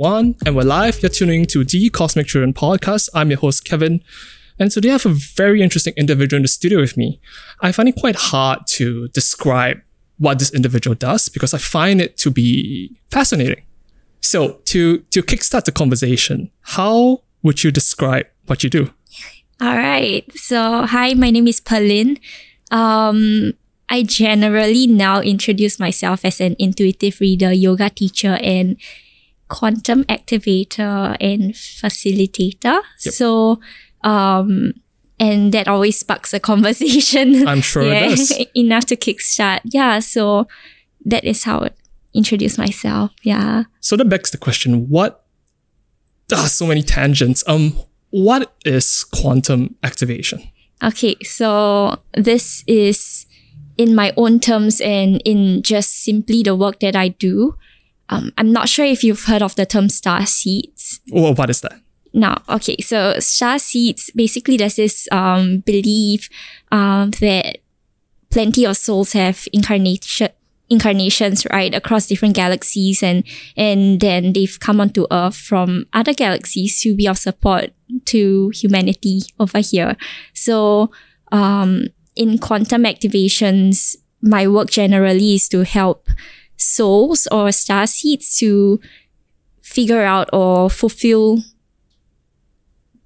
[0.00, 1.02] one, and we're live.
[1.02, 3.10] You're tuning to the Cosmic Children podcast.
[3.14, 4.02] I'm your host, Kevin.
[4.58, 7.20] And today I have a very interesting individual in the studio with me.
[7.60, 9.82] I find it quite hard to describe
[10.16, 13.66] what this individual does because I find it to be fascinating.
[14.22, 18.94] So to, to kickstart the conversation, how would you describe what you do?
[19.60, 20.24] All right.
[20.34, 22.18] So, hi, my name is Perlin.
[22.70, 23.52] Um,
[23.90, 28.78] I generally now introduce myself as an intuitive reader, yoga teacher, and
[29.50, 32.80] quantum activator and facilitator.
[33.04, 33.14] Yep.
[33.14, 33.60] So,
[34.02, 34.72] um,
[35.18, 37.46] and that always sparks a conversation.
[37.52, 38.44] I'm sure yeah, it does.
[38.56, 39.60] enough to kickstart.
[39.64, 39.98] Yeah.
[39.98, 40.48] So
[41.04, 41.70] that is how I
[42.14, 43.10] introduce myself.
[43.22, 43.64] Yeah.
[43.80, 45.26] So that begs the question: What?
[46.32, 47.44] Ah, so many tangents.
[47.46, 47.74] Um,
[48.10, 50.42] what is quantum activation?
[50.82, 53.26] Okay, so this is
[53.76, 57.56] in my own terms and in just simply the work that I do.
[58.10, 61.00] Um, I'm not sure if you've heard of the term star seeds.
[61.10, 61.80] Well, what is that?
[62.12, 62.76] No, okay.
[62.80, 66.28] So star seeds, basically there's this um, belief
[66.72, 67.58] um, that
[68.30, 70.28] plenty of souls have incarnation
[70.68, 73.24] incarnations right across different galaxies and
[73.56, 77.72] and then they've come onto earth from other galaxies to be of support
[78.04, 79.96] to humanity over here
[80.32, 80.88] so
[81.32, 86.08] um in quantum activations, my work generally is to help
[86.60, 88.80] souls or star seeds to
[89.62, 91.42] figure out or fulfill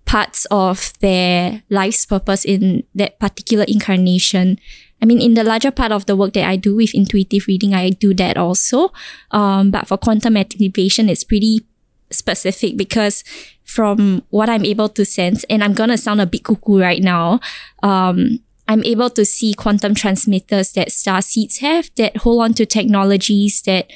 [0.04, 4.58] parts of their life's purpose in that particular incarnation.
[5.02, 7.74] I mean, in the larger part of the work that I do with intuitive reading,
[7.74, 8.92] I do that also.
[9.30, 11.66] Um, but for quantum activation, it's pretty
[12.10, 13.24] specific because
[13.64, 17.40] from what I'm able to sense, and I'm gonna sound a bit cuckoo right now,
[17.82, 22.66] um, I'm able to see quantum transmitters that star seeds have that hold on to
[22.66, 23.90] technologies that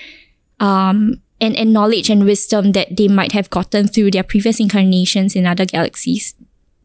[0.61, 5.37] um and, and knowledge and wisdom that they might have gotten through their previous incarnations
[5.37, 6.35] in other galaxies.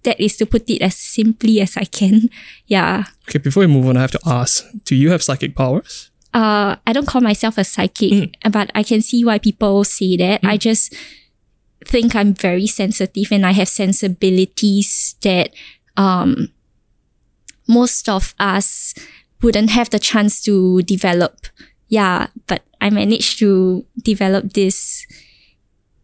[0.04, 2.30] That is to put it as simply as I can.
[2.68, 3.06] Yeah.
[3.28, 6.12] Okay, before we move on, I have to ask, do you have psychic powers?
[6.34, 8.52] Uh I don't call myself a psychic, mm.
[8.52, 10.42] but I can see why people say that.
[10.42, 10.50] Mm.
[10.50, 10.96] I just
[11.86, 15.52] think I'm very sensitive and I have sensibilities that
[15.98, 16.50] um
[17.68, 18.94] most of us
[19.42, 21.48] wouldn't have the chance to develop.
[21.88, 25.06] Yeah, but I managed to develop this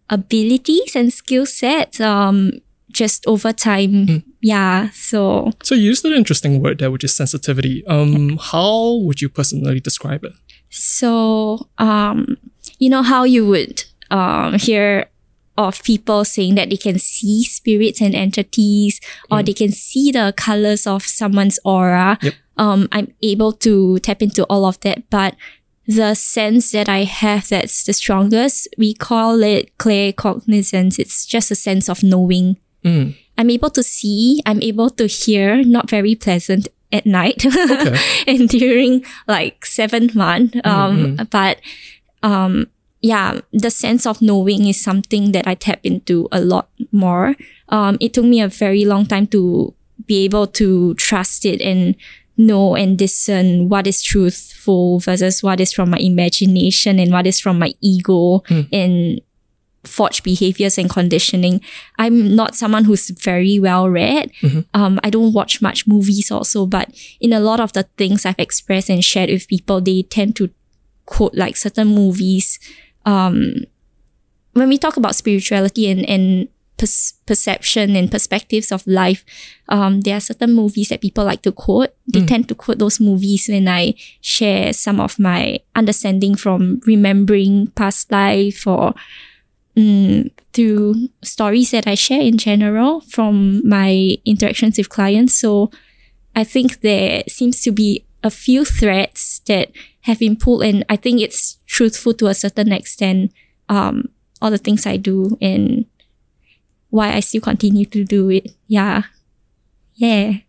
[0.10, 2.52] abilities and skill sets um
[2.92, 4.08] just over time.
[4.08, 4.24] Mm.
[4.42, 4.90] Yeah.
[4.92, 7.86] So So you used an interesting word there, which is sensitivity.
[7.88, 10.34] Um how would you personally describe it?
[10.70, 12.38] So um
[12.80, 15.06] you know how you would um hear
[15.60, 19.46] of people saying that they can see spirits and entities or mm.
[19.46, 22.18] they can see the colors of someone's aura.
[22.22, 22.34] Yep.
[22.58, 25.36] Um, I'm able to tap into all of that, but
[25.86, 30.98] the sense that I have that's the strongest, we call it claircognizance.
[30.98, 32.58] It's just a sense of knowing.
[32.84, 33.18] Mm.
[33.38, 37.98] I'm able to see, I'm able to hear, not very pleasant at night okay.
[38.28, 40.56] and during like seventh month.
[40.66, 41.24] Um, mm-hmm.
[41.32, 41.60] but
[42.24, 42.68] um,
[43.02, 47.36] yeah, the sense of knowing is something that I tap into a lot more.
[47.70, 49.74] Um, it took me a very long time to
[50.06, 51.96] be able to trust it and
[52.38, 57.40] know and discern what is truthful versus what is from my imagination and what is
[57.40, 58.68] from my ego mm.
[58.72, 59.22] and
[59.84, 61.62] forged behaviors and conditioning.
[61.98, 64.32] I'm not someone who's very well read.
[64.42, 64.62] Mm-hmm.
[64.74, 66.90] Um, I don't watch much movies also, but
[67.20, 70.50] in a lot of the things I've expressed and shared with people, they tend to
[71.06, 72.60] quote like certain movies
[73.10, 73.66] um,
[74.54, 76.48] when we talk about spirituality and, and
[76.78, 79.26] per- perception and perspectives of life,
[79.70, 81.90] um, there are certain movies that people like to quote.
[82.08, 82.28] They mm.
[82.28, 88.12] tend to quote those movies when I share some of my understanding from remembering past
[88.12, 88.94] life or
[89.78, 95.36] um, through stories that I share in general from my interactions with clients.
[95.36, 95.72] So
[96.36, 100.96] I think there seems to be a few threads that have been pulled and I
[100.96, 103.32] think it's truthful to a certain extent
[103.70, 104.04] um
[104.42, 105.86] all the things I do and
[106.90, 108.52] why I still continue to do it.
[108.68, 109.04] Yeah.
[109.96, 110.44] Yeah.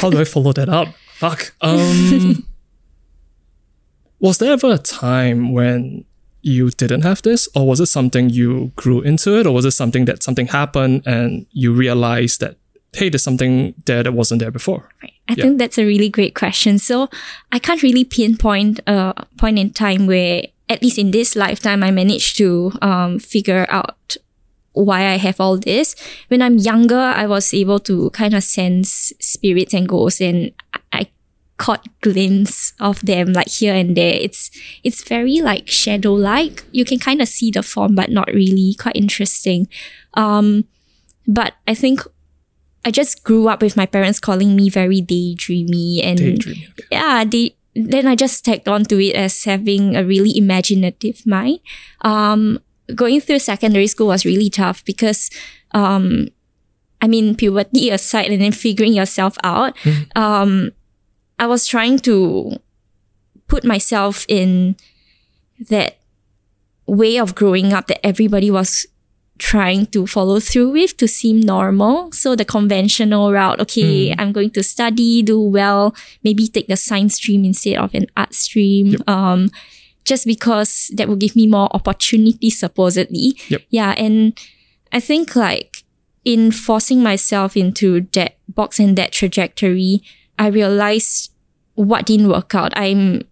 [0.00, 0.88] How do I follow that up?
[1.14, 1.54] Fuck.
[1.60, 2.46] Um
[4.20, 6.04] Was there ever a time when
[6.42, 7.48] you didn't have this?
[7.54, 9.46] Or was it something you grew into it?
[9.46, 12.56] Or was it something that something happened and you realized that
[12.94, 14.88] hey, there's something there that wasn't there before?
[15.02, 15.12] Right.
[15.28, 15.44] I yeah.
[15.44, 16.78] think that's a really great question.
[16.78, 17.08] So
[17.52, 21.90] I can't really pinpoint a point in time where, at least in this lifetime, I
[21.90, 24.16] managed to um, figure out
[24.72, 25.94] why I have all this.
[26.28, 30.52] When I'm younger, I was able to kind of sense spirits and ghosts, and
[30.92, 31.08] I
[31.56, 34.14] caught glimpse of them like here and there.
[34.14, 34.50] It's
[34.82, 36.64] it's very like shadow like.
[36.72, 38.74] You can kind of see the form, but not really.
[38.74, 39.68] Quite interesting.
[40.14, 40.64] Um,
[41.26, 42.00] but I think
[42.84, 46.68] I just grew up with my parents calling me very daydreamy and Daydreaming.
[46.70, 46.88] Okay.
[46.90, 51.60] yeah, they then I just tagged on to it as having a really imaginative mind.
[52.02, 52.58] Um,
[52.94, 55.30] going through secondary school was really tough because,
[55.72, 56.28] um,
[57.00, 59.76] I mean, puberty aside and then figuring yourself out,
[60.16, 60.72] um,
[61.38, 62.58] I was trying to
[63.46, 64.76] put myself in
[65.68, 65.98] that
[66.86, 68.86] way of growing up that everybody was
[69.40, 72.12] trying to follow through with to seem normal.
[72.12, 77.14] So the conventional route, okay, I'm going to study, do well, maybe take the science
[77.14, 78.96] stream instead of an art stream.
[79.08, 79.50] Um,
[80.04, 83.36] just because that will give me more opportunity, supposedly.
[83.48, 83.62] Yep.
[83.70, 83.94] Yeah.
[83.96, 84.38] And
[84.92, 85.84] I think like
[86.24, 90.02] in forcing myself into that box and that trajectory,
[90.38, 91.32] I realized
[91.74, 92.72] what didn't work out.
[92.76, 93.22] I'm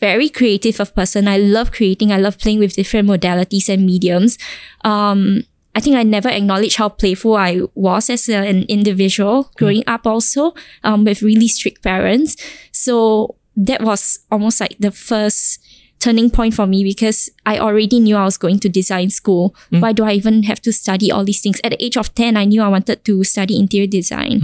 [0.00, 1.28] very creative of person.
[1.28, 2.12] I love creating.
[2.12, 4.38] I love playing with different modalities and mediums.
[4.84, 10.06] Um, I think I never acknowledged how playful I was as an individual growing up
[10.06, 12.36] also, um, with really strict parents.
[12.72, 15.60] So that was almost like the first
[16.00, 19.54] turning point for me because I already knew I was going to design school.
[19.80, 21.60] Why do I even have to study all these things?
[21.64, 24.40] At the age of 10, I knew I wanted to study interior design.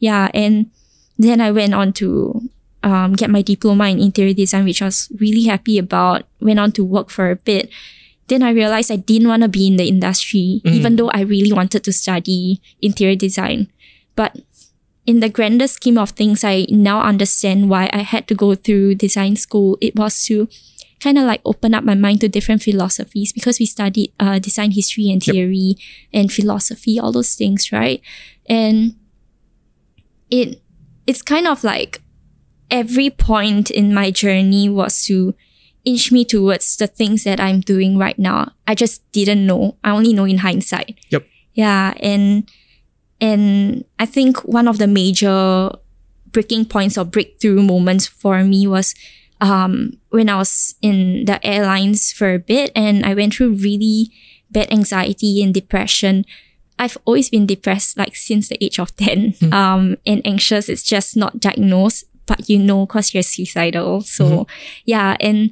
[0.00, 0.28] Yeah.
[0.34, 0.70] And
[1.16, 2.42] then I went on to
[2.82, 6.24] um, get my diploma in interior design, which I was really happy about.
[6.40, 7.70] Went on to work for a bit.
[8.28, 11.52] Then I realized I didn't want to be in the industry, even though I really
[11.52, 13.72] wanted to study interior design.
[14.14, 14.36] But
[15.06, 18.96] in the grander scheme of things, I now understand why I had to go through
[18.96, 19.78] design school.
[19.80, 20.46] It was to
[21.00, 24.72] kind of like open up my mind to different philosophies because we studied uh, design
[24.72, 25.76] history and theory
[26.12, 28.02] and philosophy, all those things, right?
[28.46, 28.96] And
[30.30, 30.60] it
[31.06, 32.02] it's kind of like
[32.70, 35.34] every point in my journey was to
[35.84, 38.52] inch me towards the things that I'm doing right now.
[38.66, 39.76] I just didn't know.
[39.82, 40.98] I only know in hindsight.
[41.10, 41.26] Yep.
[41.54, 42.48] Yeah, and
[43.20, 45.70] and I think one of the major
[46.30, 48.94] breaking points or breakthrough moments for me was
[49.40, 54.10] um, when I was in the airlines for a bit and I went through really
[54.50, 56.24] bad anxiety and depression.
[56.78, 60.68] I've always been depressed like since the age of 10 um, and anxious.
[60.68, 64.02] It's just not diagnosed, but you know, cause you're suicidal.
[64.02, 64.46] So
[64.84, 65.16] yeah.
[65.18, 65.50] And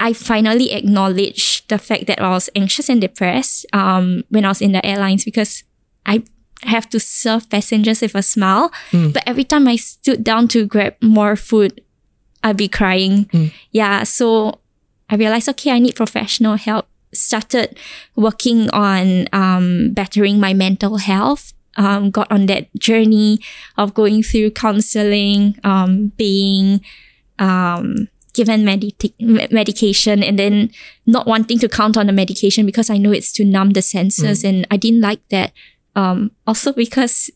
[0.00, 4.62] I finally acknowledged the fact that I was anxious and depressed um, when I was
[4.62, 5.64] in the airlines because
[6.06, 6.22] I
[6.62, 8.70] have to serve passengers with a smile.
[9.12, 11.80] But every time I stood down to grab more food,
[12.42, 13.28] I'd be crying.
[13.72, 14.04] Yeah.
[14.04, 14.60] So
[15.10, 16.86] I realized, okay, I need professional help.
[17.12, 17.76] Started
[18.14, 21.52] working on um, bettering my mental health.
[21.78, 23.38] Um, got on that journey
[23.76, 26.80] of going through counseling, um, being
[27.38, 29.14] um, given medita-
[29.52, 30.70] medication, and then
[31.06, 34.42] not wanting to count on the medication because I know it's to numb the senses,
[34.42, 35.52] and I didn't like that.
[35.94, 37.30] Um, also because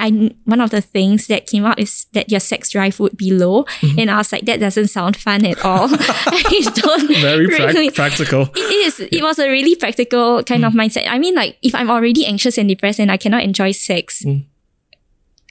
[0.00, 3.30] I one of the things that came out is that your sex drive would be
[3.32, 3.98] low, mm-hmm.
[3.98, 5.88] and I was like, that doesn't sound fun at all.
[5.90, 8.48] I don't Very prac- really- practical.
[8.54, 9.00] it is.
[9.00, 10.80] It was a really practical kind of mm.
[10.80, 11.06] mindset.
[11.08, 14.44] I mean, like, if I'm already anxious and depressed and I cannot enjoy sex, mm.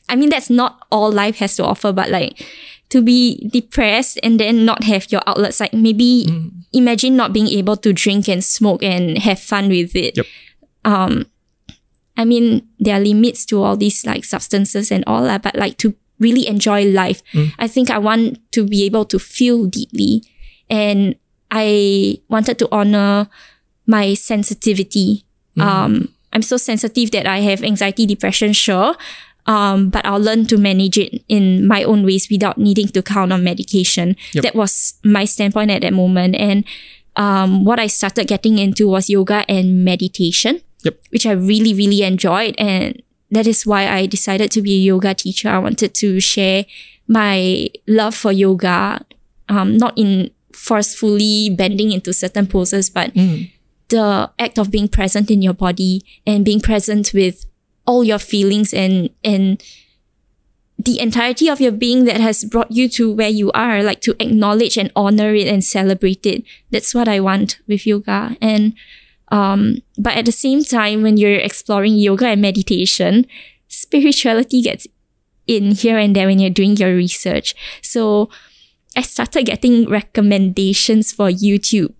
[0.09, 2.45] I mean, that's not all life has to offer, but like,
[2.89, 6.51] to be depressed and then not have your outlets, like maybe mm.
[6.73, 10.17] imagine not being able to drink and smoke and have fun with it.
[10.17, 10.25] Yep.
[10.85, 11.25] Um,
[12.19, 15.77] I mean, there are limits to all these like substances and all that, but like
[15.77, 17.23] to really enjoy life,
[17.57, 20.23] I think I want to be able to feel deeply.
[20.69, 21.15] And
[21.49, 23.29] I wanted to honor
[23.87, 25.23] my sensitivity.
[25.57, 28.95] Um, I'm so sensitive that I have anxiety, depression, sure.
[29.45, 33.31] Um, but I'll learn to manage it in my own ways without needing to count
[33.31, 34.15] on medication.
[34.33, 34.43] Yep.
[34.43, 36.35] That was my standpoint at that moment.
[36.35, 36.65] And
[37.15, 40.99] um, what I started getting into was yoga and meditation, Yep.
[41.09, 42.55] which I really, really enjoyed.
[42.57, 45.49] And that is why I decided to be a yoga teacher.
[45.49, 46.65] I wanted to share
[47.07, 49.05] my love for yoga,
[49.49, 53.13] um, not in forcefully bending into certain poses, but
[53.89, 57.45] the act of being present in your body and being present with
[57.85, 59.63] all your feelings and and
[60.77, 64.15] the entirety of your being that has brought you to where you are like to
[64.19, 68.73] acknowledge and honor it and celebrate it that's what i want with yoga and
[69.31, 73.25] um but at the same time when you're exploring yoga and meditation
[73.67, 74.87] spirituality gets
[75.47, 78.29] in here and there when you're doing your research so
[78.95, 81.93] i started getting recommendations for youtube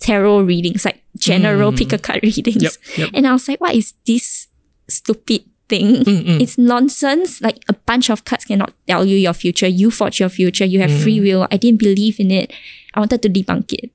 [0.00, 2.62] tarot readings, like general pick a card readings.
[2.62, 3.10] Yep, yep.
[3.12, 4.46] And I was like, what is this
[4.88, 6.04] stupid thing.
[6.04, 7.40] Mm, It's nonsense.
[7.40, 9.66] Like a bunch of cards cannot tell you your future.
[9.68, 10.64] You forge your future.
[10.64, 11.46] You have free will.
[11.50, 12.52] I didn't believe in it.
[12.94, 13.90] I wanted to debunk it.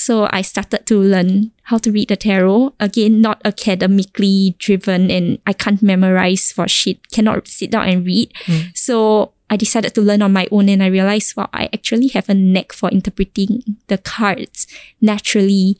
[0.00, 2.72] So I started to learn how to read the tarot.
[2.80, 8.32] Again, not academically driven and I can't memorize for shit, cannot sit down and read.
[8.74, 12.30] So I decided to learn on my own and I realized, wow, I actually have
[12.30, 14.66] a knack for interpreting the cards
[15.02, 15.76] naturally.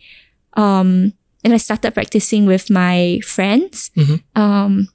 [0.55, 3.91] Um, and I started practicing with my friends.
[4.37, 4.89] Um,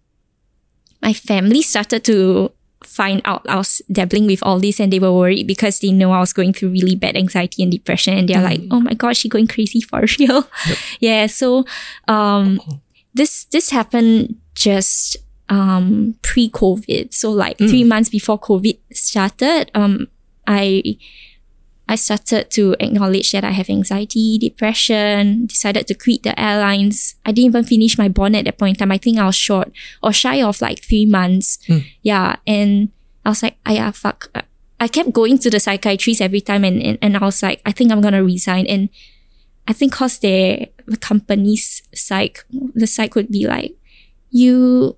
[1.02, 2.52] my family started to
[2.86, 6.12] find out I was dabbling with all this and they were worried because they know
[6.12, 9.18] I was going through really bad anxiety and depression and they're like, oh my god,
[9.18, 10.48] she going crazy for real.
[11.00, 11.28] yeah.
[11.28, 11.66] So
[12.08, 12.60] um
[13.14, 15.18] this this happened just
[15.50, 17.14] um pre-COVID.
[17.14, 20.08] So like three months before COVID started, um
[20.48, 20.98] I
[21.88, 27.16] I started to acknowledge that I have anxiety, depression, decided to quit the airlines.
[27.26, 28.92] I didn't even finish my bond at that point in time.
[28.92, 31.60] I think I was short or shy of like three months.
[31.68, 31.80] Hmm.
[32.02, 32.38] Yeah.
[32.48, 32.90] And
[33.24, 34.32] I was like, yeah, fuck.
[34.80, 37.72] I kept going to the psychiatrist every time and, and, and I was like, I
[37.72, 38.66] think I'm going to resign.
[38.66, 38.90] And
[39.68, 43.76] I think cause the company's psych, the psych would be like,
[44.32, 44.98] you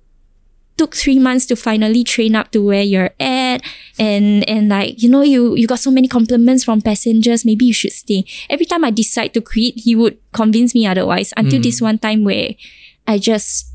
[0.78, 3.60] took three months to finally train up to where you're at.
[3.98, 7.44] And and like you know you you got so many compliments from passengers.
[7.44, 8.24] Maybe you should stay.
[8.48, 11.34] Every time i decide to quit he would convince me otherwise.
[11.36, 11.90] Until this mm.
[11.90, 12.54] one time where
[13.06, 13.74] i just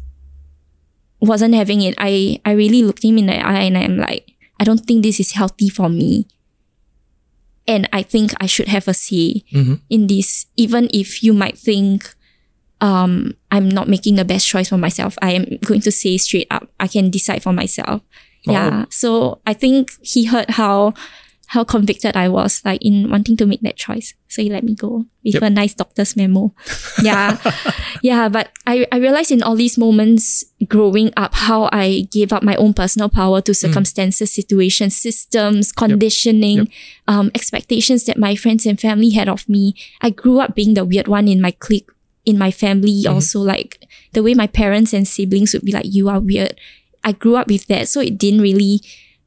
[1.20, 1.94] wasn't having it.
[2.00, 5.20] I i really looked him in the eye and i'm like i don't think this
[5.20, 6.26] is healthy for me.
[7.68, 9.76] And i think i should have a say mm-hmm.
[9.90, 12.16] in this even if you might think
[12.84, 15.16] um, I'm not making the best choice for myself.
[15.22, 18.02] I am going to say straight up, I can decide for myself.
[18.46, 18.86] Yeah.
[18.90, 20.94] So I think he heard how
[21.48, 24.16] how convicted I was, like in wanting to make that choice.
[24.28, 25.44] So he let me go with Yep.
[25.44, 26.52] a nice doctor's memo.
[27.04, 27.38] Yeah.
[28.02, 28.28] yeah.
[28.28, 32.56] But I, I realized in all these moments growing up how I gave up my
[32.56, 36.68] own personal power to circumstances, situations, systems, conditioning, Yep.
[37.08, 39.76] um, expectations that my friends and family had of me.
[40.02, 41.90] I grew up being the weird one in my clique
[42.26, 46.08] in my family also like the way my parents and siblings would be like you
[46.10, 46.58] are weird
[47.04, 48.80] i grew up with that so it didn't really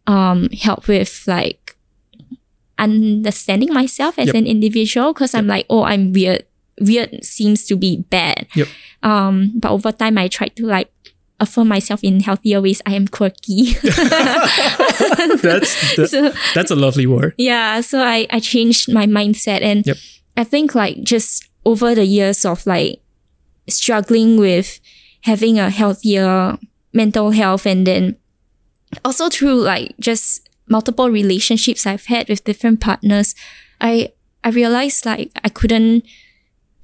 [0.06, 1.76] um help with like
[2.78, 4.34] understanding myself as Yep.
[4.34, 6.44] an individual because i'm like oh i'm weird
[6.80, 8.68] weird seems to be bad Yep.
[9.02, 10.90] um but over time i tried to like
[11.40, 15.40] affirm myself in healthier ways i am quirky That's
[15.96, 17.34] that- so that's a lovely word.
[17.38, 19.96] yeah so i i changed my mindset and Yep.
[20.36, 23.02] i think like just over the years of like
[23.68, 24.80] struggling with
[25.22, 26.56] having a healthier
[26.92, 28.16] mental health and then
[29.04, 33.34] also through like just multiple relationships i've had with different partners
[33.80, 34.10] i
[34.44, 36.06] i realized like i couldn't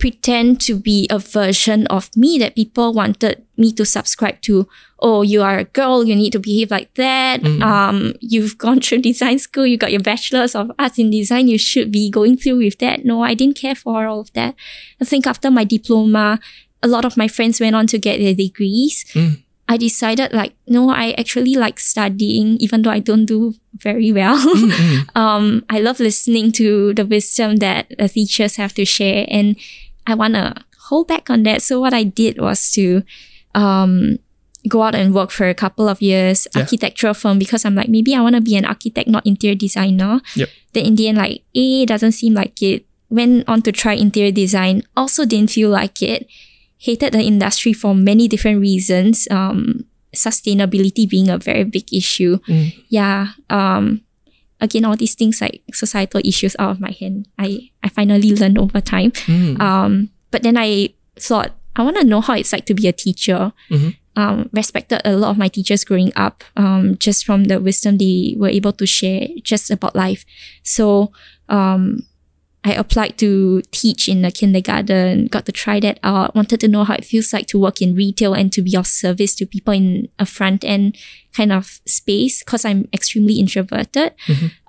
[0.03, 4.67] pretend to be a version of me that people wanted me to subscribe to.
[4.99, 7.45] Oh, you are a girl, you need to behave like that.
[7.63, 11.57] Um, you've gone through design school, you got your bachelor's of arts in design, you
[11.57, 13.05] should be going through with that.
[13.05, 14.57] No, I didn't care for all of that.
[15.01, 16.41] I think after my diploma,
[16.83, 19.05] a lot of my friends went on to get their degrees.
[19.69, 24.35] I decided like, no, I actually like studying, even though I don't do very well.
[25.15, 29.55] um, I love listening to the wisdom that the teachers have to share and
[30.07, 30.55] I want to
[30.89, 31.63] hold back on that.
[31.63, 33.03] So what I did was to,
[33.55, 34.19] um,
[34.69, 36.63] go out and work for a couple of years, Yeah.
[36.63, 40.21] architectural firm, because I'm like, maybe I want to be an architect, not interior designer.
[40.37, 40.49] Yep.
[40.73, 42.87] Then in the end, like, A doesn't seem like it.
[43.11, 46.27] Went on to try interior design, also didn't feel like it.
[46.79, 49.27] Hated the industry for many different reasons.
[49.31, 52.39] Um, sustainability being a very big issue.
[52.89, 53.29] Yeah.
[53.51, 54.03] Um,
[54.63, 57.29] again, all these things like societal issues out of my hand.
[57.39, 59.13] I, I finally learned over time.
[59.61, 62.93] Um, but then I thought, I want to know how it's like to be a
[62.93, 63.53] teacher.
[64.15, 68.35] Um, respected a lot of my teachers growing up, um, just from the wisdom they
[68.37, 70.27] were able to share just about life.
[70.63, 71.13] So,
[71.49, 72.05] um,
[72.65, 76.85] I applied to teach in a kindergarten, got to try that out, wanted to know
[76.85, 79.75] how it feels like to work in retail and to be of service to people
[79.75, 80.97] in a front end
[81.33, 84.15] kind of space because I'm extremely introverted.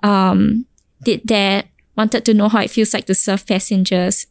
[0.02, 0.66] Um,
[1.04, 4.26] did that, wanted to know how it feels like to serve passengers,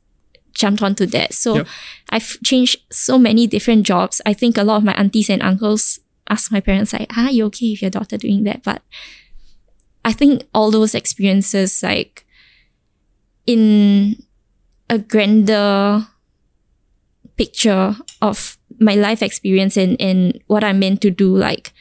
[0.54, 1.34] jumped onto that.
[1.34, 1.68] So Yep.
[2.10, 4.22] I've changed so many different jobs.
[4.26, 7.46] I think a lot of my aunties and uncles ask my parents like, ah, you
[7.46, 8.64] okay with your daughter doing that?
[8.64, 8.82] But
[10.04, 12.26] I think all those experiences, like
[13.46, 14.24] in
[14.90, 16.08] a grander
[17.38, 21.74] picture of my life experience and, and what I'm meant to do, like,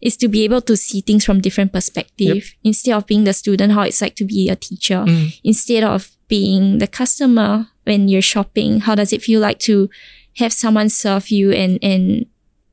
[0.00, 3.72] is to be able to see things from different perspective instead of being the student,
[3.72, 5.40] how it's like to be a teacher, mm.
[5.42, 8.80] instead of being the customer when you're shopping.
[8.80, 9.88] How does it feel like to
[10.36, 12.26] have someone serve you and, and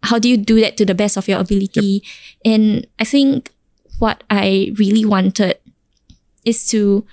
[0.04, 2.04] how do you do that to the best of your ability?
[2.44, 3.52] And I think
[4.00, 5.58] what I really wanted
[6.44, 7.06] is to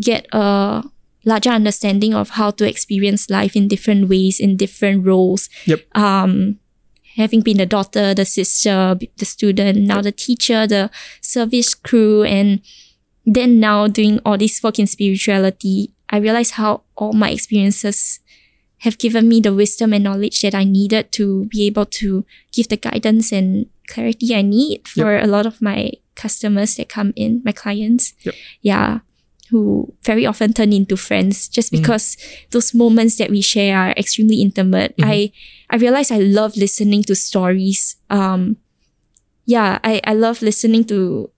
[0.00, 0.84] get a
[1.24, 5.48] larger understanding of how to experience life in different ways, in different roles.
[5.66, 5.84] Yep.
[5.96, 6.58] Um,
[7.16, 12.60] having been the daughter, the sister, the student, now the teacher, the service crew, and
[13.24, 18.20] then now doing all this work in spirituality, I realized how all my experiences
[18.78, 22.68] have given me the wisdom and knowledge that I needed to be able to give
[22.68, 27.42] the guidance and clarity I need for a lot of my customers that come in,
[27.44, 28.14] my clients.
[28.22, 28.34] Yep.
[28.60, 28.98] Yeah.
[29.50, 32.16] Who very often turn into friends just because
[32.50, 34.94] those moments that we share are extremely intimate.
[35.02, 35.32] I
[35.70, 37.96] I realize I love listening to stories.
[38.10, 38.56] Um
[39.46, 41.30] yeah, I, I love listening to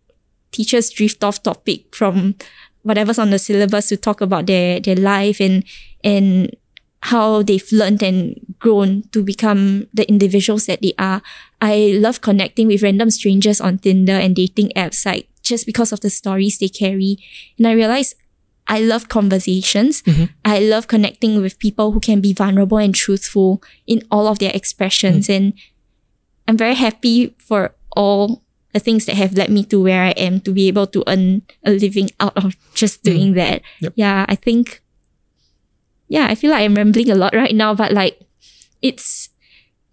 [0.51, 2.35] teachers drift off topic from
[2.83, 5.65] whatever's on the syllabus to talk about their their life and
[6.03, 6.57] and
[7.03, 11.23] how they've learned and grown to become the individuals that they are.
[11.61, 16.01] I love connecting with random strangers on Tinder and dating apps, like just because of
[16.01, 17.19] the stories they carry.
[17.57, 18.15] And I realized
[18.67, 20.03] I love conversations.
[20.03, 20.25] Mm-hmm.
[20.45, 24.53] I love connecting with people who can be vulnerable and truthful in all of their
[24.55, 25.27] expressions.
[25.29, 25.33] Mm-hmm.
[25.33, 25.53] And
[26.47, 28.43] I'm very happy for all
[28.75, 31.43] the things that have led me to where I am to be able to earn
[31.65, 33.17] a living out of just mm-hmm.
[33.17, 33.63] doing that.
[33.81, 33.93] Yep.
[33.97, 34.83] Yeah, I think
[36.09, 38.21] yeah, I feel like I'm rambling a lot right now, but like
[38.83, 39.29] it's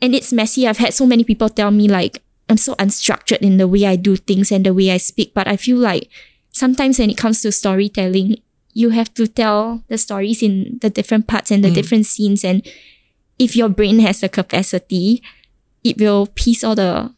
[0.01, 0.67] and it's messy.
[0.67, 3.95] I've had so many people tell me like I'm so unstructured in the way I
[3.95, 6.09] do things and the way I speak, but I feel like
[6.51, 8.37] sometimes when it comes to storytelling,
[8.73, 12.61] you have to tell the stories in the different parts and the different scenes and
[13.39, 15.21] if your brain has the capacity,
[15.83, 17.13] it will piece all the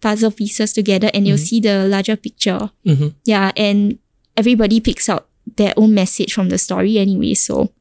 [0.00, 2.70] puzzle pieces together and you'll see the larger picture.
[2.86, 3.14] Mhm.
[3.24, 3.98] Yeah, and
[4.36, 7.34] everybody picks out their own message from the story anyway.
[7.34, 7.72] So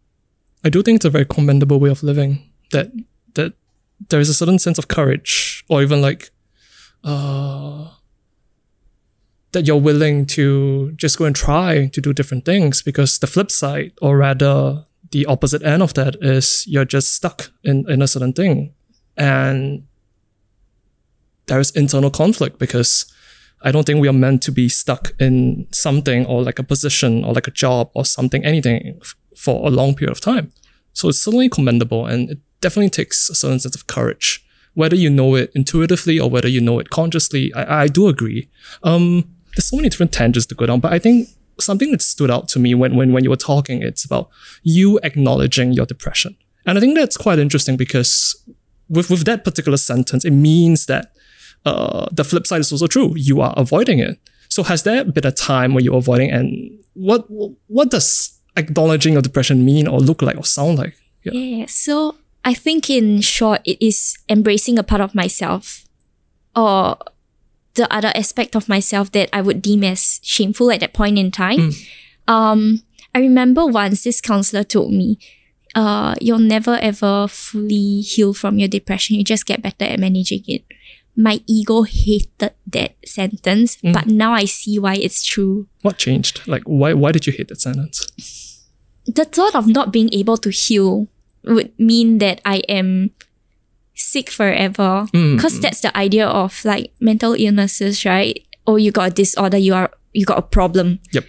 [0.63, 2.39] I do think it's a very commendable way of living.
[2.71, 2.91] That
[3.35, 3.53] that
[4.09, 6.31] there is a certain sense of courage, or even like,
[7.07, 7.87] uh,
[9.53, 12.81] that you're willing to just go and try to do different things.
[12.81, 17.51] Because the flip side, or rather the opposite end of that, is you're just stuck
[17.63, 18.73] in in a certain thing,
[19.15, 19.87] and
[21.47, 23.05] there's internal conflict because
[23.61, 27.23] I don't think we are meant to be stuck in something or like a position
[27.23, 30.51] or like a job or something, anything f- for a long period of time.
[30.93, 34.45] So it's certainly commendable and it definitely takes a certain sense of courage.
[34.77, 38.41] Whether you know it intuitively or whether you know it consciously, I, I do agree.
[38.83, 39.03] Um,
[39.53, 42.47] there's so many different tangents to go down, but I think something that stood out
[42.49, 44.29] to me when, when, when you were talking, it's about
[44.61, 46.37] you acknowledging your depression.
[46.67, 48.35] And I think that's quite interesting because
[48.87, 51.11] with, with that particular sentence, it means that
[51.65, 53.13] uh, the flip side is also true.
[53.15, 54.19] You are avoiding it.
[54.49, 57.25] So has there been a time where you're avoiding, and what
[57.67, 60.95] what does acknowledging your depression mean or look like or sound like?
[61.23, 61.33] Yeah.
[61.33, 61.65] Yeah.
[61.67, 62.15] So
[62.47, 65.83] I think in short, it is embracing a part of myself
[66.55, 66.95] or
[67.73, 71.29] the other aspect of myself that I would deem as shameful at that point in
[71.29, 71.73] time.
[72.25, 72.83] Um,
[73.13, 75.19] I remember once this counselor told me,
[75.75, 79.17] uh, you'll never ever fully heal from your depression.
[79.17, 80.63] You just get better at managing it.
[81.17, 85.67] My ego hated that sentence, but now I see why it's true.
[85.81, 86.47] What changed?
[86.47, 88.07] Like why why did you hate that sentence?
[89.07, 91.07] the thought of not being able to heal
[91.47, 93.11] would mean that I am
[93.95, 95.07] sick forever.
[95.11, 95.61] Mm, mm, because mm.
[95.61, 98.45] that's the idea of like mental illnesses, right?
[98.65, 100.99] Oh, you got a disorder, you are you got a problem.
[101.11, 101.25] Yep.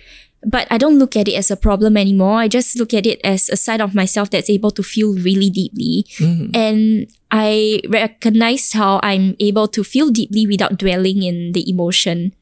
[0.47, 2.39] But I don't look at it as a problem anymore.
[2.39, 5.51] I just look at it as a side of myself that's able to feel really
[5.51, 6.07] deeply.
[6.55, 12.35] And I recognize how I'm able to feel deeply without dwelling in the emotion.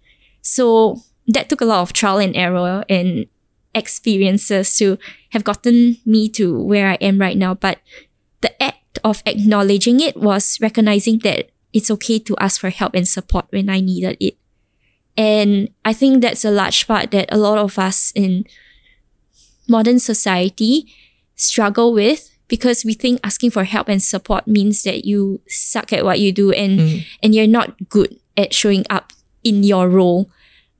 [0.43, 3.27] So that took a lot of trial and error and
[3.77, 4.99] experiences to
[5.31, 7.55] have gotten me to where I am right now.
[7.55, 7.79] But
[8.41, 13.07] the act of acknowledging it was recognizing that it's okay to ask for help and
[13.07, 14.37] support when I needed it.
[15.17, 18.47] And I think that's a large part that a lot of us in
[19.69, 20.93] modern society
[21.35, 26.05] struggle with because we think asking for help and support means that you suck at
[26.05, 27.07] what you do and mm.
[27.23, 29.13] and you're not good at showing up
[29.43, 30.31] in your role.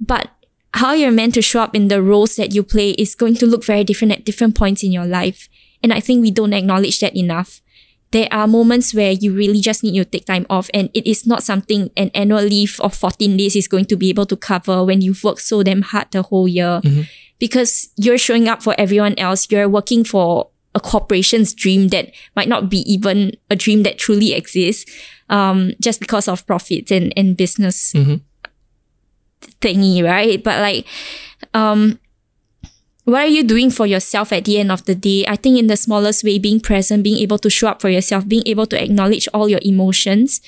[0.01, 0.31] But
[0.77, 3.47] how you're meant to show up in the roles that you play is going to
[3.47, 5.49] look very different at different points in your life.
[5.83, 7.63] And I think we don't acknowledge that enough.
[8.11, 11.27] There are moments where you really just need to take time off, and it is
[11.27, 14.85] not something an annual leave of 14 days is going to be able to cover
[14.85, 16.81] when you've worked so damn hard the whole year.
[17.39, 22.49] Because you're showing up for everyone else, you're working for a corporation's dream that might
[22.49, 24.91] not be even a dream that truly exists,
[25.31, 27.95] um, just because of profits and, and business
[29.61, 30.43] thingy, right?
[30.43, 30.87] But like,
[31.55, 31.99] um,
[33.05, 35.25] what are you doing for yourself at the end of the day?
[35.27, 38.27] I think in the smallest way, being present, being able to show up for yourself,
[38.27, 40.41] being able to acknowledge all your emotions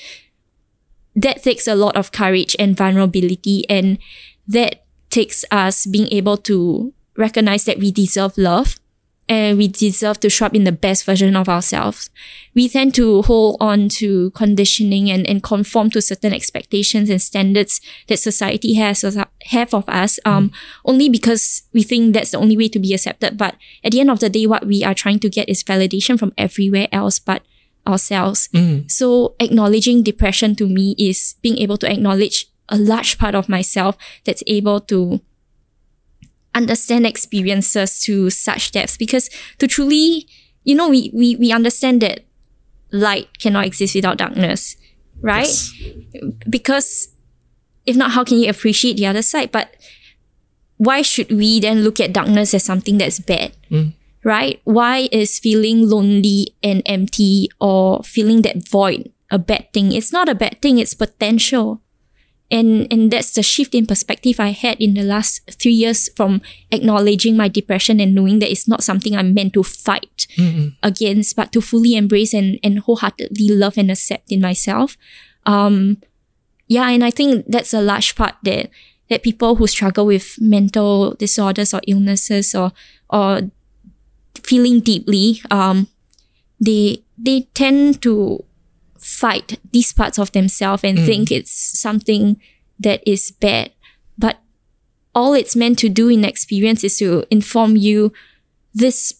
[1.15, 3.99] that takes a lot of courage and vulnerability and
[4.47, 8.79] that takes us being able to recognize that we deserve love
[9.29, 12.11] and we deserve to show up in the best version of ourselves.
[12.55, 17.81] We tend to hold on to conditioning and, and conform to certain expectations and standards
[18.07, 19.03] that society has
[19.45, 20.55] have of us, um, mm.
[20.85, 23.37] only because we think that's the only way to be accepted.
[23.37, 26.19] But at the end of the day, what we are trying to get is validation
[26.19, 27.43] from everywhere else but
[27.87, 28.49] ourselves.
[28.49, 28.91] Mm.
[28.91, 33.97] So acknowledging depression to me is being able to acknowledge a large part of myself
[34.25, 35.21] that's able to
[36.55, 40.27] understand experiences to such depths because to truly
[40.65, 42.25] you know we we, we understand that
[42.91, 44.77] light cannot exist without darkness
[45.21, 45.47] right?
[45.47, 45.73] Yes.
[46.49, 47.09] because
[47.87, 49.53] if not how can you appreciate the other side?
[49.53, 49.77] But
[50.77, 53.95] why should we then look at darkness as something that's bad mm.
[54.25, 54.61] right?
[54.65, 59.93] Why is feeling lonely and empty or feeling that void a bad thing?
[59.93, 61.83] It's not a bad thing it's potential
[62.51, 66.41] and and that's the shift in perspective I had in the last three years from
[66.71, 70.69] acknowledging my depression and knowing that it's not something I'm meant to fight mm-hmm.
[70.83, 74.97] against, but to fully embrace and, and wholeheartedly love and accept in myself.
[75.45, 75.99] Um,
[76.69, 78.71] yeah, and I think that's a large part that
[79.11, 82.73] that people who struggle with mental disorders or illnesses or
[83.11, 83.51] or
[84.43, 85.89] feeling deeply, um,
[86.61, 88.45] they they tend to
[88.99, 91.07] fight these parts of themselves and mm.
[91.07, 92.41] think it's something
[92.79, 93.73] that is bad.
[94.17, 94.39] But
[95.15, 98.13] all it's meant to do in experience is to inform you
[98.75, 99.15] this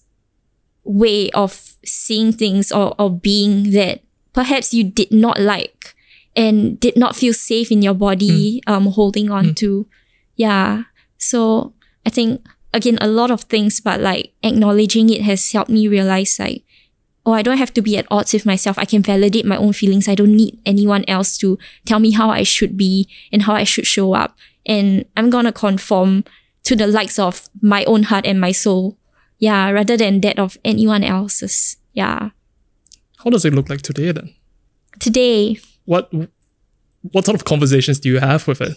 [0.85, 4.01] way of seeing things or, or being that
[4.33, 5.95] perhaps you did not like
[6.37, 8.73] and did not feel safe in your body mm.
[8.73, 9.57] um holding on mm.
[9.57, 9.87] to.
[10.37, 10.85] Yeah.
[11.19, 11.75] So
[12.07, 16.39] I think again a lot of things but like acknowledging it has helped me realize
[16.39, 16.63] like
[17.27, 18.79] oh, I don't have to be at odds with myself.
[18.79, 20.09] I can validate my own feelings.
[20.09, 23.65] I don't need anyone else to tell me how I should be and how I
[23.65, 24.37] should show up.
[24.67, 26.25] And I'm gonna conform
[26.65, 28.99] to the likes of my own heart and my soul.
[29.39, 31.77] Yeah, rather than that of anyone else's.
[31.93, 32.31] Yeah.
[33.23, 34.35] How does it look like today then?
[35.01, 35.59] Today.
[35.85, 36.13] What
[37.03, 38.77] what sort of conversations do you have with it?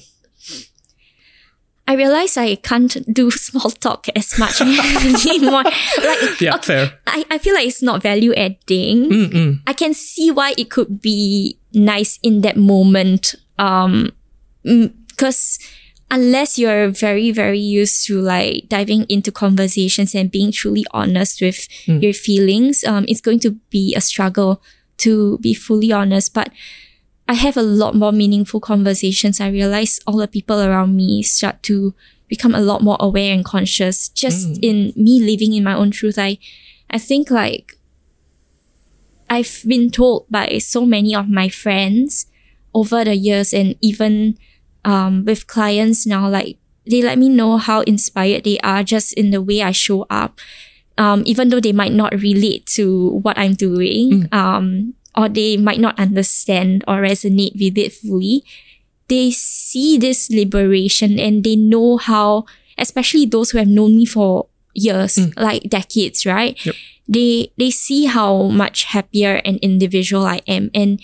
[1.87, 5.63] I realize I can't do small talk as much anymore.
[5.63, 6.99] like, yeah, okay, fair.
[7.07, 9.09] I, I feel like it's not value adding.
[9.09, 9.59] Mm-mm.
[9.67, 13.35] I can see why it could be nice in that moment.
[13.57, 14.11] Um,
[14.63, 15.59] because
[16.09, 21.67] unless you're very, very used to like diving into conversations and being truly honest with
[21.85, 22.01] mm.
[22.01, 24.61] your feelings, um, it's going to be a struggle
[24.97, 26.33] to be fully honest.
[26.33, 26.51] But
[27.27, 29.39] I have a lot more meaningful conversations.
[29.39, 31.93] I realize all the people around me start to
[32.27, 34.60] become a lot more aware and conscious just mm.
[34.62, 36.17] in me living in my own truth.
[36.17, 36.38] I,
[36.89, 37.77] I think like
[39.29, 42.25] I've been told by so many of my friends
[42.73, 44.38] over the years and even
[44.84, 46.57] um, with clients now, like
[46.89, 50.39] they let me know how inspired they are just in the way I show up.
[50.97, 54.23] Um, even though they might not relate to what I'm doing.
[54.23, 54.34] Mm.
[54.34, 58.43] Um, or they might not understand or resonate with it fully,
[59.08, 62.45] they see this liberation and they know how,
[62.78, 65.34] especially those who have known me for years, mm.
[65.36, 66.56] like decades, right?
[66.65, 66.76] Yep.
[67.08, 71.02] They they see how much happier an individual I am and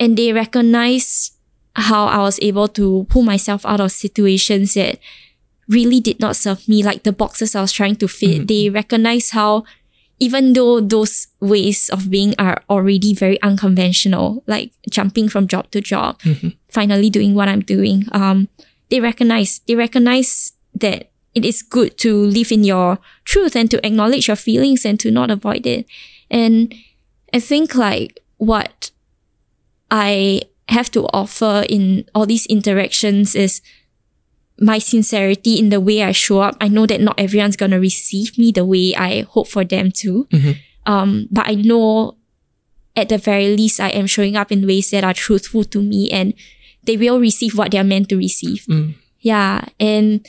[0.00, 1.32] and they recognize
[1.76, 4.98] how I was able to pull myself out of situations that
[5.68, 8.30] really did not serve me, like the boxes I was trying to fit.
[8.30, 8.46] Mm-hmm.
[8.46, 9.64] They recognize how
[10.18, 15.80] even though those ways of being are already very unconventional, like jumping from job to
[15.80, 16.48] job, mm-hmm.
[16.68, 18.48] finally doing what I'm doing, um,
[18.90, 23.84] they recognize they recognize that it is good to live in your truth and to
[23.86, 25.86] acknowledge your feelings and to not avoid it.
[26.30, 26.74] And
[27.32, 28.90] I think like what
[29.90, 33.62] I have to offer in all these interactions is
[34.60, 36.56] my sincerity in the way I show up.
[36.60, 40.26] I know that not everyone's gonna receive me the way I hope for them to.
[40.30, 40.52] Mm-hmm.
[40.92, 42.16] Um, but I know
[42.96, 46.10] at the very least I am showing up in ways that are truthful to me
[46.10, 46.34] and
[46.82, 48.64] they will receive what they're meant to receive.
[48.68, 48.94] Mm.
[49.20, 49.66] Yeah.
[49.78, 50.26] And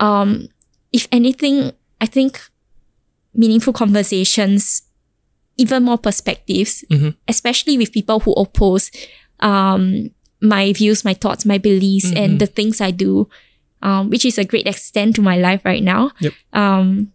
[0.00, 0.48] um,
[0.92, 2.40] if anything, I think
[3.34, 4.82] meaningful conversations,
[5.56, 7.10] even more perspectives, mm-hmm.
[7.28, 8.90] especially with people who oppose
[9.40, 10.10] um,
[10.42, 12.16] my views, my thoughts, my beliefs, mm-hmm.
[12.16, 13.28] and the things I do,
[13.80, 16.10] um, which is a great extent to my life right now.
[16.18, 16.32] Yep.
[16.52, 17.12] Um,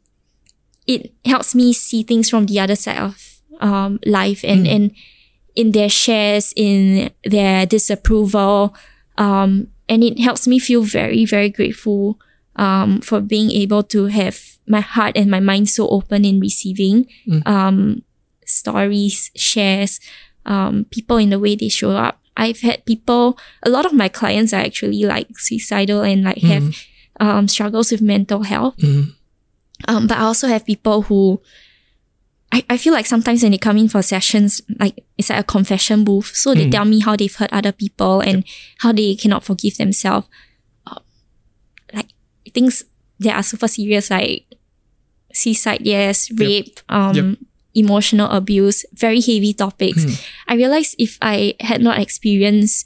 [0.88, 4.74] it helps me see things from the other side of um, life and, mm.
[4.74, 4.92] and
[5.56, 8.74] in their shares, in their disapproval.
[9.18, 12.18] Um, and it helps me feel very, very grateful
[12.56, 17.08] um, for being able to have my heart and my mind so open in receiving
[17.28, 17.46] mm.
[17.46, 18.04] um,
[18.46, 20.00] stories, shares,
[20.46, 24.08] um, people in the way they show up I've had people, a lot of my
[24.10, 26.76] clients are actually like suicidal and like have
[27.20, 28.78] um, struggles with mental health.
[28.78, 29.14] Mm.
[29.88, 31.42] Um, but I also have people who
[32.52, 35.44] I, I feel like sometimes when they come in for sessions, like it's like a
[35.44, 36.32] confession booth.
[36.36, 36.72] So they Mm.
[36.72, 38.46] tell me how they've hurt other people and
[38.80, 40.28] how they cannot forgive themselves.
[40.86, 41.00] Uh,
[41.94, 42.08] like
[42.54, 42.84] things
[43.20, 44.46] that are super serious, like
[45.34, 47.38] suicide, yes, rape, um, Yep.
[47.78, 50.04] Emotional abuse, very heavy topics.
[50.04, 50.28] Mm.
[50.48, 52.86] I realized if I had not experienced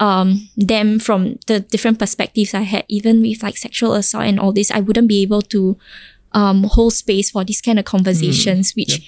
[0.00, 4.52] um, them from the different perspectives I had, even with like sexual assault and all
[4.52, 5.78] this, I wouldn't be able to
[6.32, 9.00] um, hold space for these kind of conversations, which Yep.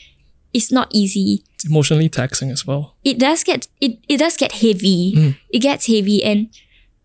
[0.54, 1.42] is not easy.
[1.54, 2.94] It's emotionally taxing as well.
[3.02, 5.12] It does get it, it does get heavy.
[5.16, 5.36] Mm.
[5.50, 6.48] It gets heavy and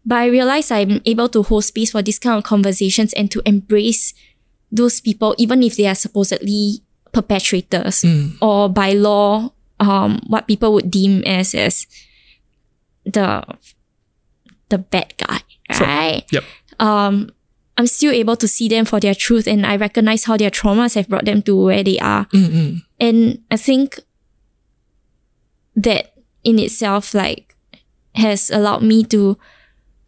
[0.06, 3.42] but I realize I'm able to hold space for these kind of conversations and to
[3.46, 4.14] embrace
[4.72, 6.82] those people, even if they are supposedly
[7.12, 8.38] perpetrators Mm.
[8.42, 11.88] or by law, um, what people would deem as as
[13.06, 13.44] the
[14.70, 15.42] the bad guy,
[15.80, 16.24] right?
[16.32, 16.44] Yep.
[16.80, 17.32] Um,
[17.78, 20.96] I'm still able to see them for their truth, and I recognize how their traumas
[20.96, 22.26] have brought them to where they are.
[22.32, 22.82] Mm-mm.
[23.00, 24.00] And I think
[25.76, 27.56] that in itself, like,
[28.16, 29.38] has allowed me to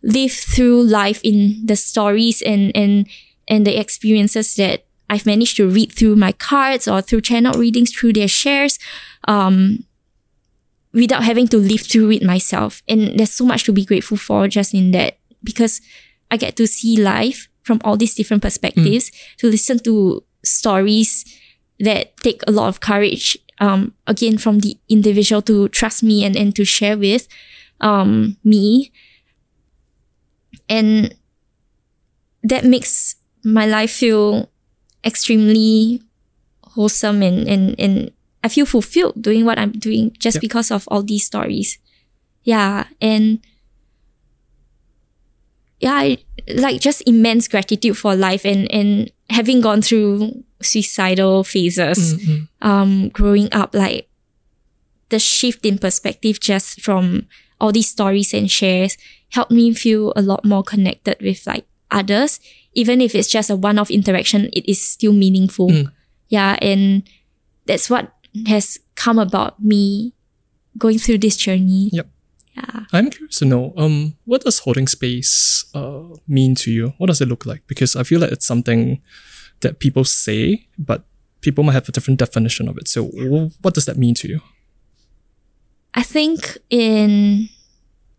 [0.04, 3.08] live through life in the stories and and
[3.48, 7.92] and the experiences that I've managed to read through my cards or through channel readings
[7.92, 8.80] through their shares,
[9.28, 9.86] um,
[10.92, 12.82] without having to live through it myself.
[12.88, 15.82] And there's so much to be grateful for just in that because
[16.32, 21.26] I get to see life from all these different perspectives, to listen to stories
[21.80, 26.36] that take a lot of courage, um, again, from the individual to trust me and,
[26.36, 27.28] and to share with
[27.82, 28.92] um, me.
[30.68, 31.16] And
[32.44, 34.50] that makes my life feel
[35.06, 36.02] extremely
[36.64, 38.12] wholesome and, and, and
[38.44, 40.42] I feel fulfilled doing what I'm doing just Yep.
[40.42, 41.78] because of all these stories.
[42.44, 42.86] Yeah.
[43.02, 43.40] And
[45.80, 46.18] yeah, I,
[46.54, 52.48] like just immense gratitude for life and, and having gone through suicidal phases, Mm-mm.
[52.62, 54.08] um, growing up, like
[55.10, 57.28] the shift in perspective just from
[57.60, 58.98] all these stories and shares
[59.32, 62.40] helped me feel a lot more connected with like others.
[62.74, 65.70] Even if it's just a one-off interaction, it is still meaningful.
[65.70, 65.92] Mm.
[66.30, 67.04] Yeah, and
[67.66, 68.14] that's what
[68.48, 70.14] has come about me
[70.78, 71.90] going through this journey.
[71.94, 72.08] Yep.
[72.56, 72.86] Yeah.
[72.92, 76.94] I'm curious to know, um, what does holding space uh, mean to you?
[76.98, 77.66] What does it look like?
[77.68, 79.02] Because I feel like it's something
[79.62, 81.04] that people say, but
[81.42, 82.88] people might have a different definition of it.
[82.88, 83.06] So,
[83.62, 84.42] what does that mean to you?
[85.96, 87.50] I think in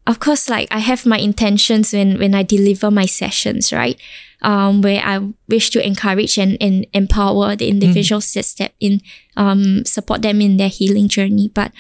[0.07, 3.99] of course like I have my intentions when when I deliver my sessions, right?
[4.43, 9.01] Um, where I wish to encourage and, and empower the individuals that step in,
[9.39, 11.49] um, support them in their healing journey.
[11.49, 11.73] But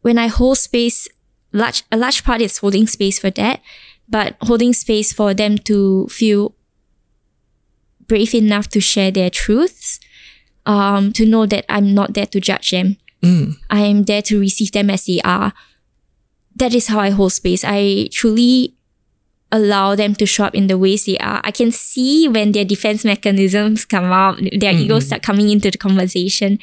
[0.00, 1.06] when I hold space,
[1.52, 3.60] large a large part is holding space for that,
[4.08, 6.54] but holding space for them to feel
[8.06, 10.00] brave enough to share their truths,
[10.64, 12.96] um, to know that I'm not there to judge them.
[13.22, 13.56] Mm.
[13.68, 15.52] I am there to receive them as they are.
[16.58, 17.64] That is how I hold space.
[17.64, 18.74] I truly
[19.50, 21.40] allow them to show up in the ways they are.
[21.42, 25.78] I can see when their defense mechanisms come out, their egos start coming into the
[25.78, 26.58] conversation.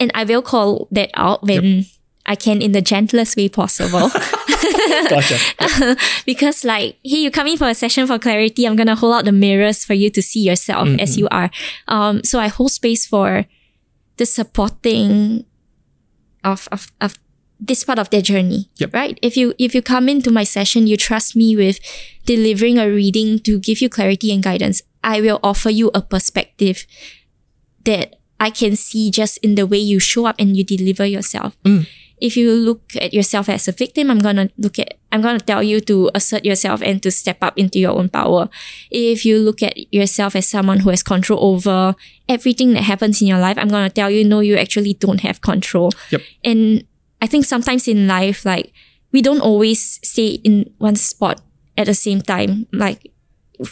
[0.00, 1.86] And I will call that out when
[2.26, 4.10] I can in the gentlest way possible.
[5.08, 5.96] Gotcha.
[6.24, 8.66] because like, hey, you come in for a session for clarity.
[8.66, 11.50] I'm gonna hold out the mirrors for you to see yourself as you are.
[11.88, 13.46] Um, so I hold space for
[14.16, 15.44] the supporting
[16.42, 17.18] of of of
[17.58, 18.68] this part of their journey.
[18.76, 18.94] Yep.
[18.94, 19.18] Right.
[19.22, 21.78] If you if you come into my session, you trust me with
[22.24, 24.82] delivering a reading to give you clarity and guidance.
[25.02, 26.86] I will offer you a perspective
[27.84, 31.56] that I can see just in the way you show up and you deliver yourself.
[31.64, 31.86] Mm.
[32.18, 35.62] If you look at yourself as a victim, I'm gonna look at I'm gonna tell
[35.62, 38.48] you to assert yourself and to step up into your own power.
[38.90, 41.94] If you look at yourself as someone who has control over
[42.28, 45.40] everything that happens in your life, I'm gonna tell you no, you actually don't have
[45.40, 45.92] control.
[46.10, 46.22] Yep.
[46.44, 46.84] And
[47.22, 48.72] I think sometimes in life, like
[49.12, 51.40] we don't always stay in one spot
[51.76, 52.66] at the same time.
[52.72, 53.10] Like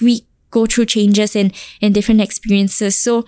[0.00, 1.52] we go through changes and,
[1.82, 2.96] and different experiences.
[2.96, 3.26] So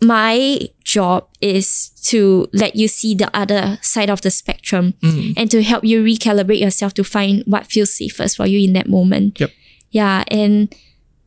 [0.00, 5.34] my job is to let you see the other side of the spectrum Mm.
[5.36, 8.88] and to help you recalibrate yourself to find what feels safest for you in that
[8.88, 9.40] moment.
[9.40, 9.50] Yep.
[9.90, 10.24] Yeah.
[10.28, 10.74] And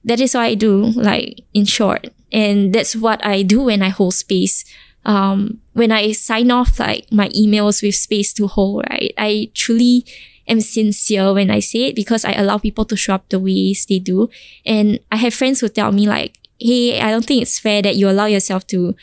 [0.04, 2.10] that is what I do, like in short.
[2.32, 4.66] And that's what I do when I hold space.
[5.06, 9.14] Um, when I sign off like my emails with space to hold, right?
[9.16, 10.06] I truly
[10.48, 13.86] am sincere when I say it because I allow people to show up the ways
[13.86, 14.28] they do.
[14.66, 17.96] And I have friends who tell me like, hey, I don't think it's fair that
[17.96, 18.96] you allow yourself to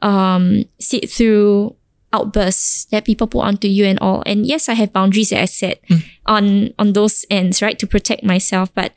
[0.00, 1.76] um sit through
[2.14, 4.22] outbursts that people put onto you and all.
[4.24, 5.84] And yes, I have boundaries that I set
[6.24, 8.72] on on those ends, right, to protect myself.
[8.72, 8.94] But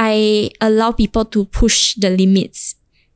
[0.00, 2.74] I allow people to push the limits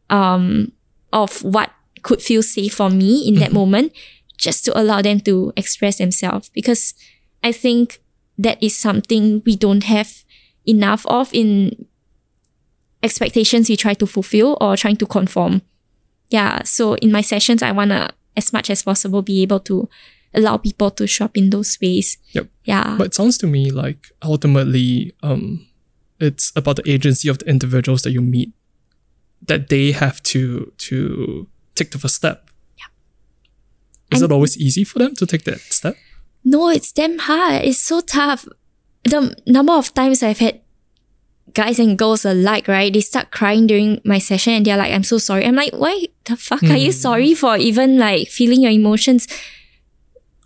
[0.09, 0.71] um,
[1.13, 1.71] of what
[2.05, 3.93] could feel safe for me in that moment,
[4.39, 6.49] just to allow them to express themselves.
[6.51, 6.95] Because
[7.43, 8.01] I think
[8.39, 10.25] that is something we don't have
[10.67, 11.87] enough of in
[13.03, 15.63] expectations we try to fulfill or trying to conform.
[16.29, 16.63] Yeah.
[16.63, 19.89] So in my sessions, I wanna as much as possible be able to
[20.33, 22.19] allow people to show up in those ways.
[22.33, 22.49] Yep.
[22.65, 22.97] Yeah.
[22.99, 25.67] But it sounds to me like ultimately, um,
[26.19, 28.53] it's about the agency of the individuals that you meet,
[29.43, 32.51] that they have to to take the first step.
[32.79, 32.87] Yeah.
[34.13, 35.97] Is And- it always easy for them to take that step?
[36.45, 37.65] No, it's damn hard.
[37.65, 38.47] It's so tough.
[39.05, 40.61] The number of times I've had
[41.55, 42.93] guys and girls alike, right?
[42.93, 45.47] They start crying during my session and they're like, I'm so sorry.
[45.47, 46.99] I'm like, why the fuck are you hmm.
[47.07, 49.27] sorry for even like feeling your emotions?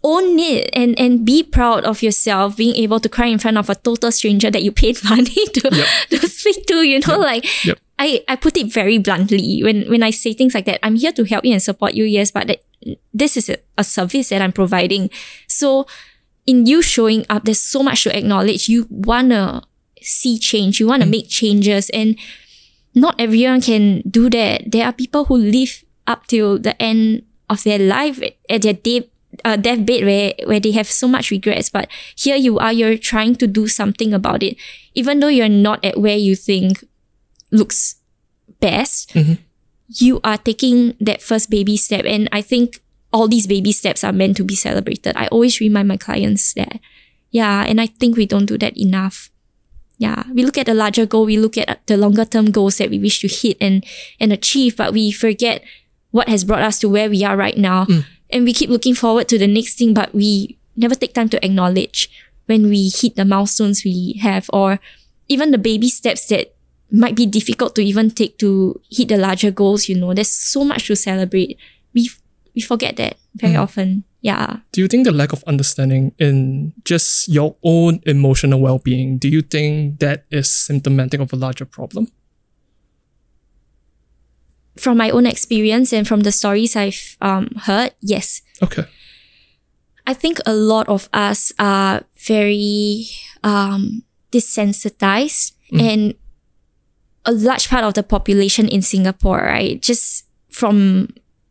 [0.04, 3.68] Own it and, and be proud of yourself being able to cry in front of
[3.68, 7.78] a total stranger that you paid money to, to speak to, you know, like Yep.
[7.98, 10.78] I, I put it very bluntly when, when I say things like that.
[10.84, 12.62] I'm here to help you and support you, yes, but that,
[13.12, 15.10] this is a, a service that I'm providing.
[15.48, 15.86] So
[16.46, 18.68] in you showing up, there's so much to acknowledge.
[18.68, 19.62] You wanna
[20.00, 22.16] see change, you wanna make changes, and
[22.94, 24.70] not everyone can do that.
[24.70, 29.10] There are people who live up till the end of their life at their day,
[29.44, 31.68] uh, deathbed where, where they have so much regrets.
[31.68, 34.56] But here you are, you're trying to do something about it.
[34.94, 36.84] Even though you're not at where you think
[37.50, 37.96] looks
[38.60, 39.34] best, mm-hmm.
[39.88, 42.04] you are taking that first baby step.
[42.04, 42.80] And I think
[43.12, 45.16] all these baby steps are meant to be celebrated.
[45.16, 46.80] I always remind my clients that.
[47.30, 47.64] Yeah.
[47.66, 49.30] And I think we don't do that enough.
[49.98, 50.22] Yeah.
[50.32, 52.98] We look at the larger goal, we look at the longer term goals that we
[52.98, 53.84] wish to hit and,
[54.20, 55.64] and achieve, but we forget
[56.10, 57.84] what has brought us to where we are right now.
[57.84, 58.04] Mm.
[58.30, 61.44] And we keep looking forward to the next thing, but we never take time to
[61.44, 62.08] acknowledge
[62.46, 64.80] when we hit the milestones we have or
[65.28, 66.54] even the baby steps that
[66.90, 70.14] might be difficult to even take to hit the larger goals, you know.
[70.14, 71.58] There's so much to celebrate.
[71.94, 72.10] We
[72.54, 74.04] we forget that very often.
[74.20, 74.56] Yeah.
[74.72, 79.28] Do you think the lack of understanding in just your own emotional well being, do
[79.28, 82.10] you think that is symptomatic of a larger problem?
[84.76, 88.42] From my own experience and from the stories I've um, heard, yes.
[88.62, 88.84] Okay.
[90.06, 93.06] I think a lot of us are very
[93.44, 96.14] um, desensitized and
[97.24, 99.80] a large part of the population in Singapore, right?
[99.82, 101.08] Just from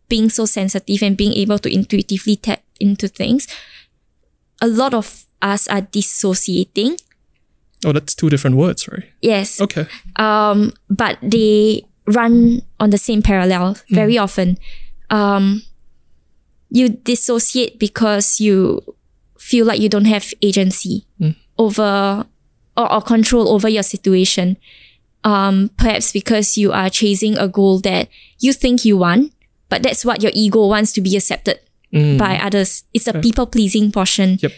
[0.09, 3.47] being so sensitive and being able to intuitively tap into things,
[4.61, 6.97] a lot of us are dissociating.
[7.85, 9.03] Oh, that's two different words, right?
[9.21, 9.61] Yes.
[9.61, 9.85] Okay.
[10.15, 14.57] um, but they run on the same parallel very often.
[15.09, 15.61] Um,
[16.69, 18.81] you dissociate because you
[19.37, 21.05] feel like you don't have agency
[21.57, 22.25] over
[22.75, 24.57] or, or control over your situation.
[25.23, 28.07] Um, perhaps because you are chasing a goal that
[28.39, 29.33] you think you want,
[29.67, 31.59] but that's what your ego wants to be accepted
[31.91, 32.83] by others.
[32.93, 34.53] It's a people pleasing portion Yep.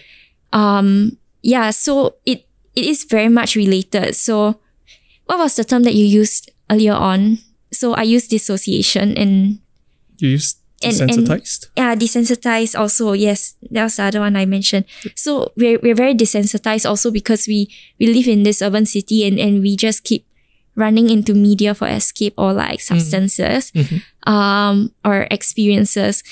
[1.41, 2.45] yeah, so it
[2.75, 4.15] it is very much related.
[4.15, 4.59] So
[5.25, 7.39] what was the term that you used earlier on?
[7.71, 9.59] So I used dissociation and
[10.19, 11.67] You use And- and- desensitized?
[11.77, 13.13] yeah, desensitized also.
[13.13, 14.85] Yes, that was the other one I mentioned.
[15.15, 17.67] So we're we're very desensitized also because we
[17.99, 20.25] we live in this urban city and, and we just keep
[20.79, 23.71] running into media for escape or like substances
[24.23, 26.23] um or experiences.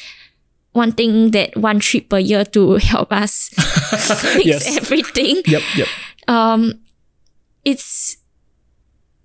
[0.77, 3.49] one thing that one trip per year to help us
[4.37, 4.77] fix Yes.
[4.77, 5.87] everything Yep, yep.
[6.29, 6.77] um,
[7.65, 8.17] it's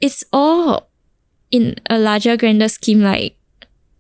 [0.01, 0.89] it's all
[1.53, 3.37] in a larger grander scheme like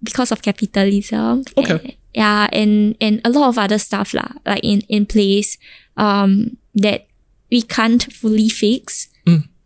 [0.03, 1.77] because of capitalism Okay.
[1.77, 5.57] and- yeah and and a lot of other stuff lah like in in place
[6.01, 7.05] um that
[7.53, 9.09] we can't fully fix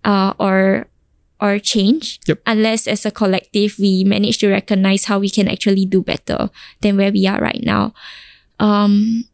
[0.07, 0.87] uh or
[1.41, 2.41] or change Yep.
[2.47, 6.49] unless as a collective we manage to recognize how we can actually do better
[6.81, 7.93] than where we are right now
[8.61, 9.25] um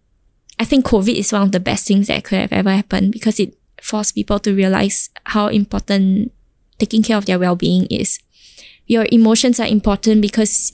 [0.59, 3.41] I think COVID is one of the best things that could have ever happened because
[3.41, 6.31] it forced people to realize how important
[6.79, 8.21] taking care of their well-being is.
[8.87, 10.73] Your emotions are important because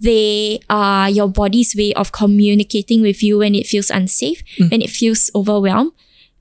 [0.00, 4.90] they are your body's way of communicating with you when it feels unsafe, when it
[4.90, 5.92] feels overwhelmed,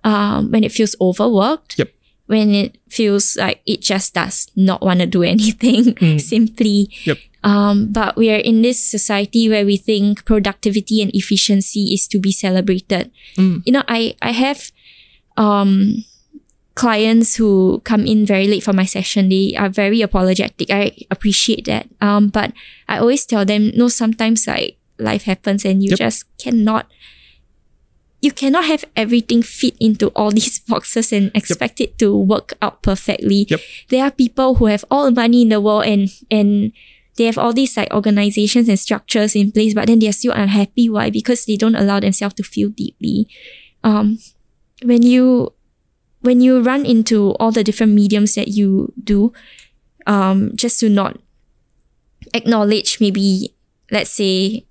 [0.04, 1.92] um, when it feels overworked, Yep.
[2.28, 6.90] When it feels like it just does not want to do anything simply.
[7.04, 7.18] Yep.
[7.44, 12.20] Um, but we are in this society where we think productivity and efficiency is to
[12.20, 13.12] be celebrated.
[13.38, 14.72] You know, I, I have
[15.38, 16.04] um,
[16.76, 19.30] clients who come in very late for my session.
[19.30, 20.70] They are very apologetic.
[20.70, 21.88] I appreciate that.
[22.02, 22.52] Um, but
[22.90, 25.98] I always tell them, no, sometimes like life happens and you Yep.
[26.00, 26.88] just cannot
[28.22, 32.82] you cannot have everything fit into all these boxes and expect it to work out
[32.82, 33.46] perfectly.
[33.50, 33.60] Yep.
[33.90, 36.72] There are people who have all the money in the world and and
[37.18, 40.88] they have all these like organizations and structures in place, but then they're still unhappy.
[40.88, 41.10] Why?
[41.10, 43.28] Because they don't allow themselves to feel deeply.
[43.84, 44.20] Um,
[44.84, 45.54] when you
[46.22, 49.34] when you run into all the different mediums that you do,
[50.06, 51.18] um, just to not
[52.34, 53.54] acknowledge maybe
[53.90, 54.66] let's say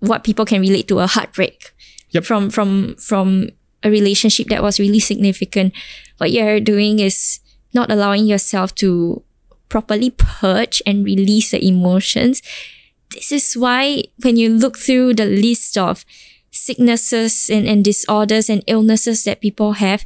[0.00, 1.71] what people can relate to a heartbreak
[2.12, 2.24] Yep.
[2.24, 3.48] from from from
[3.82, 5.74] a relationship that was really significant.
[6.18, 7.40] What you're doing is
[7.74, 9.22] not allowing yourself to
[9.68, 12.42] properly purge and release the emotions.
[13.10, 16.04] This is why when you look through the list of
[16.50, 20.04] sicknesses and, and disorders and illnesses that people have,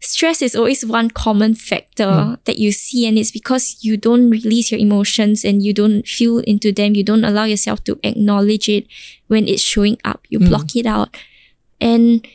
[0.00, 2.34] stress is always one common factor hmm.
[2.44, 6.38] that you see, and it's because you don't release your emotions and you don't feel
[6.38, 6.94] into them.
[6.94, 8.86] You don't allow yourself to acknowledge it
[9.28, 10.26] when it's showing up.
[10.28, 10.48] You hmm.
[10.48, 11.16] block it out.
[11.84, 12.26] And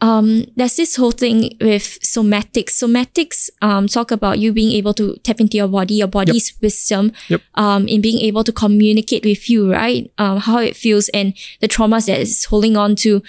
[0.00, 2.72] um, there's this whole thing with somatics.
[2.76, 7.12] Somatics um, talk about you being able to tap into your body, your body's wisdom,
[7.28, 7.40] Yep.
[7.54, 10.10] um, in being able to communicate with you, right?
[10.18, 13.22] Um, how it feels and the traumas that it's holding on to.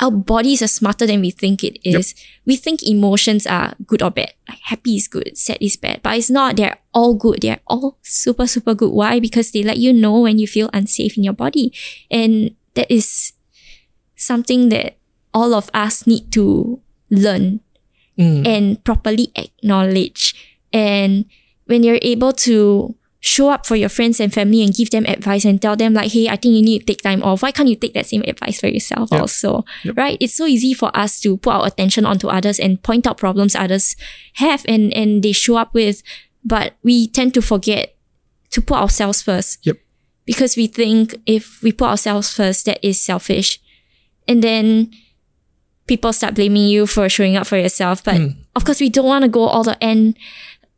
[0.00, 2.14] Our bodies are smarter than we think it is.
[2.46, 4.32] We think emotions are good or bad.
[4.48, 6.54] Like happy is good, sad is bad, but it's not.
[6.56, 7.40] They're all good.
[7.42, 8.92] They're all super, super good.
[8.92, 9.18] Why?
[9.18, 11.74] Because they let you know when you feel unsafe in your body.
[12.12, 13.32] And that is
[14.18, 14.98] something that
[15.32, 17.60] all of us need to learn
[18.18, 18.44] Mm.
[18.46, 20.34] and properly acknowledge.
[20.72, 21.24] And
[21.66, 25.44] when you're able to show up for your friends and family and give them advice
[25.44, 27.42] and tell them like, hey, I think you need to take time off.
[27.42, 29.20] Why can't you take that same advice for yourself Yep.
[29.20, 29.64] also?
[29.84, 29.96] Yep.
[29.96, 30.18] Right?
[30.20, 33.54] It's so easy for us to put our attention onto others and point out problems
[33.54, 33.94] others
[34.34, 36.02] have and, and they show up with,
[36.44, 37.94] but we tend to forget
[38.50, 39.64] to put ourselves first.
[39.64, 39.78] Yep.
[40.26, 43.60] Because we think if we put ourselves first, that is selfish.
[44.28, 44.92] And then
[45.88, 48.04] people start blaming you for showing up for yourself.
[48.04, 48.20] But
[48.54, 50.16] of course, we don't want to go all the end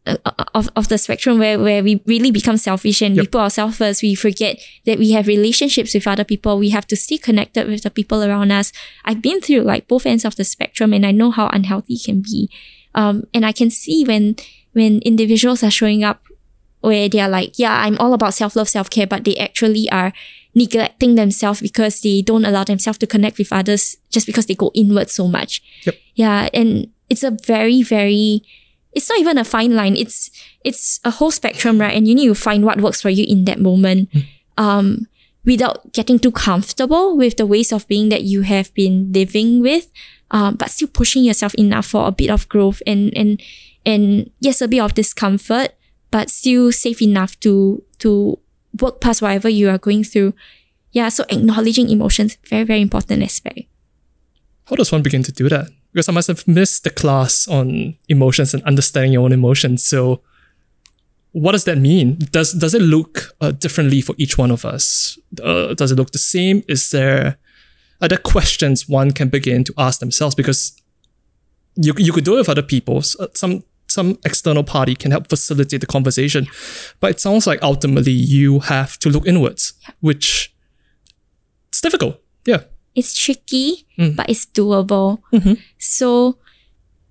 [0.07, 0.17] uh,
[0.55, 4.03] of, of the spectrum where, where we really become selfish and we put ourselves first.
[4.03, 6.59] We forget that we have relationships with other people.
[6.59, 8.73] We have to stay connected with the people around us.
[9.05, 12.05] I've been through like both ends of the spectrum and I know how unhealthy it
[12.05, 12.49] can be.
[12.95, 14.37] Um, and I can see when,
[14.73, 16.23] when individuals are showing up
[16.81, 19.91] where they are like, yeah, I'm all about self love, self care, but they actually
[19.91, 20.13] are
[20.55, 24.71] neglecting themselves because they don't allow themselves to connect with others just because they go
[24.75, 25.63] inward so much.
[25.85, 25.95] Yep.
[26.15, 26.49] Yeah.
[26.53, 28.43] And it's a very, very,
[28.93, 29.97] it's not even a fine line.
[29.97, 30.31] It's,
[30.65, 31.97] it's a whole spectrum, right?
[31.97, 34.09] And you need to find what works for you in that moment.
[34.59, 35.07] Um,
[35.45, 39.91] without getting too comfortable with the ways of being that you have been living with,
[40.31, 43.41] um, but still pushing yourself enough for a bit of growth and, and,
[43.87, 45.73] and yes, a bit of discomfort,
[46.11, 48.39] but still safe enough to, to
[48.79, 50.35] work past whatever you are going through.
[50.93, 53.61] Yeah, so acknowledging emotions, very, very important aspect.
[54.65, 55.69] How does one begin to do that?
[55.93, 59.85] Because I must have missed the class on emotions and understanding your own emotions.
[59.85, 60.23] So,
[61.33, 62.19] what does that mean?
[62.31, 65.19] Does does it look uh, differently for each one of us?
[65.43, 66.63] Uh, does it look the same?
[66.69, 67.39] Is there
[68.01, 70.35] other questions one can begin to ask themselves?
[70.35, 70.81] Because
[71.77, 73.03] you you could do it with other people.
[73.19, 76.47] Uh, Some some external party can help facilitate the conversation,
[77.01, 80.55] but it sounds like ultimately you have to look inwards, which
[81.69, 82.21] it's difficult.
[82.47, 82.63] Yeah.
[82.95, 84.17] It's tricky, Mm.
[84.17, 85.19] but it's doable.
[85.79, 86.39] So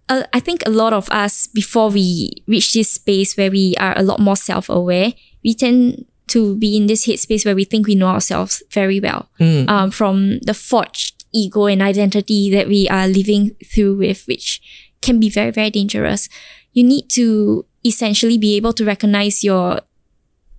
[0.09, 3.97] uh, I think a lot of us, before we reach this space where we are
[3.97, 5.13] a lot more self aware,
[5.43, 9.29] we tend to be in this headspace where we think we know ourselves very well.
[9.39, 14.61] Um, from the forged ego and identity that we are living through with, which
[15.01, 16.27] can be very, very dangerous.
[16.73, 19.81] You need to essentially be able to recognize your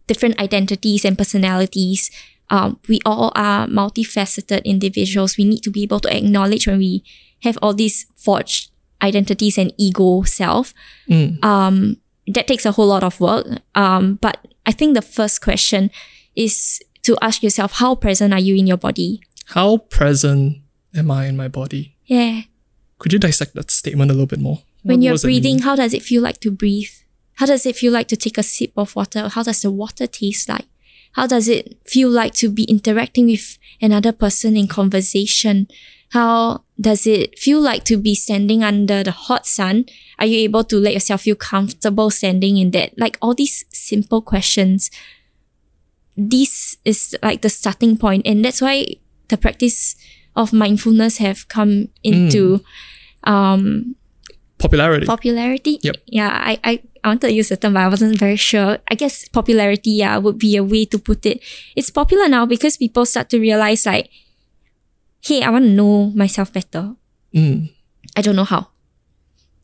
[0.07, 2.11] different identities and personalities.
[2.51, 5.37] Um, we all are multifaceted individuals.
[5.37, 7.05] We need to be able to acknowledge when we
[7.43, 8.71] have all these forged
[9.03, 10.75] identities and ego self.
[11.43, 11.97] Um,
[12.27, 13.47] that takes a whole lot of work.
[13.75, 15.91] Um, but I think the first question
[16.35, 19.21] is to ask yourself, how present are you in your body?
[19.47, 20.59] How present
[20.95, 21.97] am I in my body?
[22.07, 22.43] Yeah.
[22.99, 24.63] Could you dissect that statement a little bit more?
[24.83, 26.91] When you're breathing, how does it feel like to breathe?
[27.35, 29.29] How does it feel like to take a sip of water?
[29.29, 30.67] How does the water taste like?
[31.13, 35.67] How does it feel like to be interacting with another person in conversation?
[36.11, 39.87] How does it feel like to be standing under the hot sun?
[40.19, 42.99] Are you able to let yourself feel comfortable standing in that?
[42.99, 44.91] Like all these simple questions.
[46.17, 48.87] This is like the starting point, and that's why
[49.29, 49.97] the practice
[50.37, 52.63] of mindfulness have come into
[53.25, 53.97] um
[54.61, 55.07] Popularity.
[55.07, 55.79] popularity.
[55.83, 55.97] Yep.
[56.07, 58.79] Yeah, I, I, I wanted to use the term, but I wasn't very sure.
[58.91, 61.41] I guess popularity, yeah, would be a way to put it.
[61.75, 64.11] It's popular now because people start to realize like,
[65.23, 66.95] hey, I want to know myself better.
[67.35, 67.71] Mm.
[68.17, 68.69] I don't know how.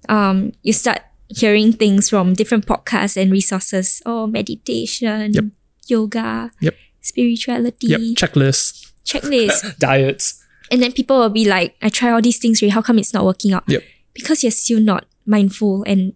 [0.09, 4.01] Um, you start hearing things from different podcasts and resources.
[4.07, 5.44] Oh, meditation, Yep.
[5.88, 6.74] yoga, Yep.
[7.01, 8.01] spirituality, Yep.
[8.16, 8.92] Checklist.
[9.05, 9.78] checklist.
[9.78, 10.42] Diets.
[10.70, 12.68] and then people will be like, I try all these things, Ray.
[12.68, 13.64] How come it's not working out?
[13.68, 13.82] Yep.
[14.16, 16.14] Because you're still not mindful and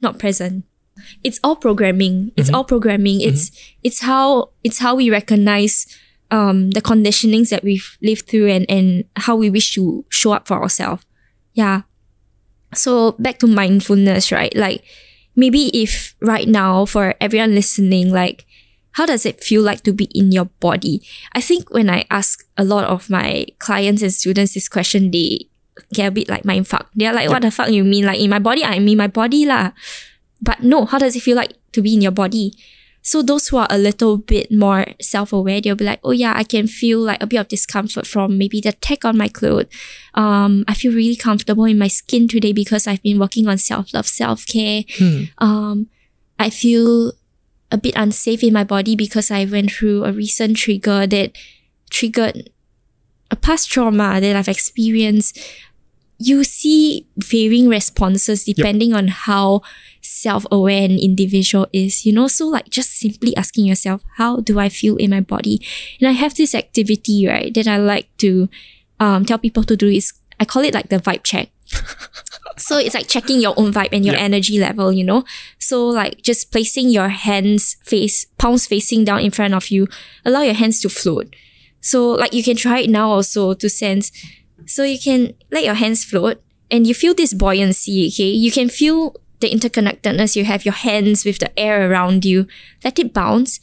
[0.00, 0.64] not present.
[1.24, 2.32] It's all programming.
[2.36, 3.20] It's all programming.
[3.20, 3.50] It's
[3.82, 5.86] it's how it's how we recognize
[6.30, 10.46] um the conditionings that we've lived through and and how we wish to show up
[10.46, 11.04] for ourselves.
[11.54, 11.82] Yeah.
[12.74, 14.54] So back to mindfulness, right?
[14.54, 14.84] Like
[15.34, 18.46] maybe if right now for everyone listening, like
[18.92, 21.02] how does it feel like to be in your body?
[21.32, 25.48] I think when I ask a lot of my clients and students this question, they
[25.92, 26.90] get a bit like mind fuck.
[26.94, 28.04] They're like, what the fuck you mean?
[28.04, 29.72] Like in my body, I mean my body lah.
[30.42, 32.54] But no, how does it feel like to be in your body?
[33.02, 36.44] So those who are a little bit more self-aware, they'll be like, oh yeah, I
[36.44, 39.66] can feel like a bit of discomfort from maybe the tag on my clothes.
[40.14, 44.06] Um, I feel really comfortable in my skin today because I've been working on self-love,
[44.06, 44.84] self-care.
[44.98, 45.22] Hmm.
[45.38, 45.86] Um,
[46.38, 47.12] I feel
[47.72, 51.32] a bit unsafe in my body because I went through a recent trigger that
[51.88, 52.50] triggered
[53.30, 55.38] a past trauma that I've experienced.
[56.22, 59.62] You see varying responses depending on how
[60.02, 62.28] self-aware an individual is, you know?
[62.28, 65.64] So like just simply asking yourself, how do I feel in my body?
[65.98, 68.48] And I have this activity, right, that I like to
[68.98, 71.48] um, tell people to do is I call it like the vibe check.
[72.58, 74.20] So it's like checking your own vibe and your Yeah.
[74.20, 75.24] energy level, you know?
[75.58, 79.88] So like just placing your hands face, palms facing down in front of you,
[80.26, 81.34] allow your hands to float.
[81.80, 84.12] So like you can try it now also to sense.
[84.66, 88.30] So you can let your hands float and you feel this buoyancy, okay?
[88.30, 90.36] You can feel the interconnectedness.
[90.36, 92.46] You have your hands with the air around you.
[92.84, 93.58] Let it bounce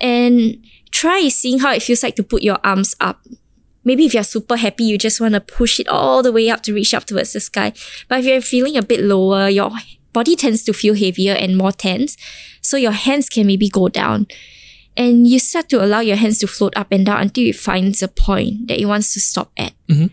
[0.00, 3.20] and try seeing how it feels like to put your arms up
[3.88, 6.62] maybe if you're super happy, you just want to push it all the way up
[6.62, 7.72] to reach up towards the sky.
[8.06, 9.70] But if you're feeling a bit lower, your
[10.12, 12.14] body tends to feel heavier and more tense.
[12.60, 14.26] So your hands can maybe go down.
[14.98, 18.02] And you start to allow your hands to float up and down until it finds
[18.02, 19.72] a point that it wants to stop at.
[19.86, 20.10] Mhm.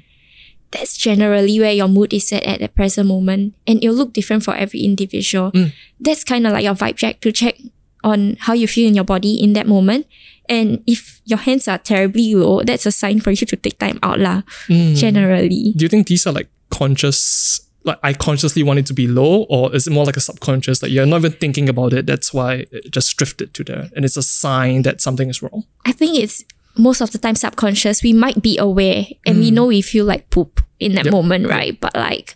[0.69, 3.55] That's generally where your mood is at at the present moment.
[3.65, 5.51] And it'll look different for every individual.
[5.99, 7.57] That's kind of like your vibe check to check
[8.03, 10.05] on how you feel in your body in that moment.
[10.47, 13.97] And if your hands are terribly low, that's a sign for you to take time
[14.03, 14.43] out lah.
[14.69, 14.93] Mm.
[14.93, 15.73] Generally.
[15.75, 17.64] Do you think these are like conscious?
[17.85, 20.81] Like I consciously want it to be low, or is it more like a subconscious?
[20.81, 22.05] Like you're not even thinking about it.
[22.05, 25.65] That's why it just drifted to there, and it's a sign that something is wrong.
[25.85, 26.43] I think it's
[26.77, 28.03] most of the time subconscious.
[28.03, 29.53] We might be aware and we mm.
[29.53, 31.11] know we feel like poop in that Yep.
[31.13, 31.79] moment, right?
[31.79, 32.35] But like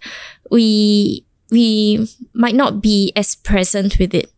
[0.49, 4.31] we we might not be as present with it.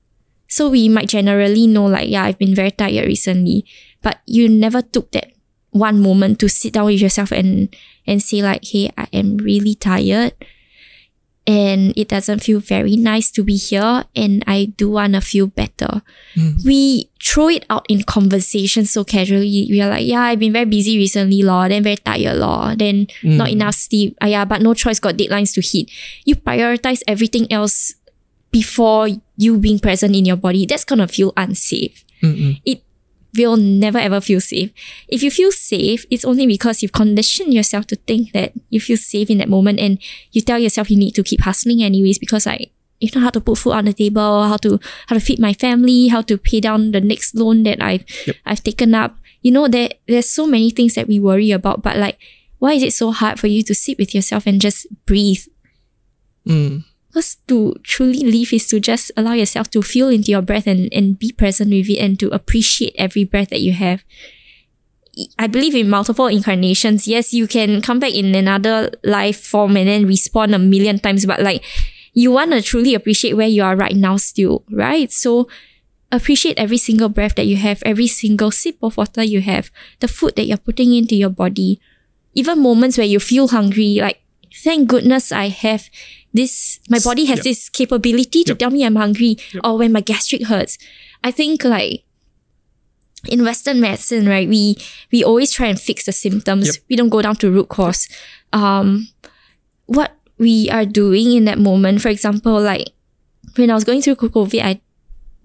[0.48, 3.66] So we might generally know like, yeah, I've been very tired recently.
[4.02, 5.32] But you never took that
[5.72, 7.74] one moment to sit down with yourself and
[8.08, 10.34] and say like, hey, I am really tired.
[11.48, 16.02] And it doesn't feel very nice to be here and I do wanna feel better
[16.66, 19.68] we throw it out in conversation so casually.
[19.70, 23.08] We are like, yeah, I've been very busy recently, law, then very tired, law, then
[23.24, 24.18] not enough sleep.
[24.22, 25.92] Ah, yeah, but no choice, got deadlines to hit.
[26.26, 27.96] You prioritize everything else
[28.52, 30.66] before you being present in your body.
[30.66, 32.04] That's gonna feel unsafe.
[32.22, 32.62] Mm-mm.
[32.66, 32.84] It
[33.38, 34.72] will never ever feel safe.
[35.08, 38.98] If you feel safe, it's only because you've conditioned yourself to think that you feel
[38.98, 40.00] safe in that moment and
[40.32, 43.42] you tell yourself you need to keep hustling anyways because like if not how to
[43.42, 46.60] put food on the table, how to how to feed my family, how to pay
[46.60, 48.36] down the next loan that I've Yep.
[48.46, 49.18] I've taken up.
[49.42, 52.20] You know, there there's so many things that we worry about, but like
[52.60, 55.42] why is it so hard for you to sit with yourself and just breathe?
[56.48, 56.86] Mm.
[57.12, 60.88] Because to truly live is to just allow yourself to feel into your breath and,
[60.94, 64.06] and be present with it and to appreciate every breath that you have.
[65.38, 67.10] I believe in multiple incarnations.
[67.10, 71.26] Yes, you can come back in another life form and then respawn a million times,
[71.26, 71.66] but like
[72.14, 75.12] you want to truly appreciate where you are right now still, right?
[75.12, 75.50] So
[76.14, 80.08] appreciate every single breath that you have, every single sip of water you have, the
[80.08, 81.82] food that you're putting into your body.
[82.34, 84.22] Even moments where you feel hungry, like
[84.64, 85.90] thank goodness I have
[86.34, 87.44] this my body has Yep.
[87.44, 88.60] this capability to Yep.
[88.60, 89.62] tell me I'm hungry Yep.
[89.64, 90.78] or when my gastric hurts.
[91.24, 92.04] I think like
[93.28, 94.78] in Western medicine, right, we
[95.12, 96.80] we always try and fix the symptoms.
[96.90, 98.08] We don't go down to root cause.
[98.54, 99.10] Um
[99.86, 102.90] what we are doing in that moment, for example, like
[103.58, 104.82] when I was going through COVID, I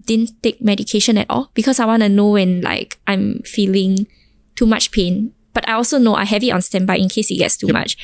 [0.05, 4.07] didn't take medication at all because I want to know when like I'm feeling
[4.55, 5.33] too much pain.
[5.53, 7.97] But I also know I have it on standby in case it gets too much.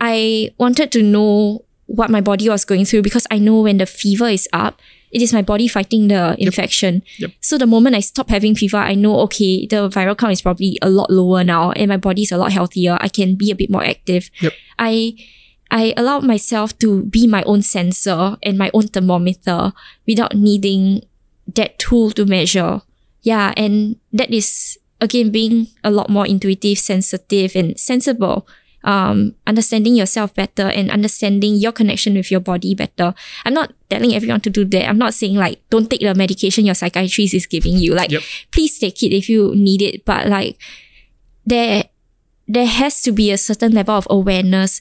[0.00, 3.86] I wanted to know what my body was going through because I know when the
[3.86, 4.80] fever is up,
[5.10, 7.02] it is my body fighting the infection.
[7.18, 7.30] Yep.
[7.40, 10.78] So the moment I stop having fever, I know okay, the viral count is probably
[10.82, 12.96] a lot lower now, and my body is a lot healthier.
[13.00, 14.30] I can be a bit more active.
[14.40, 14.52] Yep.
[14.78, 15.14] I
[15.70, 19.72] I allowed myself to be my own sensor and my own thermometer
[20.06, 21.02] without needing
[21.54, 22.82] that tool to measure.
[23.22, 28.46] Yeah, and that is again being a lot more intuitive, sensitive, and sensible.
[28.82, 33.12] Um, understanding yourself better and understanding your connection with your body better.
[33.44, 34.88] I'm not telling everyone to do that.
[34.88, 37.92] I'm not saying like don't take the medication your psychiatrist is giving you.
[37.94, 38.22] Like Yep.
[38.52, 40.04] please take it if you need it.
[40.06, 40.56] But like
[41.44, 41.84] there
[42.48, 44.80] there has to be a certain level of awareness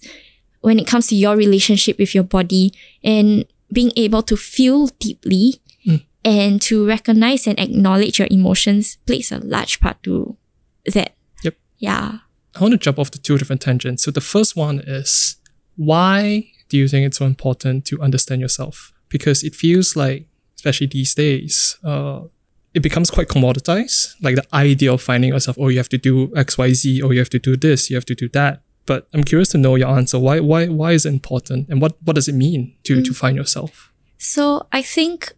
[0.62, 2.74] when it comes to your relationship with your body
[3.04, 6.04] and being able to feel deeply Mm.
[6.26, 10.36] and to recognize and acknowledge your emotions plays a large part to
[10.92, 11.16] that.
[11.44, 11.56] Yep.
[11.80, 12.20] Yeah.
[12.60, 14.04] I want to jump off to two different tangents.
[14.04, 15.38] So the first one is
[15.78, 18.92] why do you think it's so important to understand yourself?
[19.08, 22.22] Because it feels like, especially these days, uh,
[22.74, 24.16] it becomes quite commoditized.
[24.22, 27.14] Like the idea of finding yourself, oh, you have to do X, Y, Z, or
[27.14, 28.62] you have to do this, you have to do that.
[28.86, 30.20] But I'm curious to know your answer.
[30.20, 33.38] Why, why, why is it important, and what, what does it mean to to find
[33.38, 33.94] yourself?
[34.18, 35.34] So I think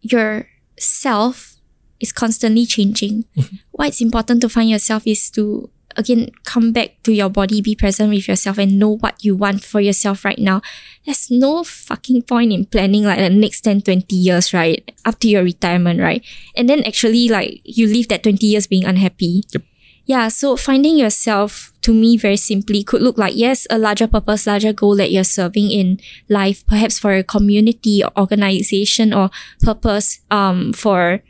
[0.00, 0.48] your
[0.78, 1.56] self
[1.98, 3.24] is constantly changing.
[3.72, 7.74] Why it's important to find yourself is to again come back to your body, be
[7.74, 10.62] present with yourself and know what you want for yourself right now.
[11.04, 14.90] There's no fucking point in planning like the next 10, 20 years, right?
[15.04, 16.24] Up to your retirement, right?
[16.56, 19.44] And then actually like you live that 20 years being unhappy.
[19.52, 19.62] Yep.
[20.06, 24.46] Yeah, so finding yourself to me very simply could look like yes, a larger purpose,
[24.46, 29.30] larger goal that you're serving in life, perhaps for a community or organization or
[29.62, 31.22] purpose um for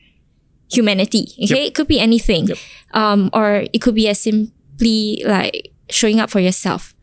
[0.75, 1.29] humanity.
[1.45, 2.47] Okay, it could be anything.
[2.49, 2.59] Yep.
[2.93, 6.95] Um, or it could be as simply like showing up for yourself,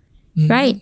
[0.48, 0.82] right?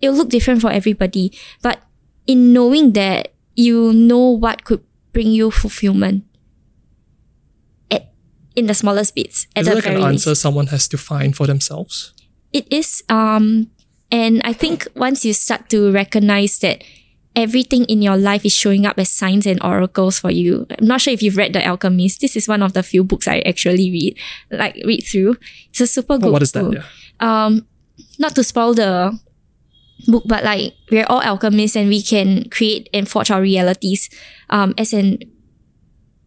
[0.00, 1.32] It'll look different for everybody,
[1.62, 1.80] but
[2.26, 6.24] in knowing that, you know what could bring you fulfillment.
[7.90, 8.12] At,
[8.54, 10.06] in the smallest bits, at Is it like an least.
[10.28, 12.12] answer someone has to find for themselves?
[12.52, 13.70] It is um
[14.10, 16.84] and I think once you start to recognize that
[17.36, 20.66] everything in your life is showing up as signs and oracles for you.
[20.78, 22.20] I'm not sure if you've read The Alchemist.
[22.22, 24.16] This is one of the few books I actually read,
[24.50, 25.36] like read through.
[25.68, 26.64] It's a super good What, what is that?
[26.64, 26.74] book.
[26.74, 26.84] Yeah.
[27.20, 27.66] Um
[28.18, 29.18] not to spoil the
[30.08, 34.08] book, but like we're all alchemists and we can create and forge our realities
[34.50, 35.18] um as an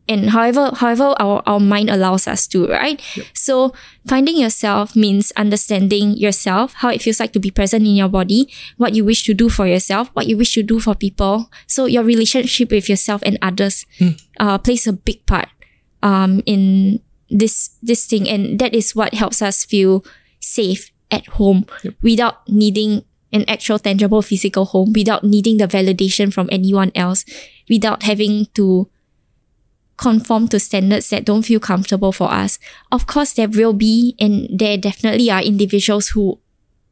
[0.10, 3.00] and however however our, our mind allows us to, right?
[3.34, 3.74] So
[4.08, 8.52] finding yourself means understanding yourself, how it feels like to be present in your body,
[8.78, 11.50] what you wish to do for yourself, what you wish to do for people.
[11.68, 13.86] So your relationship with yourself and others
[14.40, 15.48] uh, plays a big part
[16.02, 17.00] um, in
[17.30, 20.04] this this thing, and that is what helps us feel
[20.40, 21.66] safe at home
[22.02, 27.26] without needing an actual tangible physical home, without needing the validation from anyone else,
[27.70, 28.90] without having to
[30.00, 32.58] conform to standards that don't feel comfortable for us.
[32.92, 36.40] Of course, there will be, and there definitely are individuals who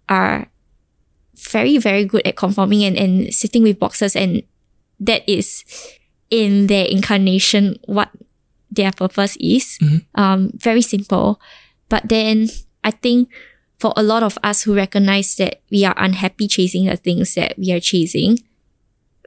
[0.09, 0.47] are
[1.35, 4.43] very, very good at conforming and, and sitting with boxes, and
[4.99, 5.63] that is
[6.29, 8.09] in their incarnation what
[8.69, 9.79] their purpose is.
[10.15, 11.39] Um, very simple.
[11.87, 12.49] But then
[12.83, 13.29] I think
[13.79, 17.57] for a lot of us who recognize that we are unhappy chasing the things that
[17.57, 18.39] we are chasing,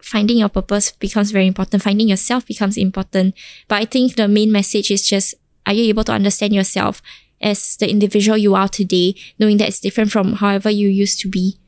[0.02, 1.82] finding your purpose becomes very important.
[1.82, 3.34] Finding yourself becomes important.
[3.68, 5.34] But I think the main message is just
[5.66, 7.02] are you able to understand yourself
[7.40, 11.28] as the individual you are today, knowing that it's different from however you used to
[11.28, 11.58] be,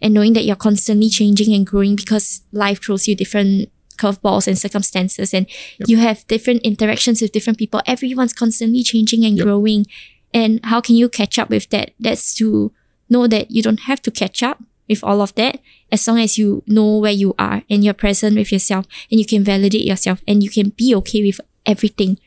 [0.00, 4.58] and knowing that you're constantly changing and growing because life throws you different curveballs and
[4.58, 5.46] circumstances, and
[5.86, 7.80] you have different interactions with different people.
[7.86, 9.44] Everyone's constantly changing and Yep.
[9.44, 9.86] growing.
[10.34, 11.92] And how can you catch up with that?
[12.00, 12.72] That's to
[13.08, 15.60] know that you don't have to catch up with all of that
[15.90, 19.26] as long as you know where you are and you're present with yourself and you
[19.26, 22.18] can validate yourself and you can be okay with everything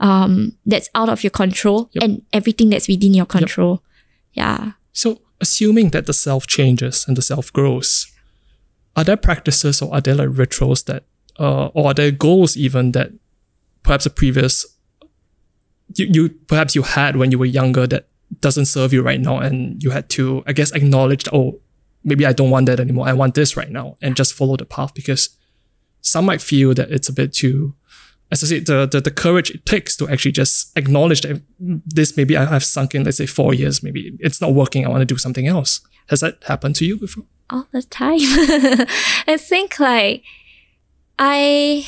[0.00, 2.02] um, that's out of your control Yep.
[2.04, 3.82] and everything that's within your control.
[4.32, 4.72] Yeah.
[4.92, 8.06] So, assuming that the self changes and the self grows,
[8.96, 11.04] are there practices or are there like rituals that,
[11.38, 13.10] uh, or are there goals even that
[13.82, 14.66] perhaps a previous,
[15.94, 18.06] you, you perhaps you had when you were younger that
[18.40, 21.60] doesn't serve you right now, and you had to, I guess, acknowledge, that, oh,
[22.08, 23.06] maybe I don't want that anymore.
[23.06, 25.36] I want this right now, and just follow the path because
[26.00, 27.74] some might feel that it's a bit too
[28.30, 32.14] as I said, the, the, the courage it takes to actually just acknowledge that this
[32.14, 34.84] maybe I have sunk in, let's say four years, maybe it's not working.
[34.84, 35.80] I want to do something else.
[36.10, 37.24] Has that happened to you before?
[37.50, 38.18] all the time.
[39.26, 40.22] I think like
[41.18, 41.86] I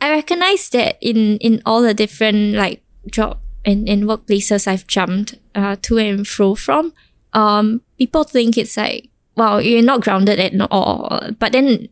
[0.00, 5.34] I recognize that in in all the different like job and, and workplaces I've jumped
[5.54, 6.92] uh, to and fro from,
[7.32, 11.20] um, people think it's like wow, you're not grounded at all.
[11.38, 11.88] But then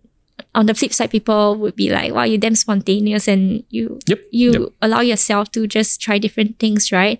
[0.54, 4.20] on the flip side, people would be like, wow, you're damn spontaneous and you Yep.
[4.30, 4.62] you yep.
[4.82, 7.18] allow yourself to just try different things, right?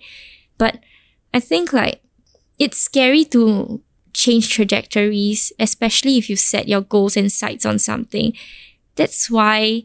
[0.57, 0.79] But
[1.33, 2.01] I think like
[2.59, 3.81] it's scary to
[4.13, 8.33] change trajectories, especially if you set your goals and sights on something.
[8.95, 9.83] That's why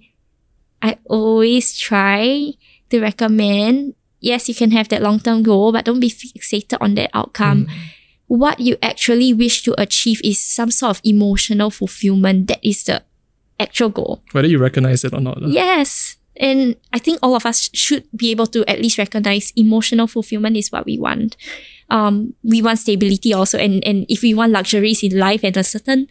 [0.80, 2.55] I always try
[2.90, 6.95] to recommend yes, you can have that long term goal, but don't be fixated on
[6.95, 7.66] that outcome.
[7.66, 7.72] Mm.
[8.26, 12.48] What you actually wish to achieve is some sort of emotional fulfillment.
[12.48, 13.02] That is the
[13.60, 14.22] actual goal.
[14.32, 15.42] Whether you recognize it or not.
[15.42, 15.48] uh.
[15.48, 16.16] Yes.
[16.36, 20.56] And I think all of us should be able to at least recognize emotional fulfillment
[20.56, 21.36] is what we want.
[21.90, 23.58] Um, we want stability also.
[23.58, 26.08] And, and if we want luxuries in life and a certain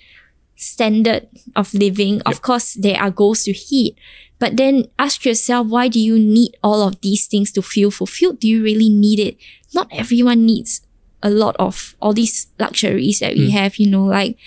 [0.55, 3.95] standard of living, of course, there are goals to hit.
[4.37, 8.39] But then ask yourself, why do you need all of these things to feel fulfilled?
[8.39, 9.37] Do you really need it?
[9.73, 10.81] Not everyone needs
[11.23, 13.57] a lot of all these luxuries that we hmm.
[13.57, 14.37] have, you know, like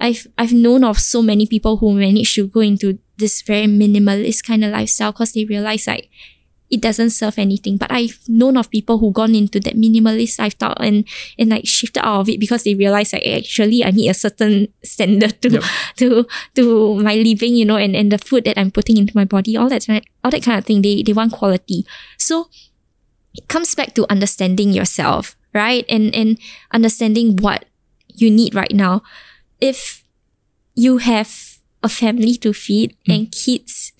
[0.00, 4.44] I've I've known of so many people who manage to go into this very minimalist
[4.44, 6.10] kind of lifestyle because they realize like
[6.72, 7.76] it doesn't serve anything.
[7.76, 11.04] But I've known of people who gone into that minimalist lifestyle and
[11.38, 14.68] and like shifted out of it because they realize like actually I need a certain
[14.82, 15.64] standard to Yep.
[15.98, 16.26] to
[16.56, 19.56] to my living, you know, and, and the food that I'm putting into my body,
[19.56, 20.82] all that kind- all that kind of thing.
[20.82, 21.86] They they want quality.
[22.18, 22.48] So
[23.34, 25.84] it comes back to understanding yourself, right?
[25.88, 26.38] And and
[26.72, 27.64] understanding what
[28.08, 29.02] you need right now.
[29.60, 30.04] If
[30.74, 33.92] you have a family to feed and kids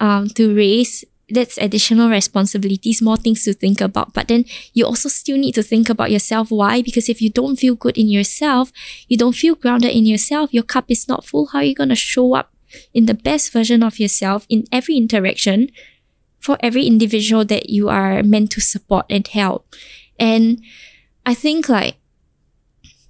[0.00, 4.14] um, to raise, that's additional responsibilities, more things to think about.
[4.14, 6.50] But then you also still need to think about yourself.
[6.50, 6.82] Why?
[6.82, 8.72] Because if you don't feel good in yourself,
[9.08, 11.46] you don't feel grounded in yourself, your cup is not full.
[11.46, 12.52] How are you going to show up
[12.94, 15.70] in the best version of yourself in every interaction
[16.46, 19.66] for every individual that you are meant to support and help?
[20.18, 20.62] And
[21.26, 21.98] I think like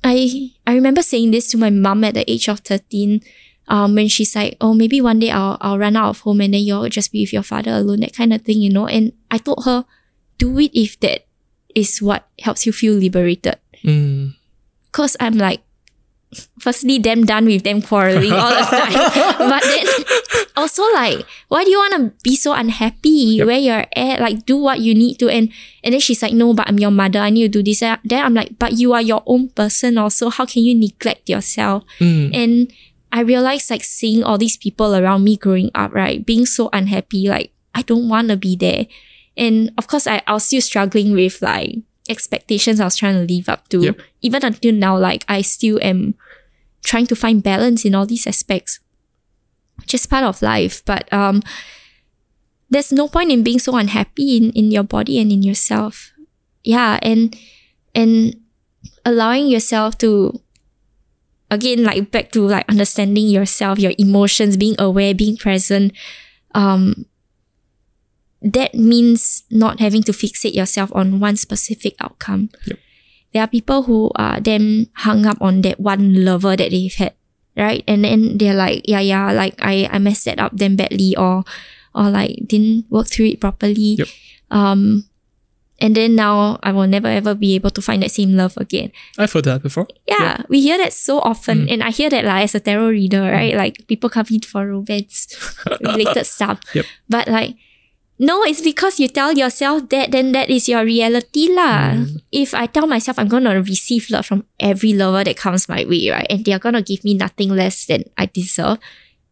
[0.03, 3.21] I I remember saying this to my mom at the age of 13
[3.69, 6.55] um, when she's like, oh, maybe one day I'll, I'll run out of home and
[6.55, 8.87] then you'll just be with your father alone, that kind of thing, you know.
[8.87, 9.85] And I told her,
[10.39, 11.27] do it if that
[11.75, 13.59] is what helps you feel liberated.
[13.83, 14.35] Mm.
[14.93, 15.66] Cause I'm like,
[16.59, 18.93] firstly, them done with them quarreling all the time.
[19.39, 19.87] but then
[20.57, 24.21] also like, why do you want to be so unhappy where you're at?
[24.21, 25.29] Like, do what you need to.
[25.29, 25.53] And
[25.85, 27.21] and then she's like, no, but I'm your mother.
[27.21, 27.83] I need to do this.
[27.83, 30.31] And Then I'm like, but you are your own person also.
[30.31, 31.85] How can you neglect yourself?
[31.99, 32.35] Mm.
[32.35, 32.73] And
[33.13, 37.29] I realized like seeing all these people around me growing up, right, being so unhappy,
[37.29, 38.87] like I don't want to be there.
[39.37, 41.77] And of course, I, I was still struggling with like
[42.09, 43.83] expectations I was trying to live up to.
[43.83, 44.01] Yep.
[44.23, 46.15] Even until now, like I still am
[46.85, 48.81] trying to find balance in all these aspects,
[49.79, 50.85] which is part of life.
[50.85, 51.43] But um,
[52.71, 56.13] there's no point in being so unhappy in, in your body and in yourself.
[56.65, 57.37] Yeah, and
[57.95, 58.37] and
[59.05, 60.41] allowing yourself to
[61.51, 65.93] again like back to like understanding yourself, your emotions, being aware, being present.
[66.55, 67.07] Um,
[68.43, 72.51] that means not having to fixate yourself on one specific outcome.
[72.67, 72.79] Yep.
[73.33, 77.15] There are people who are then hung up on that one lover that they've had,
[77.57, 77.83] right?
[77.87, 81.45] And then they're like, yeah, yeah, like I, I messed that up then badly or
[81.95, 83.97] or like didn't work through it properly.
[84.01, 84.09] Yep.
[84.51, 85.09] Um
[85.79, 88.93] and then now I will never ever be able to find that same love again.
[89.19, 89.87] I've heard that before.
[90.09, 93.21] Yeah, we hear that so often, and I hear that like as a tarot reader,
[93.21, 93.55] right?
[93.55, 95.37] Like people come in for romance
[95.81, 96.85] related stuff, Yep.
[97.09, 97.57] but like.
[98.19, 101.93] No, it's because you tell yourself that, then that is your reality lah.
[102.01, 102.17] Hmm.
[102.33, 106.09] If I tell myself I'm gonna receive love from every lover that comes my way,
[106.09, 108.79] right, and they are gonna give me nothing less than I deserve,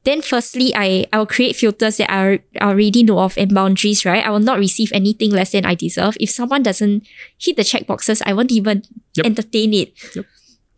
[0.05, 4.05] then firstly, I I will create filters that I, I already know of and boundaries,
[4.05, 4.21] right?
[4.21, 6.21] I will not receive anything less than I deserve.
[6.21, 7.09] If someone doesn't
[7.41, 8.85] hit the check boxes, I won't even
[9.17, 9.25] Yep.
[9.25, 9.97] entertain it.
[10.13, 10.27] Yep.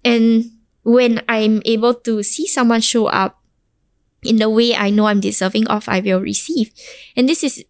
[0.07, 0.50] And
[0.86, 3.42] when I'm able to see someone show up
[4.22, 6.70] in the way I know I'm deserving of, I will receive.
[7.18, 7.64] And this is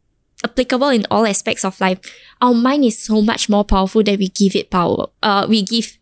[0.45, 1.99] applicable in all aspects of life.
[2.41, 5.07] Our mind is so much more powerful that we give it power.
[5.23, 5.99] Uh, we give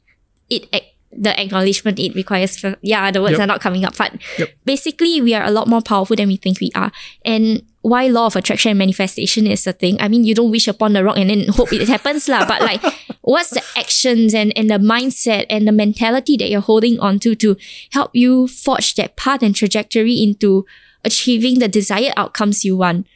[0.51, 2.59] it ac- the acknowledgement it requires.
[2.59, 3.41] For, yeah, the words Yep.
[3.41, 3.97] are not coming up.
[3.97, 4.49] But Yep.
[4.65, 6.91] basically, we are a lot more powerful than we think we are.
[7.25, 10.01] And why law of attraction and manifestation is a thing.
[10.01, 12.45] I mean, you don't wish upon the rock and then hope it happens, lah.
[12.47, 12.83] But like,
[13.23, 17.37] what's the actions and, and the mindset and the mentality that you're holding on to
[17.37, 17.57] to
[17.93, 20.67] help you forge that path and trajectory into
[21.05, 23.07] achieving the desired outcomes you want?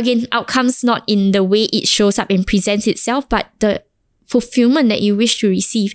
[0.00, 3.84] Again, outcomes not in the way it shows up and presents itself, but the
[4.24, 5.94] fulfillment that you wish to receive.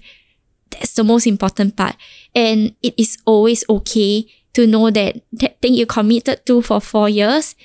[0.69, 1.95] That's the most important part.
[2.35, 7.09] And it is always okay to know that that thing you committed to for four
[7.09, 7.55] years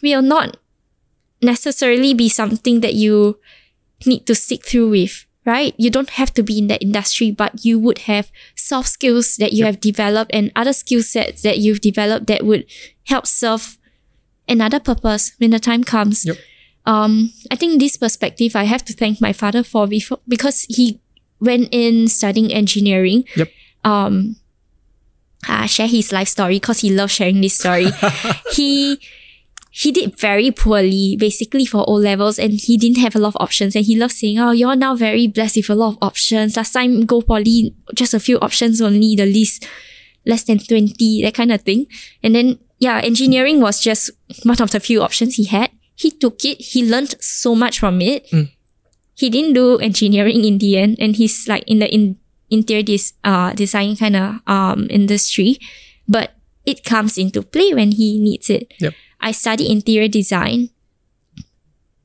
[0.00, 0.58] will not
[1.42, 3.40] necessarily be something that you
[4.06, 5.74] need to stick through with, right?
[5.76, 9.52] You don't have to be in that industry, but you would have soft skills that
[9.52, 12.64] you have developed and other skill sets that you've developed that would
[13.06, 13.76] help serve
[14.48, 16.24] another purpose when the time comes.
[16.24, 16.36] Yep.
[16.86, 21.00] Um, I think this perspective I have to thank my father for before because he
[21.40, 23.24] went in studying engineering.
[23.36, 23.48] Yep.
[23.84, 24.36] Um,
[25.48, 27.88] uh, share his life story because he loves sharing this story.
[28.52, 28.98] he
[29.70, 33.36] he did very poorly basically for O levels and he didn't have a lot of
[33.40, 36.56] options and he loves saying, Oh, you're now very blessed with a lot of options.
[36.56, 39.68] Last time go poly, just a few options only, the least
[40.24, 41.86] less than 20, that kind of thing.
[42.22, 44.10] And then yeah, engineering was just
[44.44, 45.70] one of the few options he had.
[45.94, 48.28] He took it, he learned so much from it.
[48.30, 48.52] Mm.
[49.14, 52.18] He didn't do engineering in the end, and he's like in the in
[52.50, 55.58] interior des- uh, design kind of um industry.
[56.06, 58.74] But it comes into play when he needs it.
[58.78, 58.92] Yep.
[59.20, 60.68] I study interior design.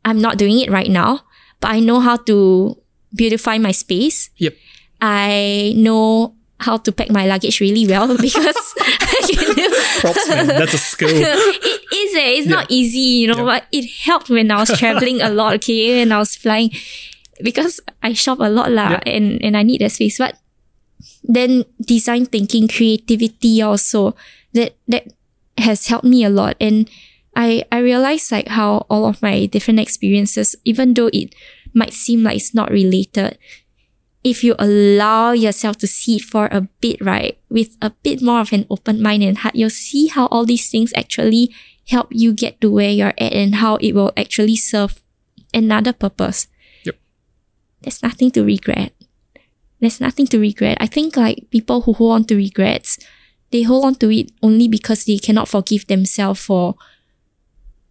[0.06, 1.26] I'm not doing it right now,
[1.60, 2.78] but I know how to
[3.14, 4.30] beautify my space.
[4.38, 4.56] Yep.
[5.02, 10.48] I know how to pack my luggage really well because I can Props, man.
[10.48, 11.10] That's a skill.
[11.12, 13.60] it is eh, it's not easy, you know, Yeah.
[13.60, 16.70] but it helped when I was traveling a lot, okay, and I was flying
[17.42, 19.04] because I shop a lot lah, Yeah.
[19.10, 20.18] and, and I need that space.
[20.22, 20.38] But
[21.24, 24.16] then design thinking, creativity also,
[24.54, 25.10] that that
[25.58, 26.56] has helped me a lot.
[26.62, 26.90] And
[27.36, 31.34] I I realized like how all of my different experiences, even though it
[31.74, 33.38] might seem like it's not related,
[34.24, 38.42] if you allow yourself to see it for a bit, right, with a bit more
[38.42, 41.54] of an open mind and heart, you'll see how all these things actually
[41.88, 45.02] help you get to where you're at and how it will actually serve
[45.54, 46.48] another purpose.
[46.84, 46.96] Yep.
[47.82, 48.94] There's nothing to regret.
[49.80, 50.78] There's nothing to regret.
[50.80, 53.00] I think like people who hold on to regrets,
[53.50, 56.76] they hold on to it only because they cannot forgive themselves for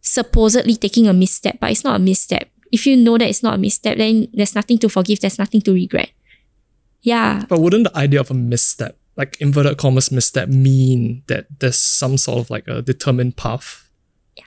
[0.00, 2.48] supposedly taking a misstep, but it's not a misstep.
[2.70, 5.60] If you know that it's not a misstep, then there's nothing to forgive, there's nothing
[5.62, 6.10] to regret.
[7.02, 7.44] Yeah.
[7.48, 12.16] But wouldn't the idea of a misstep, like inverted commas misstep, mean that there's some
[12.16, 13.88] sort of like a determined path,
[14.36, 14.44] Yeah.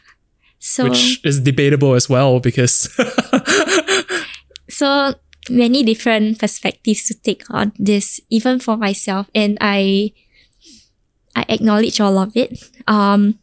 [0.59, 2.89] So which is debatable as well because
[4.69, 5.13] so
[5.49, 10.13] many different perspectives to take on this, even for myself, and I
[11.35, 12.69] I acknowledge all of it.
[12.87, 13.39] Um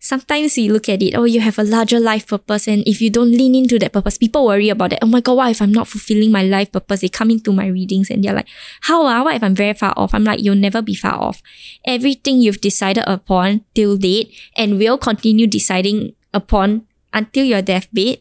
[0.00, 3.10] sometimes we look at it, oh, you have a larger life purpose, and if you
[3.10, 4.98] don't lean into that purpose, people worry about it.
[5.02, 7.02] Oh my god, what if I'm not fulfilling my life purpose?
[7.02, 8.48] They come into my readings and they're like,
[8.82, 9.22] How ah?
[9.22, 10.14] What if I'm very far off?
[10.14, 11.42] I'm like, you'll never be far off.
[11.84, 18.18] Everything you've decided upon till date and will continue deciding upon until your deathbed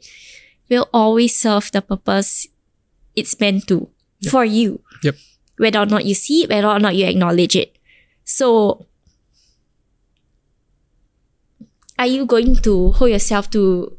[0.69, 2.47] will always serve the purpose
[3.15, 3.89] it's meant to
[4.30, 4.82] for you.
[5.03, 5.15] Yep.
[5.57, 7.77] Whether or not you see it, whether or not you acknowledge it.
[8.23, 8.86] So
[11.99, 13.95] are you going to hold yourself to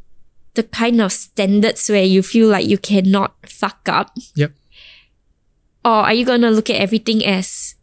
[0.54, 4.10] the kind of standards where you feel like you cannot fuck up?
[4.34, 4.52] Yep.
[5.84, 7.74] Or are you gonna look at everything as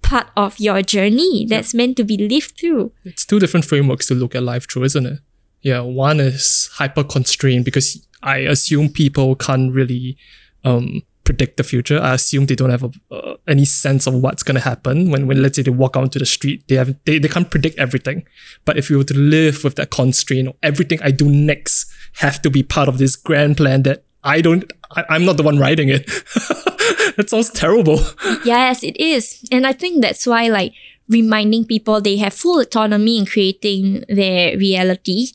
[0.00, 2.92] part of your journey that's meant to be lived through?
[3.04, 5.18] it's two different frameworks to look at life through, isn't it?
[5.60, 10.16] Yeah, one is hyper constrained because I assume people can't really
[10.64, 12.00] um, predict the future.
[12.00, 15.26] I assume they don't have a, uh, any sense of what's going to happen when,
[15.26, 16.66] when let's say they walk out into the street.
[16.68, 18.24] They have they, they can't predict everything.
[18.64, 22.50] But if you were to live with that constraint, everything I do next have to
[22.50, 24.64] be part of this grand plan that I don't.
[24.92, 26.06] I, I'm not the one writing it.
[27.16, 28.00] that sounds terrible.
[28.44, 29.44] Yes, it is.
[29.50, 30.72] And I think that's why like
[31.08, 35.28] reminding people they have full autonomy in creating their reality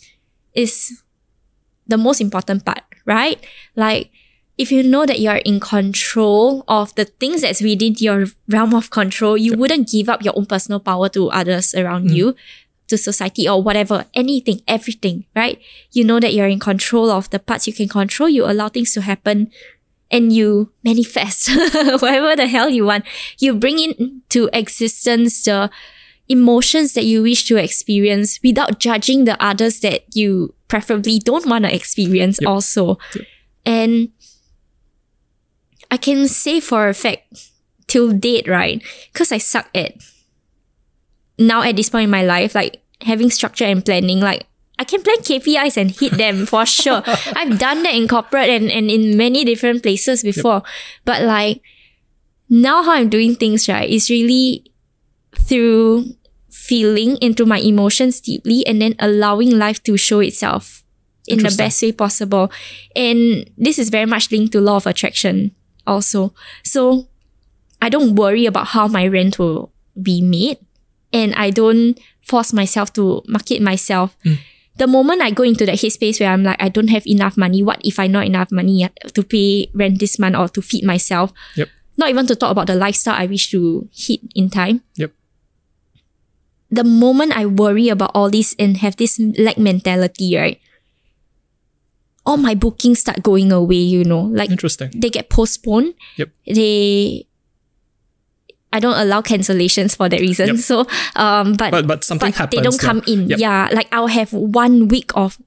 [0.54, 1.04] is
[1.88, 3.40] the most important part, right?
[3.76, 4.12] Like
[4.58, 8.90] if you know that you're in control of the things that's within your realm of
[8.90, 12.16] control, you wouldn't give up your own personal power to others around mm.
[12.16, 12.36] you,
[12.88, 15.60] to society or whatever, anything, everything, right?
[15.92, 18.94] You know that you're in control of the parts you can control, you allow things
[18.94, 19.50] to happen
[20.12, 23.06] and you manifest whatever the hell you want.
[23.40, 25.72] You bring into existence the
[26.28, 31.66] emotions that you wish to experience without judging the others that you preferably don't want
[31.66, 32.50] to experience Yep.
[32.50, 32.98] also.
[33.16, 33.26] Yep.
[33.66, 34.10] And
[35.92, 37.52] I can say for a fact
[37.88, 38.82] till date, right?
[39.12, 39.94] Because I suck at
[41.38, 44.48] now at this point in my life, like having structure and planning, like
[44.80, 47.04] I can plan KPIs and hit them for sure.
[47.06, 50.64] I've done that in corporate and, and in many different places before.
[51.04, 51.62] But like
[52.50, 54.72] now how I'm doing things, right, is really
[55.36, 56.06] through
[56.50, 60.84] feeling into my emotions deeply and then allowing life to show itself
[61.28, 62.52] in the best way possible.
[62.96, 65.56] And this is very much linked to law of attraction
[65.92, 66.34] also.
[66.64, 67.08] So
[67.82, 69.72] I don't worry about how my rent will
[70.02, 70.58] be made
[71.12, 74.40] and I don't force myself to market myself mm.
[74.78, 77.62] the moment I go into that headspace where I'm like, I don't have enough money,
[77.62, 80.86] what if I not enough money uh, to pay rent this month or to feed
[80.86, 81.34] myself?
[81.56, 81.68] Yep.
[81.98, 84.82] Not even to talk about the lifestyle I wish to hit in time.
[84.96, 85.12] Yep.
[86.72, 90.62] The moment I worry about all this and have this lack mentality, right?
[92.26, 94.22] All my bookings start going away, you know.
[94.22, 94.92] Like Interesting.
[94.96, 95.96] they get postponed.
[96.18, 96.30] Yep.
[96.46, 97.28] They
[98.74, 100.48] I don't allow cancellations for that reason.
[100.48, 100.58] Yep.
[100.58, 102.62] So um but But but something but happens.
[102.62, 103.28] they don't come in.
[103.30, 103.40] Yep.
[103.40, 103.70] Yeah.
[103.74, 105.38] Like I'll have one week of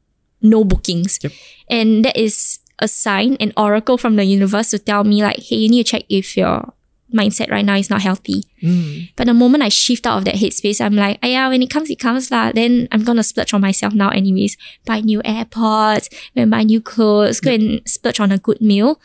[0.42, 1.18] no bookings.
[1.22, 1.32] Yep.
[1.70, 5.56] And that is a sign, an oracle from the universe to tell me like, hey,
[5.56, 6.73] you need to check if your
[7.12, 8.44] mindset right now is not healthy.
[8.62, 9.10] Mm.
[9.16, 11.70] But the moment I shift out of that headspace, I'm like, ah, yeah, when it
[11.70, 12.52] comes, it comes lah.
[12.52, 14.56] Then I'm gonna splurge on myself now anyways.
[14.86, 19.00] Buy new AirPods, and buy new clothes, go and splurge on a good meal.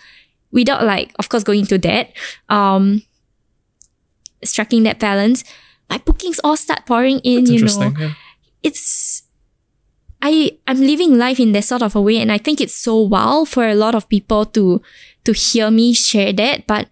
[0.52, 2.16] Without like, of course, going into debt.
[2.50, 3.04] Um
[4.44, 5.44] striking that balance.
[5.90, 7.94] My bookings all start pouring in, It's you know.
[7.98, 8.14] Yeah.
[8.64, 9.24] it's
[10.22, 13.00] I I'm living life in that sort of a way and I think it's so
[13.00, 14.82] wow for a lot of people to
[15.24, 16.88] to hear me share that but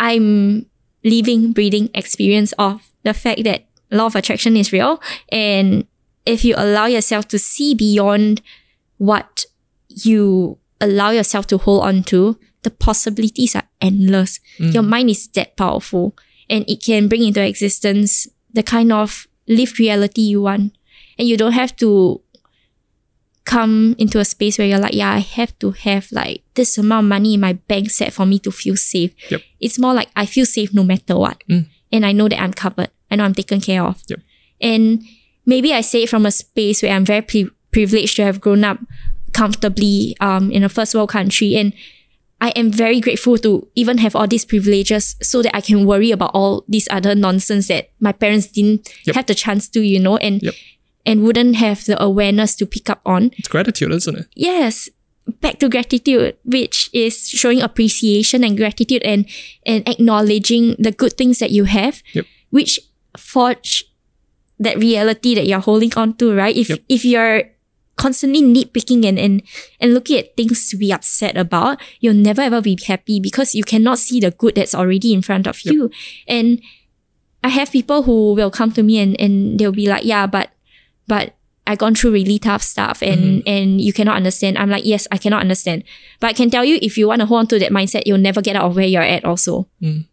[0.00, 0.66] I'm
[1.04, 5.00] living breathing experience of the fact that law of attraction is real.
[5.30, 5.86] And
[6.26, 8.42] if you allow yourself to see beyond
[8.98, 9.44] what
[9.88, 14.40] you allow yourself to hold on to the possibilities are endless.
[14.58, 14.74] Mm.
[14.74, 16.16] Your mind is that powerful
[16.48, 20.76] and it can bring into existence the kind of lived reality you want.
[21.18, 22.20] And you don't have to
[23.50, 27.06] come into a space where you're like, yeah, I have to have like this amount
[27.06, 29.12] of money in my bank set for me to feel safe.
[29.28, 29.40] Yep.
[29.58, 31.42] It's more like I feel safe no matter what.
[31.50, 31.66] Mm.
[31.90, 32.90] And I know that I'm covered.
[33.10, 34.00] I know I'm taken care of.
[34.08, 34.20] Yep.
[34.60, 35.02] And
[35.46, 38.62] maybe I say it from a space where I'm very pri- privileged to have grown
[38.62, 38.78] up
[39.32, 41.56] comfortably um, in a first world country.
[41.56, 41.72] And
[42.40, 46.12] I am very grateful to even have all these privileges so that I can worry
[46.12, 49.16] about all these other nonsense that my parents didn't Yep.
[49.16, 50.54] have the chance to, you know, and Yep.
[51.06, 53.30] And wouldn't have the awareness to pick up on.
[53.38, 54.26] It's gratitude, isn't it?
[54.34, 54.88] Yes.
[55.40, 59.26] Back to gratitude, which is showing appreciation and gratitude and
[59.64, 62.26] and acknowledging the good things that you have, Yep.
[62.50, 62.80] which
[63.16, 63.84] forge
[64.58, 66.56] that reality that you're holding on to, right?
[66.56, 66.78] If Yep.
[66.88, 67.44] if you're
[67.96, 69.42] constantly nitpicking and, and
[69.78, 73.62] and looking at things to be upset about, you'll never ever be happy because you
[73.62, 75.72] cannot see the good that's already in front of Yep.
[75.74, 75.90] you.
[76.26, 76.60] And
[77.44, 80.50] I have people who will come to me and, and they'll be like, yeah, but
[81.10, 81.34] but
[81.66, 84.56] I gone through really tough stuff and and you cannot understand.
[84.56, 85.82] I'm like, yes, I cannot understand.
[86.20, 88.22] But I can tell you if you want to hold on to that mindset, you'll
[88.22, 89.66] never get out of where you're at also.
[89.82, 90.06] Mm.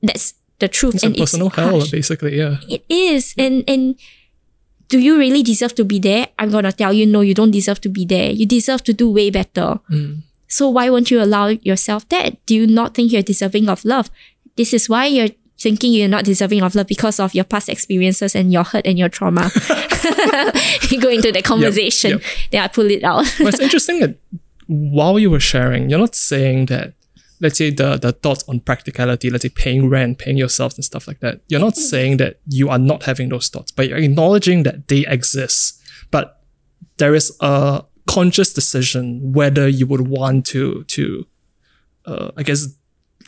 [0.00, 0.94] That's the truth.
[0.94, 1.90] It's and a personal it's hell, harsh.
[1.90, 2.38] basically.
[2.38, 2.62] Yeah.
[2.70, 3.34] It is.
[3.36, 3.98] And and
[4.86, 6.28] do you really deserve to be there?
[6.38, 8.30] I'm gonna tell you, no, you don't deserve to be there.
[8.30, 9.82] You deserve to do way better.
[9.90, 10.22] Mm.
[10.46, 12.38] So why won't you allow yourself that?
[12.46, 14.08] Do you not think you're deserving of love?
[14.54, 18.34] This is why you're thinking you're not deserving of love because of your past experiences
[18.34, 19.50] and your hurt and your trauma.
[20.90, 22.22] you go into the conversation, yep.
[22.50, 23.24] then I pull it out.
[23.38, 24.18] but it's interesting that
[24.66, 26.94] while you were sharing, you're not saying that,
[27.40, 31.06] let's say the the thoughts on practicality, let's say paying rent, paying yourself and stuff
[31.06, 31.40] like that.
[31.48, 35.06] You're not saying that you are not having those thoughts, but you're acknowledging that they
[35.06, 35.80] exist.
[36.10, 36.42] But
[36.98, 41.26] there is a conscious decision whether you would want to to
[42.06, 42.66] uh, I guess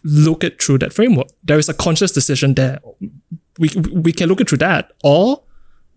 [0.07, 1.29] look it through that framework.
[1.43, 2.79] There is a conscious decision there.
[3.59, 5.43] We we can look it through that, or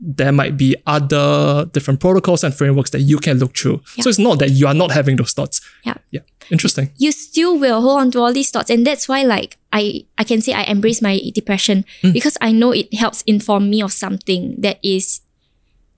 [0.01, 3.81] there might be other different protocols and frameworks that you can look through.
[3.99, 5.59] So it's not that you are not having those thoughts.
[5.85, 5.95] Yeah.
[6.11, 6.21] Yeah.
[6.51, 6.89] Interesting.
[6.97, 8.69] you still will hold on to all these thoughts.
[8.71, 12.13] And that's why like I, I can say I embrace my depression Mm.
[12.13, 15.19] because I know it helps inform me of something that is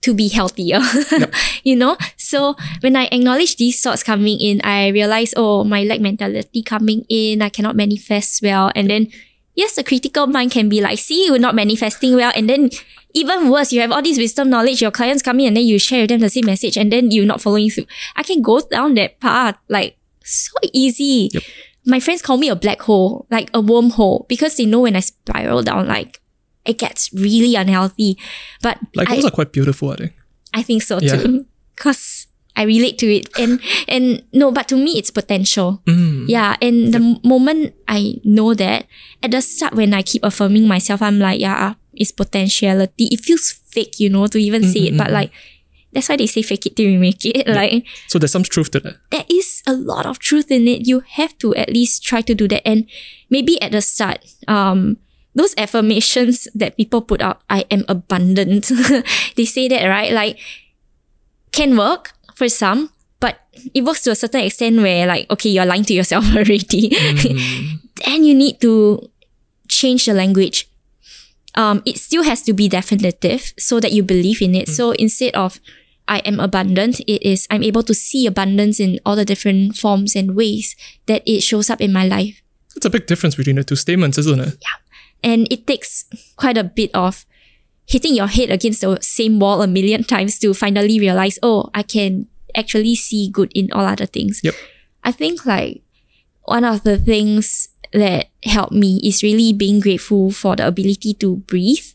[0.02, 0.80] to be healthier.
[1.64, 1.98] you know?
[2.18, 7.06] So when I acknowledge these thoughts coming in, I realize, oh, my lack mentality coming
[7.10, 8.72] in, I cannot manifest well.
[8.76, 9.12] And then
[9.56, 12.32] yes, a critical mind can be like, see, you're not manifesting well.
[12.36, 12.70] And then
[13.14, 15.80] even worse, you have all this wisdom knowledge, your clients come in and then you
[15.80, 17.86] share with them the same message and then you're not following through.
[18.16, 21.30] I can go down that path like so easy.
[21.34, 21.44] Yep.
[21.86, 25.00] My friends call me a black hole, like a wormhole, because they know when I
[25.00, 26.21] spiral down, like
[26.66, 28.18] it gets really unhealthy.
[28.62, 30.14] But Like I, those are quite beautiful, I think.
[30.54, 31.18] I think so Yeah.
[31.18, 31.46] too.
[31.76, 33.30] Cause I relate to it.
[33.40, 35.82] And and no, but to me it's potential.
[35.88, 36.26] Mm.
[36.28, 36.58] Yeah.
[36.62, 38.86] And the moment I know that,
[39.24, 43.06] at the start when I keep affirming myself, I'm like, yeah, it's potentiality.
[43.12, 44.98] It feels fake, you know, to even say it.
[44.98, 45.32] But like
[45.94, 47.48] that's why they say fake it till you make it.
[47.52, 48.96] Like So there's some truth to that.
[49.12, 50.86] there is a lot of truth in it.
[50.88, 52.68] You have to at least try to do that.
[52.68, 52.86] And
[53.30, 54.98] maybe at the start, um,
[55.36, 58.72] those affirmations that people put out, I am abundant.
[59.36, 60.12] they say that, right?
[60.12, 60.38] Like,
[61.52, 63.40] can work for some, but
[63.74, 66.90] it works to a certain extent where, like, okay, you're lying to yourself already.
[68.06, 69.10] then you need to
[69.68, 70.68] change the language.
[71.56, 74.70] Um, it still has to be definitive so that you believe in it.
[74.70, 75.60] So instead of
[76.08, 77.00] I am abundant.
[77.02, 80.76] It is I'm able to see abundance in all the different forms and ways
[81.06, 82.42] that it shows up in my life.
[82.76, 84.56] It's a big difference between the two statements, isn't it?
[85.24, 86.06] And it takes
[86.36, 87.26] quite a bit of
[87.86, 91.84] hitting your head against the same wall a million times to finally realize, oh, I
[91.84, 94.42] can actually see good in all other things.
[94.44, 94.56] Yep.
[95.04, 95.82] I think like
[96.46, 101.38] one of the things that helped me is really being grateful for the ability to
[101.38, 101.86] breathe,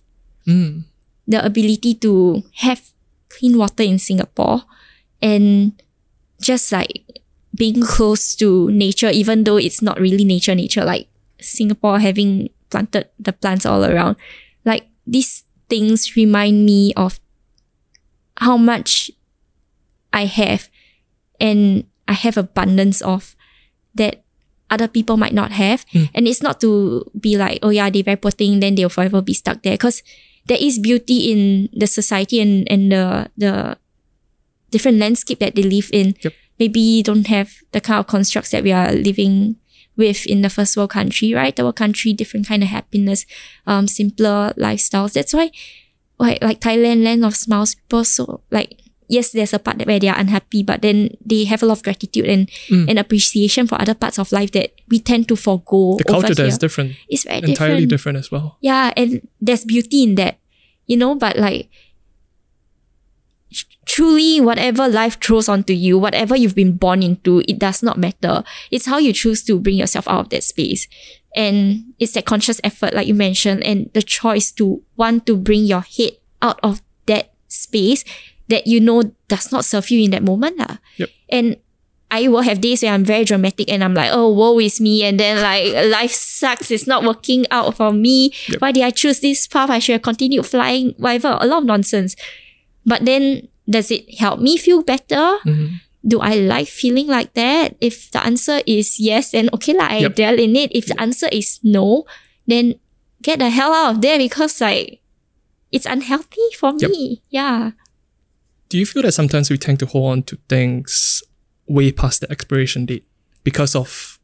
[0.47, 0.85] Mm.
[1.27, 2.93] the ability to have
[3.29, 4.63] clean water in Singapore,
[5.21, 5.73] and
[6.41, 7.03] just like
[7.55, 11.09] being close to nature, even though it's not really nature, nature, like
[11.41, 14.17] Singapore having planted the plants all around.
[14.65, 17.21] Like these things remind me of
[18.39, 19.11] how much
[20.13, 20.69] I have
[21.41, 23.37] and I have abundance of
[23.95, 24.25] that
[24.71, 25.85] other people might not have.
[25.93, 26.05] Hmm.
[26.15, 29.23] And it's not to be like, oh yeah, they're very poor thing, then they'll forever
[29.23, 29.75] be stuck there.
[29.75, 30.03] Because
[30.47, 33.79] there is beauty in the society and, and the the
[34.71, 36.15] different landscape that they live in.
[36.23, 36.33] Yep.
[36.59, 39.57] Maybe don't have the kind of constructs that we are living
[39.97, 41.55] with in the first world country, right?
[41.55, 43.27] The world country, different kind of happiness,
[43.67, 45.13] um, simpler lifestyles.
[45.15, 45.51] That's why
[46.19, 50.09] like like Thailand, land of smiles, people so like yes, there's a part where they
[50.09, 53.95] are unhappy, but then they have a lot of gratitude and, and appreciation for other
[53.95, 55.97] parts of life that we tend to forego.
[55.99, 56.53] The culture there here.
[56.53, 57.91] is different, It's very entirely different.
[57.91, 58.59] different as well.
[58.61, 60.39] Yeah, and there's beauty in that,
[60.87, 61.71] you know, but like
[63.97, 68.45] truly whatever life throws onto you, whatever you've been born into, it does not matter.
[68.71, 70.87] It's how you choose to bring yourself out of that space.
[71.35, 75.65] And it's that conscious effort, like you mentioned, and the choice to want to bring
[75.65, 78.05] your head out of that space
[78.49, 80.61] that you know does not serve you in that moment.
[80.99, 81.09] Yep.
[81.31, 81.57] And
[82.11, 85.05] I will have days where I'm very dramatic and I'm like, oh, woe is me.
[85.05, 86.71] And then like life sucks.
[86.71, 88.35] It's not working out for me.
[88.49, 88.61] Yep.
[88.61, 89.71] Why did I choose this path?
[89.71, 91.39] I should have continued flying, whatever.
[91.41, 92.15] A lot of nonsense.
[92.85, 95.39] But then does it help me feel better?
[95.45, 95.81] Mhm.
[96.07, 97.75] Do I like feeling like that?
[97.81, 100.15] If the answer is yes, then okay, lah, I Yep.
[100.17, 100.71] dwell in it.
[100.71, 102.07] If the answer is no,
[102.47, 102.79] then
[103.23, 105.03] get the hell out of there because like
[105.75, 106.91] it's unhealthy for Yep.
[106.91, 107.23] me.
[107.31, 107.73] Yeah.
[108.69, 111.23] Do you feel that sometimes we tend to hold on to things
[111.67, 113.05] way past the expiration date
[113.43, 114.19] because of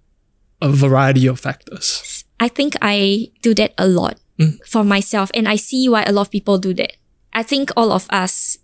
[0.63, 2.23] a variety of factors?
[2.39, 4.59] I think I do that a lot Mm.
[4.67, 6.95] for myself, and I see why a lot of people do that.
[7.35, 8.59] I think all of us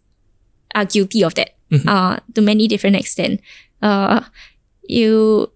[0.79, 1.85] are guilty of that Mhm.
[1.85, 3.41] uh, to many different extent.
[3.83, 4.23] Uh,
[4.89, 5.51] you,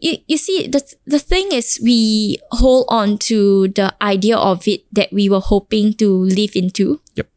[0.00, 4.82] you, you see, the, the thing is, we hold on to the idea of it
[4.92, 7.00] that we were hoping to live into.
[7.14, 7.28] Yep.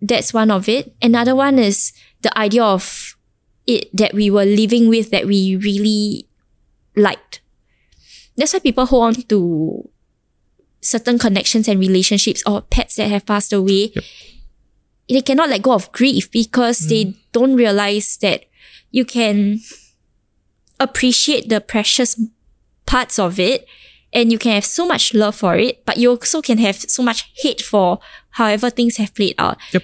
[0.00, 0.94] That's one of it.
[1.00, 3.16] Another one is the idea of
[3.66, 6.26] it that we were living with that we really
[6.96, 7.40] liked.
[8.36, 9.88] That's why people hold on to
[10.80, 13.92] certain connections and relationships or pets that have passed away.
[13.94, 14.04] Yep.
[15.12, 17.16] They cannot let go of grief because they mm.
[17.32, 18.46] don't realize that
[18.90, 19.60] you can
[20.80, 22.20] appreciate the precious
[22.86, 23.66] parts of it
[24.12, 27.02] and you can have so much love for it, but you also can have so
[27.02, 27.98] much hate for
[28.30, 29.58] however things have played out.
[29.72, 29.82] Yep.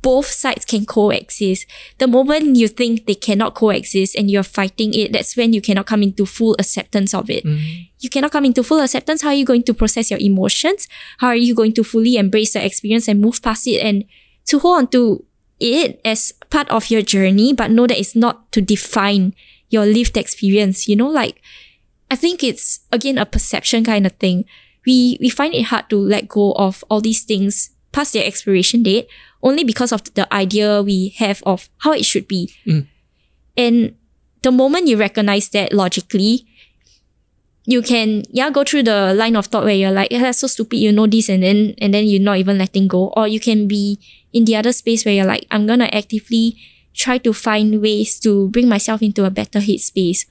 [0.00, 1.66] Both sides can coexist.
[1.98, 5.86] The moment you think they cannot coexist and you're fighting it, that's when you cannot
[5.86, 7.44] come into full acceptance of it.
[7.44, 7.82] Mm-hmm.
[7.98, 9.22] You cannot come into full acceptance.
[9.22, 10.86] How are you going to process your emotions?
[11.18, 14.04] How are you going to fully embrace the experience and move past it and
[14.46, 15.24] to hold on to
[15.60, 19.34] it as part of your journey, but know that it's not to define
[19.68, 20.88] your lived experience.
[20.88, 21.42] You know, like
[22.10, 24.44] I think it's again a perception kind of thing.
[24.86, 28.82] We we find it hard to let go of all these things past their expiration
[28.82, 29.08] date
[29.42, 32.52] only because of the idea we have of how it should be.
[32.66, 32.86] Mm.
[33.56, 33.96] And
[34.42, 36.46] the moment you recognize that logically,
[37.64, 40.46] you can yeah go through the line of thought where you're like yeah, that's so
[40.46, 43.12] stupid you know this and then and then you're not even letting go.
[43.14, 43.98] Or you can be
[44.32, 46.56] in the other space where you're like i'm gonna actively
[46.94, 50.26] try to find ways to bring myself into a better headspace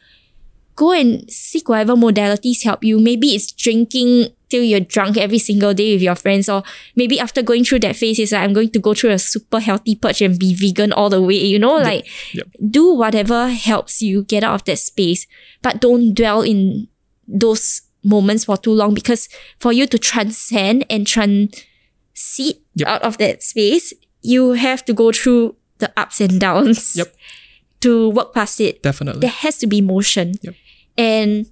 [0.78, 5.74] go and seek whatever modalities help you maybe it's drinking till you're drunk every single
[5.74, 6.64] day with your friends or
[6.96, 9.60] maybe after going through that phase it's like i'm going to go through a super
[9.60, 12.48] healthy purge and be vegan all the way you know like Yep.
[12.70, 15.28] do whatever helps you get out of that space
[15.62, 16.88] but don't dwell in
[17.28, 19.28] those moments for too long because
[19.60, 22.88] for you to transcend and transit Yep.
[22.88, 23.92] out of that space,
[24.22, 27.14] you have to go through the ups and downs Yep.
[27.82, 28.82] to work past it.
[28.84, 29.22] Definitely.
[29.22, 30.34] There has to be motion.
[30.42, 30.56] Yep.
[30.98, 31.46] And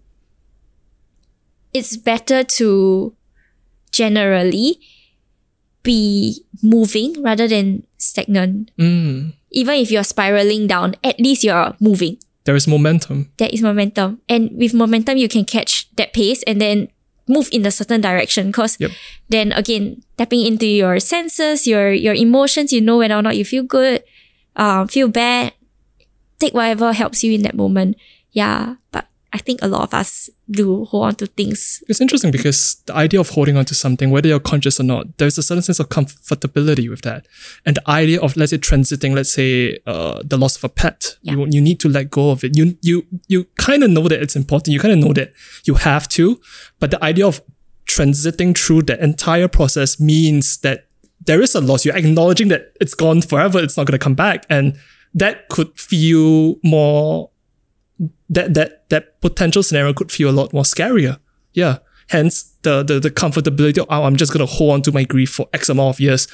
[1.74, 3.14] it's better to
[3.92, 4.80] generally
[5.84, 8.72] be moving rather than stagnant.
[8.78, 9.34] Mm.
[9.52, 13.32] Even if you're spiraling down, at least you're moving There is momentum.
[13.38, 14.22] there is momentum.
[14.28, 16.90] And with momentum, you can catch that pace and then
[17.28, 18.92] move in a certain direction because Yep.
[19.30, 23.42] then again tapping into your senses your your emotions you know whether or not you
[23.44, 24.04] feel good
[24.62, 25.50] um feel bad
[26.38, 27.98] take whatever helps you in that moment
[28.30, 30.30] yeah but i think a lot of us
[30.60, 31.60] do hold on to things
[31.90, 35.04] It's interesting because the idea of holding on to something, whether you're conscious or not,
[35.18, 37.22] there's a certain sense of comfortability with that.
[37.66, 41.00] And the idea of, let's say, transiting, let's say, uh, the loss of a pet,
[41.24, 41.34] Yeah.
[41.34, 42.52] you, you need to let go of it.
[42.60, 42.98] You, you,
[43.34, 44.74] you kind of know that it's important.
[44.76, 45.30] You kind of know that
[45.68, 46.26] you have to.
[46.80, 47.42] But the idea of
[47.96, 50.88] transiting through the entire process means that
[51.26, 51.86] there is a loss.
[51.86, 53.58] You're acknowledging that it's gone forever.
[53.66, 54.46] It's not going to come back.
[54.50, 54.78] And
[55.14, 57.32] that could feel more
[58.30, 61.20] that that that potential scenario could feel a lot more scarier.
[61.54, 61.80] Yeah.
[62.10, 65.32] Hence the the, the comfortability of oh, I'm just gonna hold on to my grief
[65.32, 66.28] for X amount of years,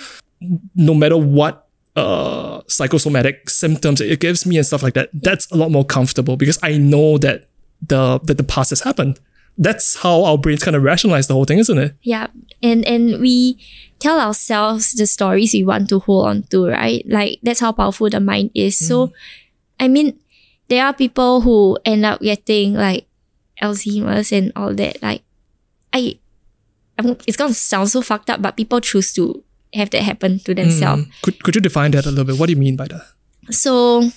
[0.76, 5.10] no matter what uh psychosomatic symptoms it gives me and stuff like that.
[5.14, 7.48] That's a lot more comfortable because I know that
[7.82, 9.20] the that the past has happened.
[9.58, 11.96] That's how our brains kind of rationalize the whole thing, isn't it?
[12.02, 12.28] Yeah.
[12.64, 13.58] And and we
[14.00, 17.06] tell ourselves the stories we want to hold on to, right?
[17.08, 18.78] Like that's how powerful the mind is.
[18.78, 19.14] So
[19.80, 20.20] I mean,
[20.72, 23.06] there are people who end up getting like
[23.62, 25.04] Alzheimer's and all that.
[25.04, 25.22] Like
[25.92, 26.18] I
[26.98, 29.44] I'm, it's gonna sound so fucked up, but people choose to
[29.74, 31.04] have that happen to themselves.
[31.04, 31.12] Mm.
[31.22, 32.40] Could could you define that a little bit?
[32.40, 33.04] What do you mean by that?
[33.52, 34.10] So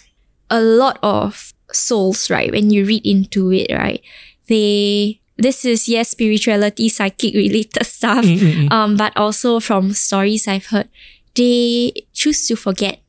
[0.49, 4.01] a lot of souls, right, when you read into it, right,
[4.47, 8.25] they this is yes, spirituality, psychic related stuff.
[8.25, 8.71] Mm-mm-mm.
[8.71, 10.89] Um, but also from stories I've heard,
[11.35, 13.01] they choose to forget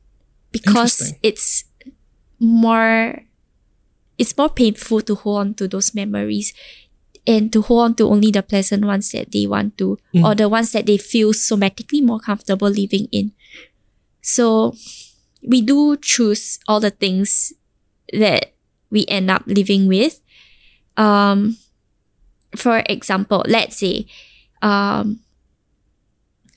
[0.50, 1.62] because it's
[2.40, 3.22] more
[4.18, 6.54] it's more painful to hold on to those memories
[7.26, 10.48] and to hold on to only the pleasant ones that they want to or the
[10.48, 13.32] ones that they feel somatically more comfortable living in.
[14.22, 14.74] So
[15.42, 17.52] we do choose all the things
[18.12, 18.52] that
[18.90, 20.20] we end up living with.
[20.96, 21.58] Um,
[22.54, 24.06] for example, let's say,
[24.62, 25.20] um,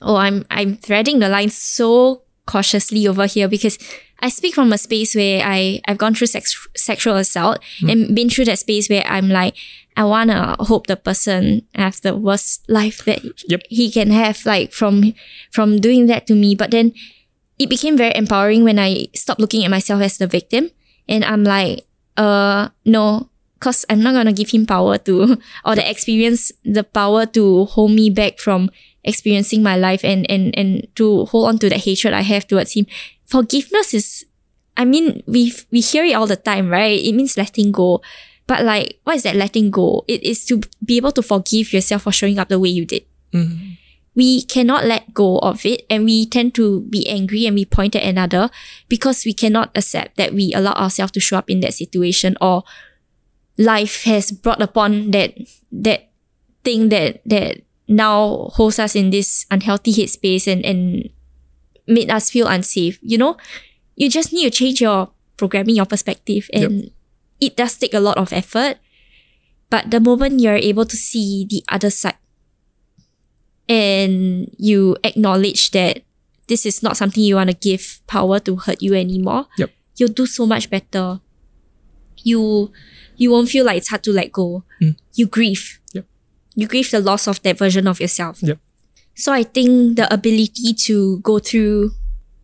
[0.00, 3.78] oh, I'm I'm threading the line so cautiously over here because
[4.22, 8.28] I speak from a space where I I've gone through sex, sexual assault and been
[8.28, 9.54] through that space where I'm like
[9.96, 13.62] I wanna hope the person have the worst life that Yep.
[13.68, 15.14] he can have like from
[15.50, 16.92] from doing that to me, but then
[17.58, 20.70] it became very empowering when I stopped looking at myself as the victim.
[21.08, 21.84] And I'm like,
[22.16, 23.28] uh, no,
[23.58, 27.92] because I'm not gonna give him power to or the experience, the power to hold
[27.92, 28.70] me back from
[29.04, 32.74] experiencing my life and and and to hold on to that hatred I have towards
[32.74, 32.86] him.
[33.26, 34.26] Forgiveness is,
[34.76, 36.98] I mean, we we hear it all the time, right?
[36.98, 38.02] It means letting go.
[38.46, 40.04] But like, what is that letting go?
[40.08, 43.04] It is to be able to forgive yourself for showing up the way you did
[43.32, 43.78] Mm.
[44.16, 47.94] we cannot let go of it and we tend to be angry and we point
[47.94, 48.50] at another
[48.88, 52.64] because we cannot accept that we allow ourselves to show up in that situation or
[53.56, 55.34] life has brought upon that
[55.70, 56.10] that
[56.64, 61.10] thing that that now holds us in this unhealthy headspace and and
[61.90, 63.36] made us feel unsafe you know
[63.96, 66.90] you just need to change your programming your perspective and
[67.40, 68.78] it does take a lot of effort
[69.70, 72.14] but the moment you're able to see the other side
[73.68, 76.02] and you acknowledge that
[76.48, 79.70] this is not something you want to give power to hurt you anymore, Yep.
[79.96, 81.20] you'll do so much better.
[82.22, 82.72] You
[83.16, 84.64] you won't feel like it's hard to let go.
[84.82, 84.96] Mm.
[85.14, 85.79] You grieve.
[86.54, 88.42] You grieve the loss of that version of yourself.
[88.42, 88.58] Yep.
[89.14, 91.92] So I think the ability to go through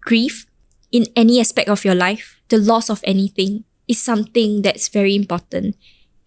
[0.01, 0.47] grief
[0.93, 5.77] in any aspect of your life, the loss of anything, is something that's very important.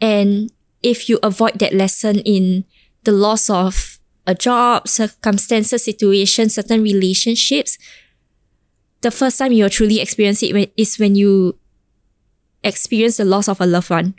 [0.01, 0.51] And
[0.81, 2.65] if you avoid that lesson in
[3.03, 7.77] the loss of a job, circumstances, situations, certain relationships,
[9.01, 11.57] the first time you'll truly experience it is when you
[12.63, 14.15] experience the loss of a loved one.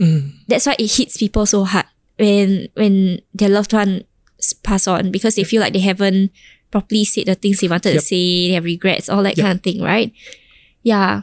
[0.00, 0.32] Mm.
[0.48, 1.86] That's why it hits people so hard
[2.18, 4.04] when when their loved one
[4.62, 6.30] pass on because they feel like they haven't
[6.70, 8.00] properly said the things they wanted Yep.
[8.00, 9.44] to say, they have regrets, all that Yep.
[9.44, 10.12] kind of thing, right?
[10.82, 11.22] Yeah.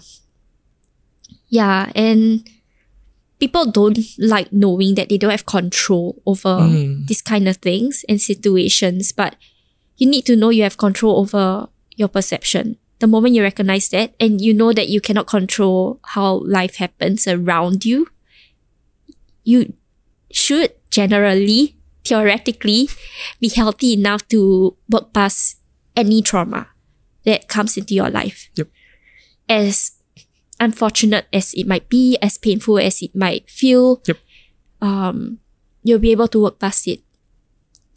[1.49, 1.91] Yeah.
[1.95, 2.47] And
[3.39, 7.07] people don't like knowing that they don't have control over Mm.
[7.07, 9.35] these kind of things and situations, but
[9.97, 12.77] you need to know you have control over your perception.
[12.99, 17.27] The moment you recognize that and you know that you cannot control how life happens
[17.27, 18.07] around you,
[19.43, 19.73] you
[20.31, 22.89] should generally, theoretically,
[23.39, 25.57] be healthy enough to work past
[25.95, 26.68] any trauma
[27.26, 28.49] that comes into your life.
[28.55, 28.68] Yep.
[29.49, 29.91] As
[30.59, 34.18] unfortunate as it might be, as painful as it might feel, Yep.
[34.81, 35.39] um,
[35.84, 37.01] you'll be able to work past it.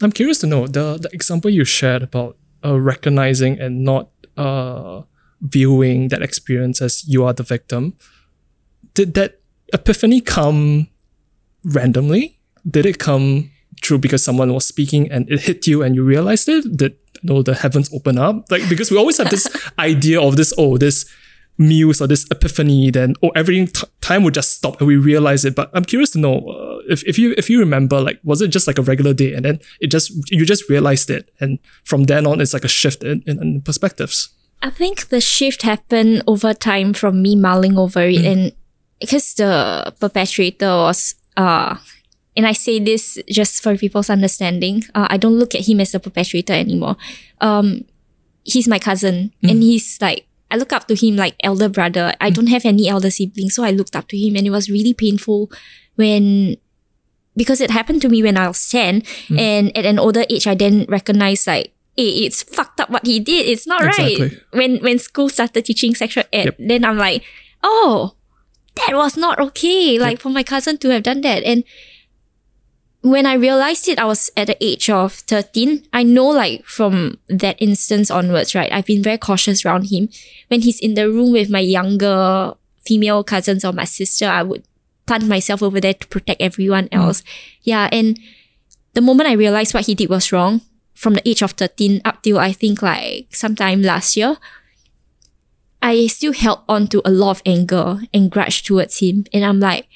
[0.02, 5.02] I'm curious to know the the example you shared about uh, recognizing and not uh,
[5.40, 7.94] viewing that experience as you are the victim.
[8.94, 9.40] Did that
[9.72, 10.88] epiphany come
[11.62, 12.40] randomly?
[12.68, 13.50] Did it come
[13.82, 16.78] true because someone was speaking and it hit you and you realized it?
[16.78, 16.92] That
[17.22, 18.50] you know the heavens open up?
[18.50, 19.46] Like because we always have this
[19.78, 21.04] idea of this oh this
[21.56, 25.44] muse or this epiphany then oh everything t- time would just stop and we realize
[25.44, 25.54] it.
[25.54, 28.48] But i'm curious to know uh, if, if you if you remember like was it
[28.48, 32.04] just like a regular day and then it just you just realized it and from
[32.04, 34.30] then on it's like a shift in, in, in perspectives?
[34.62, 38.32] I think the shift happened over time from me mulling over it Mm.
[38.32, 38.52] and
[39.00, 41.76] because the perpetrator was uh
[42.36, 45.92] and I say this just for people's understanding, uh, I don't look at him as
[45.92, 46.96] the perpetrator anymore.
[47.40, 47.84] Um
[48.44, 49.50] he's my cousin Mm.
[49.50, 52.14] and he's like I look up to him like elder brother.
[52.20, 54.70] I don't have any elder siblings, so I looked up to him and it was
[54.70, 55.50] really painful
[55.96, 56.56] when
[57.36, 59.38] because it happened to me when I was 10 Mm.
[59.38, 63.20] and at an older age I then recognized like hey, it's fucked up what he
[63.20, 63.46] did.
[63.46, 64.18] It's not right.
[64.50, 66.56] When when school started teaching sexual ed, Yep.
[66.58, 67.22] then I'm like,
[67.62, 68.14] oh,
[68.74, 69.96] that was not okay.
[69.98, 71.44] Like for my cousin to have done that.
[71.46, 71.62] And
[73.04, 75.86] when I realized it, I was at the age of 13.
[75.92, 78.72] I know like from that instance onwards, right?
[78.72, 80.08] I've been very cautious around him.
[80.48, 82.54] When he's in the room with my younger
[82.86, 84.64] female cousins or my sister, I would
[85.04, 86.96] plant myself over there to protect everyone mm.
[86.96, 87.22] else.
[87.60, 87.90] Yeah.
[87.92, 88.18] And
[88.94, 90.62] the moment I realized what he did was wrong,
[90.94, 94.38] from the age of 13 up till I think like sometime last year,
[95.82, 99.26] I still held on to a lot of anger and grudge towards him.
[99.30, 99.88] And I'm like,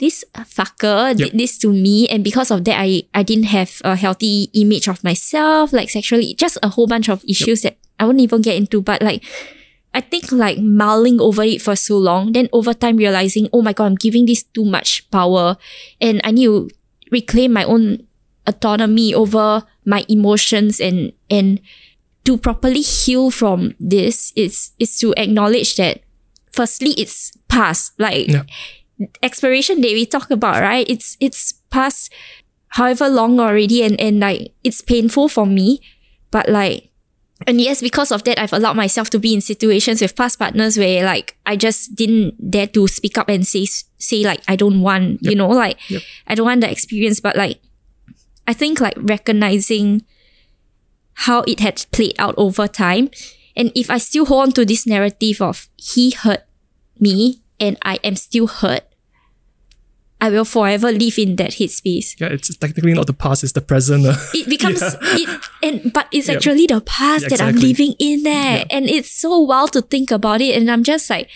[0.00, 1.16] this fucker Yep.
[1.30, 2.08] did this to me.
[2.08, 6.34] And because of that, I, I didn't have a healthy image of myself, like sexually,
[6.34, 8.80] just a whole bunch of issues that I won't even get into.
[8.82, 9.22] But like,
[9.94, 13.72] I think like mulling over it for so long, then over time realizing, oh my
[13.72, 15.56] God, I'm giving this too much power
[16.00, 16.70] and I need to
[17.10, 18.06] reclaim my own
[18.46, 21.60] autonomy over my emotions and, and
[22.24, 26.00] to properly heal from this is, is to acknowledge that
[26.52, 27.92] firstly, it's past.
[27.98, 28.42] Like Yeah.
[29.22, 30.88] Expiration date we talk about, right?
[30.88, 32.12] It's, it's past
[32.68, 35.80] however long already and, and like, it's painful for me,
[36.30, 36.90] but like,
[37.46, 40.76] and yes, because of that, I've allowed myself to be in situations with past partners
[40.76, 43.66] where like I just didn't dare to speak up and say
[43.96, 46.02] say like I don't want, you know, like Yep.
[46.26, 47.20] I don't want the experience.
[47.20, 47.60] But like
[48.46, 50.04] I think like recognizing
[51.14, 53.10] how it had played out over time,
[53.56, 56.44] and if I still hold on to this narrative of he hurt
[56.98, 58.84] me and I am still hurt,
[60.20, 63.60] I will forever live in that headspace yeah it's technically not the past it's the
[63.62, 64.16] present uh.
[64.34, 65.28] it becomes it
[65.62, 66.36] and but it's Yep.
[66.36, 68.58] actually the past Yeah, that I'm living in there.
[68.58, 68.64] Yeah.
[68.70, 70.56] And it's so wild to think about it.
[70.56, 71.28] And I'm just like,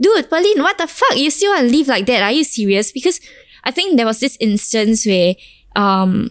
[0.00, 1.16] dude, Pauline, what the fuck?
[1.16, 2.22] You still want to live like that?
[2.22, 2.92] Are you serious?
[2.92, 3.20] Because
[3.64, 5.34] I think there was this instance where
[5.74, 6.30] um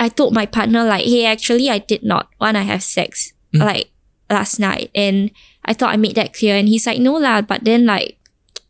[0.00, 3.90] I told my partner like, hey, actually I did not want to have sex like
[4.30, 4.90] last night.
[4.94, 5.30] And
[5.64, 6.56] I thought I made that clear.
[6.56, 8.18] And he's like, no lah, but then like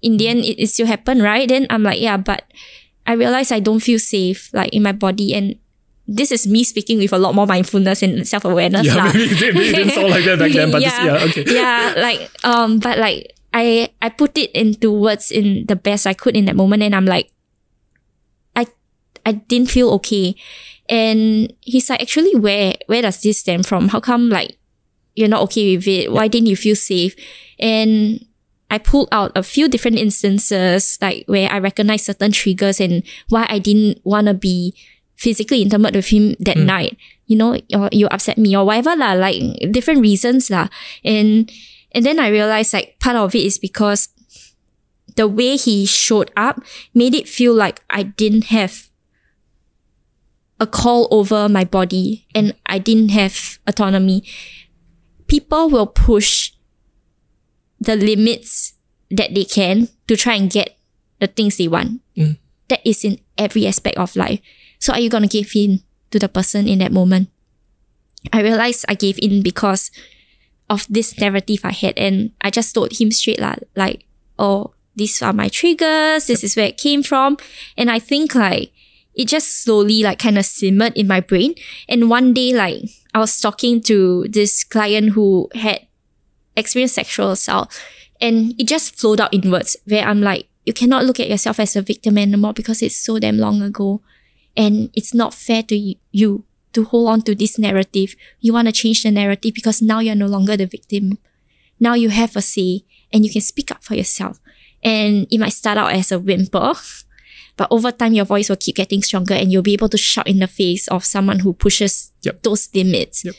[0.04, 1.48] in the end it, it still happened, right?
[1.48, 2.44] Then I'm like, yeah, but
[3.06, 5.56] I realized I don't feel safe like in my body and
[6.06, 8.84] this is me speaking with a lot more mindfulness and self awareness.
[8.84, 11.24] yeah maybe it, did, maybe it didn't sound like that back then but this, yeah
[11.24, 16.06] okay yeah, like um, but like I I put it into words in the best
[16.06, 17.30] I could in that moment, and I'm like,
[18.56, 18.66] I
[19.24, 20.34] I didn't feel okay,
[20.90, 23.88] and he's like, actually, where where does this stem from?
[23.88, 24.58] How come like
[25.14, 26.10] you're not okay with it?
[26.10, 27.14] Why didn't you feel safe?
[27.60, 28.26] And
[28.74, 33.46] I pulled out a few different instances, like where I recognized certain triggers and why
[33.48, 34.74] I didn't want to be
[35.14, 36.66] physically intimate with him that hmm.
[36.66, 36.98] night.
[37.26, 39.38] You know, or you upset me or whatever lah, like
[39.70, 40.66] different reasons lah.
[41.04, 41.46] And
[41.94, 44.08] and then I realized like part of it is because
[45.14, 46.58] the way he showed up
[46.92, 48.90] made it feel like I didn't have
[50.58, 54.26] a call over my body and I didn't have autonomy.
[55.28, 56.53] People will push
[57.80, 58.74] the limits
[59.10, 60.76] that they can to try and get
[61.20, 62.00] the things they want.
[62.16, 62.38] Mm.
[62.68, 64.40] That is in every aspect of life.
[64.78, 67.28] So are you gonna give in to the person in that moment?
[68.32, 69.90] I realized I gave in because
[70.70, 74.06] of this narrative I had and I just told him straight lah, like,
[74.38, 77.36] oh, these are my triggers, this is where it came from.
[77.76, 78.72] And I think like
[79.14, 81.54] it just slowly like kind of simmered in my brain.
[81.88, 82.82] And one day like
[83.12, 85.86] I was talking to this client who had
[86.56, 87.70] experienced sexual assault
[88.20, 91.76] and it just flowed out inwards where I'm like, you cannot look at yourself as
[91.76, 94.00] a victim anymore because it's so damn long ago.
[94.56, 98.14] And it's not fair to y- you to hold on to this narrative.
[98.40, 101.18] You want to change the narrative because now you're no longer the victim.
[101.80, 102.82] Now you have a say
[103.12, 104.38] and you can speak up for yourself.
[104.82, 106.74] And it might start out as a whimper,
[107.56, 110.26] but over time your voice will keep getting stronger and you'll be able to shout
[110.28, 112.42] in the face of someone who pushes Yep.
[112.42, 113.24] those limits.
[113.24, 113.34] Yep.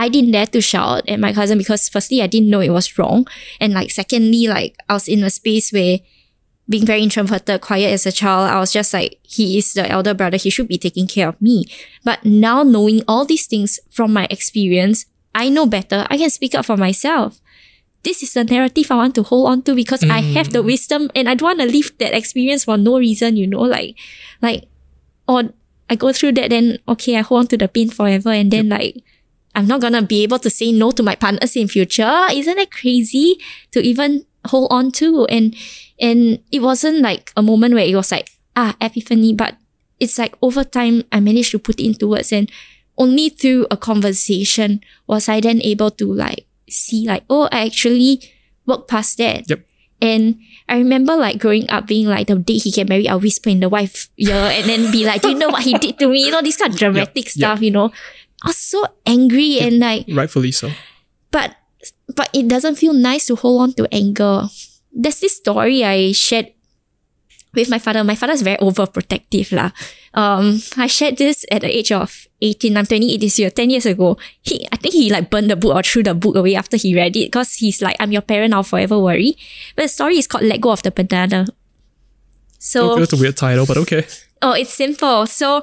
[0.00, 2.98] I didn't dare to shout at my cousin because firstly I didn't know it was
[2.98, 3.26] wrong.
[3.60, 5.98] And like secondly, like I was in a space where
[6.70, 10.14] being very introverted, quiet as a child, I was just like, he is the elder
[10.14, 10.38] brother.
[10.38, 11.66] He should be taking care of me.
[12.02, 15.04] But now knowing all these things from my experience,
[15.34, 16.06] I know better.
[16.08, 17.38] I can speak up for myself.
[18.02, 20.72] This is the narrative I want to hold on to because I have the mm.
[20.72, 23.98] wisdom and I don't want to leave that experience for no reason, you know, like,
[24.40, 24.64] like,
[25.28, 25.52] or
[25.90, 28.70] I go through that, then okay, I hold on to the pain forever and then
[28.70, 29.04] like,
[29.60, 32.26] I'm not gonna be able to say no to my partners in future.
[32.32, 33.36] Isn't that crazy
[33.72, 35.26] to even hold on to?
[35.26, 35.54] And
[36.00, 39.56] and it wasn't like a moment where it was like, ah, epiphany, but
[40.00, 42.50] it's like over time I managed to put it into words and
[42.96, 48.22] only through a conversation was I then able to like see like, oh, I actually
[48.64, 49.48] worked past that.
[49.48, 49.60] Yep.
[50.02, 53.50] And I remember like growing up being like the day he get married, I'll whisper
[53.50, 56.08] in the wife ear and then be like, Do you know what he did to
[56.08, 56.24] me?
[56.24, 57.28] You know, this kind of dramatic Yep.
[57.28, 57.92] stuff, you know.
[58.42, 60.70] I was so angry and like Rightfully so.
[61.30, 61.56] but
[62.14, 64.48] but it doesn't feel nice to hold on to anger.
[64.92, 66.52] There's this story I shared
[67.54, 68.02] with my father.
[68.04, 69.70] My father's very overprotective lah.
[70.14, 72.76] Um, I shared this at the age of 18.
[72.76, 74.18] I'm 28 this year, 10 years ago.
[74.42, 76.94] He, I think he like burned the book or threw the book away after he
[76.94, 79.36] read it because he's like, I'm your parent, I'll forever worry.
[79.76, 81.46] But the story is called Let Go of the Banana.
[82.58, 84.06] So, That's a weird title, but okay.
[84.42, 85.26] Oh, it's simple.
[85.26, 85.62] So,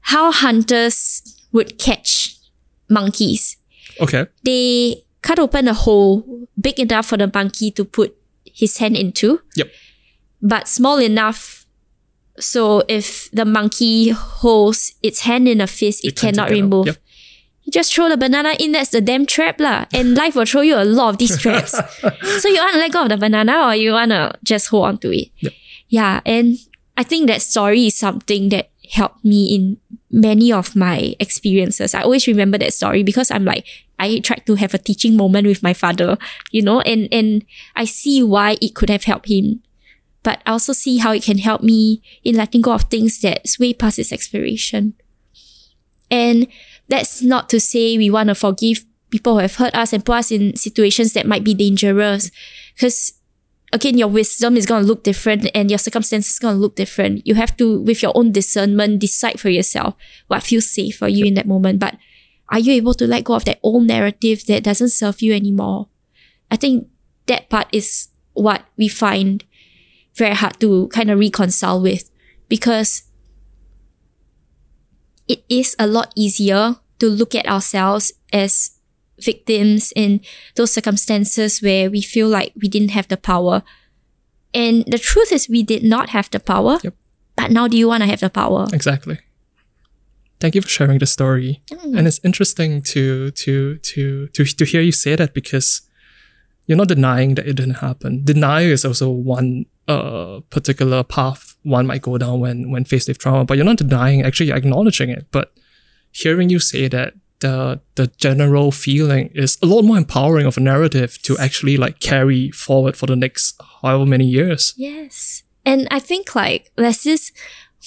[0.00, 2.36] how hunters would catch
[2.90, 3.56] monkeys.
[4.02, 4.26] Okay.
[4.44, 8.14] They cut open a hole big enough for the monkey to put
[8.44, 9.70] his hand into, Yep.
[10.42, 11.64] but small enough
[12.38, 16.86] so if the monkey holds its hand in a fist, it, It cannot remove.
[16.86, 16.96] Yep.
[17.62, 19.86] You just throw the banana in, that's the damn trap lah.
[19.94, 21.70] And life will throw you a lot of these traps.
[22.42, 24.86] so you want to let go of the banana or you want to just hold
[24.86, 25.28] on to it?
[25.38, 25.52] Yep.
[25.88, 26.20] Yeah.
[26.26, 26.58] And
[26.96, 29.78] I think that story is something that helped me in
[30.14, 31.92] many of my experiences.
[31.92, 33.66] I always remember that story because I'm like,
[33.98, 36.16] I tried to have a teaching moment with my father,
[36.52, 39.62] you know, and, and I see why it could have helped him.
[40.22, 43.58] But I also see how it can help me in letting go of things that's
[43.58, 44.94] way past its expiration.
[46.10, 46.46] And
[46.88, 50.16] that's not to say we want to forgive people who have hurt us and put
[50.16, 52.30] us in situations that might be dangerous.
[52.74, 53.14] Because
[53.72, 56.76] again, your wisdom is going to look different and your circumstances is going to look
[56.76, 57.26] different.
[57.26, 59.94] You have to, with your own discernment, decide for yourself
[60.28, 61.80] what feels safe for you in that moment.
[61.80, 61.96] But
[62.50, 65.88] are you able to let go of that old narrative that doesn't serve you anymore?
[66.50, 66.88] I think
[67.26, 69.44] that part is what we find
[70.14, 72.10] very hard to kind of reconcile with
[72.48, 73.04] because
[75.26, 78.73] it is a lot easier to look at ourselves as
[79.20, 80.20] victims in
[80.56, 83.62] those circumstances where we feel like we didn't have the power.
[84.52, 86.78] And the truth is, we did not have the power.
[86.82, 86.94] Yep.
[87.36, 88.66] But now, do you want to have the power?
[88.72, 89.18] Exactly.
[90.40, 91.62] Thank you for sharing the story.
[91.82, 95.82] And it's interesting to to to to to hear you say that because
[96.66, 98.24] you're not denying that it didn't happen.
[98.24, 103.18] Denial is also one uh particular path one might go down when when faced with
[103.18, 105.26] trauma, but you're not denying, actually you're acknowledging it.
[105.30, 105.52] But
[106.12, 110.60] hearing you say that the the general feeling is a lot more empowering of a
[110.60, 114.74] narrative to actually like carry forward for the next however many years.
[114.76, 115.42] Yes.
[115.66, 117.32] And I think like there's this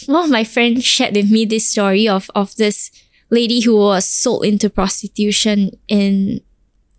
[0.05, 2.91] one of my friends shared with me this story of of this
[3.29, 6.41] lady who was sold into prostitution in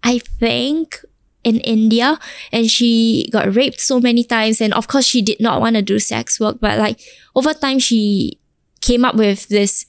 [0.03, 1.05] I think
[1.45, 2.19] in India
[2.53, 5.83] and she got raped so many times and of course she did not want to
[5.83, 7.01] do sex work but like
[7.35, 8.39] over time she
[8.81, 9.87] came up with this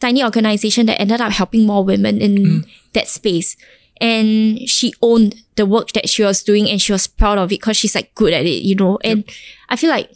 [0.00, 2.70] tiny organization that ended up helping more women in mm.
[2.92, 3.56] that space.
[4.00, 7.60] And she owned the work that she was doing and she was proud of it
[7.60, 8.98] because she's like good at it you know?
[9.04, 9.24] And
[9.68, 10.10] i feel like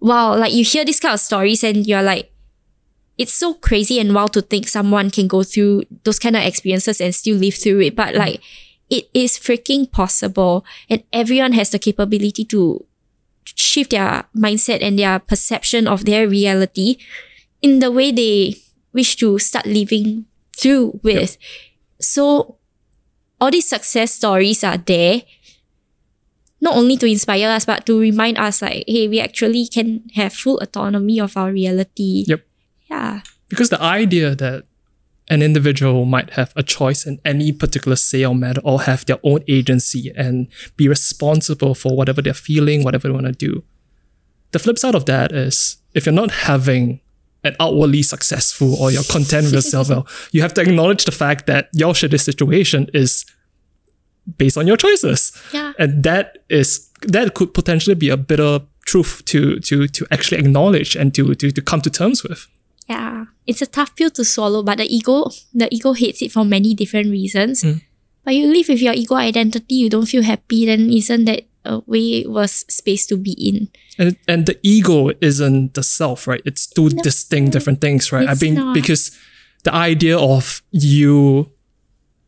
[0.00, 2.30] wow like you hear these kind of stories and you're like
[3.18, 7.00] it's so crazy and wild to think someone can go through those kind of experiences
[7.00, 7.96] and still live through it.
[7.96, 8.18] But mm.
[8.18, 8.40] like
[8.88, 10.64] it is freaking possible.
[10.88, 12.86] And everyone has the capability to
[13.44, 16.98] shift their mindset and their perception of their reality
[17.60, 18.54] in the way they
[18.92, 21.36] wish to start living through with.
[22.00, 22.56] So
[23.40, 25.22] all these success stories are there
[26.60, 30.32] not only to inspire us but to remind us like hey we actually can have
[30.32, 32.24] full autonomy of our reality.
[32.26, 32.44] Yep.
[32.90, 33.20] Yeah.
[33.48, 34.64] Because the idea that
[35.30, 39.18] an individual might have a choice in any particular say or matter or have their
[39.22, 43.62] own agency and be responsible for whatever they're feeling, whatever they want to do.
[44.52, 47.00] The flip side of that is if you're not having
[47.48, 51.46] an outwardly successful or you're content with yourself, well, you have to acknowledge the fact
[51.46, 53.24] that your shitty situation is
[54.36, 55.32] based on your choices.
[55.52, 55.72] Yeah.
[55.78, 60.96] And that is that could potentially be a bitter truth to to to actually acknowledge
[60.96, 62.46] and to to, to come to terms with.
[62.88, 63.26] Yeah.
[63.46, 66.74] It's a tough pill to swallow, but the ego the ego hates it for many
[66.74, 67.62] different reasons.
[67.62, 67.82] Mm.
[68.24, 71.80] But you live with your ego identity, you don't feel happy, then isn't that a
[71.86, 73.68] way was space to be in.
[73.98, 76.42] And and the ego isn't the self, right?
[76.44, 78.28] It's two distinct different things, right?
[78.28, 78.74] I mean, not.
[78.74, 79.10] because
[79.64, 81.50] the idea of you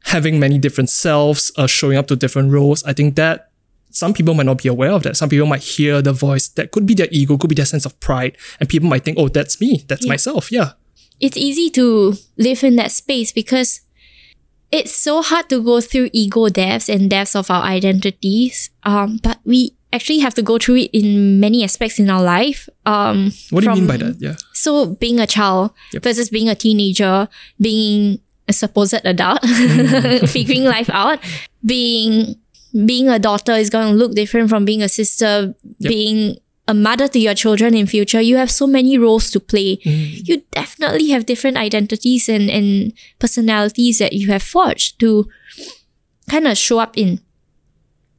[0.05, 3.51] having many different selves, uh, showing up to different roles, I think that
[3.90, 5.16] some people might not be aware of that.
[5.16, 7.85] Some people might hear the voice that could be their ego, could be their sense
[7.86, 9.85] of pride, and people might think, "Oh, that's me.
[9.89, 10.09] That's Yeah.
[10.11, 10.73] myself." Yeah.
[11.23, 13.82] it's easy to live in that space because
[14.72, 18.70] it's so hard to go through ego depths and depths of our identities.
[18.84, 22.68] Um, but we actually have to go through it in many aspects in our life.
[22.86, 24.16] Um, What do you mean by that?
[24.20, 24.36] Yeah.
[24.55, 26.02] So being a child Yep.
[26.05, 27.28] versus being a teenager,
[27.60, 29.40] being a supposed adult,
[30.28, 31.18] figuring life out,
[31.64, 32.36] being
[32.86, 35.88] being a daughter is going to look different from being a sister, Yep.
[35.90, 36.36] being
[36.70, 38.20] a mother to your children in future.
[38.20, 39.80] You have so many roles to play.
[39.82, 45.28] You definitely have different identities and, and personalities that you have forged to
[46.30, 47.20] kind of show up in.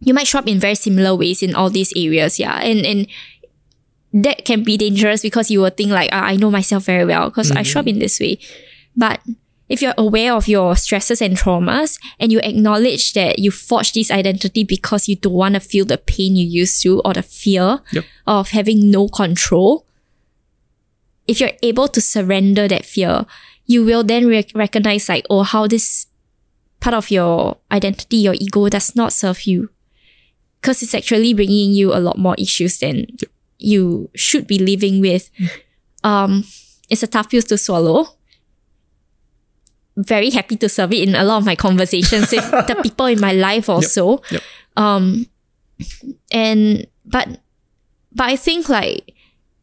[0.02, 2.60] You might show up in very similar ways in all these areas, yeah.
[2.60, 3.08] And and
[4.14, 7.30] that can be dangerous because you will think like, ah, I know myself very well
[7.30, 8.40] because I show up in this way.
[8.98, 9.22] But
[9.72, 14.12] if you're aware of your stresses and traumas and you acknowledge that you forged this
[14.12, 17.80] identity because you don't want to feel the pain you used to or the fear
[17.94, 18.06] Yep.
[18.28, 19.86] of having no control,
[21.28, 23.26] if you're able to surrender that fear,
[23.66, 26.08] you will then rec- recognize like, oh, how this
[26.82, 29.70] part of your identity, your ego does not serve you.
[30.60, 33.06] Because it's actually bringing you a lot more issues than
[33.58, 35.30] you should be living with.
[36.04, 36.44] Um,
[36.90, 38.08] it's a tough pill to swallow.
[39.98, 43.20] Very happy to serve it in a lot of my conversations with the people in
[43.20, 44.22] my life also.
[44.32, 44.42] Yep.
[44.78, 45.26] Um,
[46.32, 47.28] and but
[48.14, 49.14] but I think like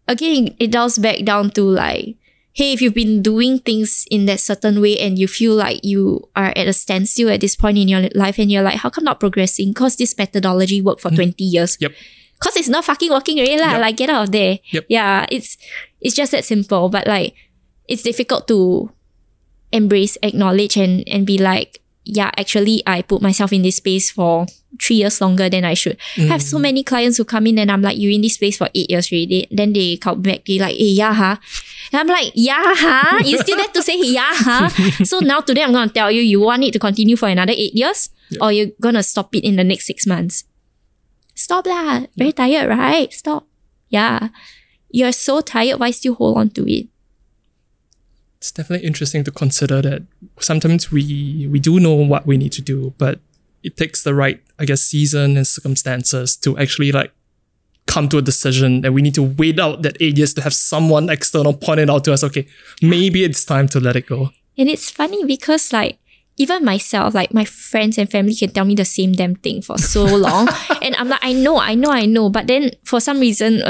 [0.06, 2.16] again it does back down to like
[2.52, 6.28] hey if you've been doing things in that certain way and you feel like you
[6.34, 9.04] are at a standstill at this point in your life and you're like how come
[9.04, 11.92] not progressing because this methodology worked for 20 years Yep.
[12.40, 13.72] because it's not fucking working already lah.
[13.72, 13.80] Yep.
[13.80, 14.86] like get out of there Yep.
[14.88, 15.56] yeah it's
[16.00, 17.34] it's just that simple but like
[17.86, 18.90] it's difficult to
[19.72, 24.46] embrace acknowledge and and be like yeah actually i put myself in this space for
[24.80, 25.96] three years longer than i should.
[26.16, 28.56] I have so many clients who come in and i'm like you're in this space
[28.56, 29.46] for eight years already.
[29.50, 31.36] Then they come back they like hey yeah huh
[31.92, 34.68] and i'm like yeah huh you still have to say yeah huh
[35.04, 37.74] so now today i'm gonna tell you you want it to continue for another eight
[37.74, 40.44] years or you're gonna stop it in the next six months?
[41.34, 42.04] Stop lah.
[42.16, 43.12] Very tired right?
[43.12, 43.46] Stop.
[43.88, 44.28] Yeah.
[44.90, 45.80] You're so tired.
[45.80, 46.88] Why still hold on to it
[48.38, 50.02] it's definitely interesting to consider that
[50.38, 53.20] sometimes we we do know what we need to do, but
[53.62, 57.12] it takes the right, I guess, season and circumstances to actually like
[57.86, 60.54] come to a decision that we need to wait out that eight years to have
[60.54, 62.46] someone external point it out to us, okay,
[62.80, 64.30] maybe it's time to let it go.
[64.56, 65.98] And it's funny because like
[66.36, 69.78] even myself, like my friends and family can tell me the same damn thing for
[69.78, 70.48] so long.
[70.82, 72.30] and I'm like, I know, I know, I know.
[72.30, 73.62] But then for some reason,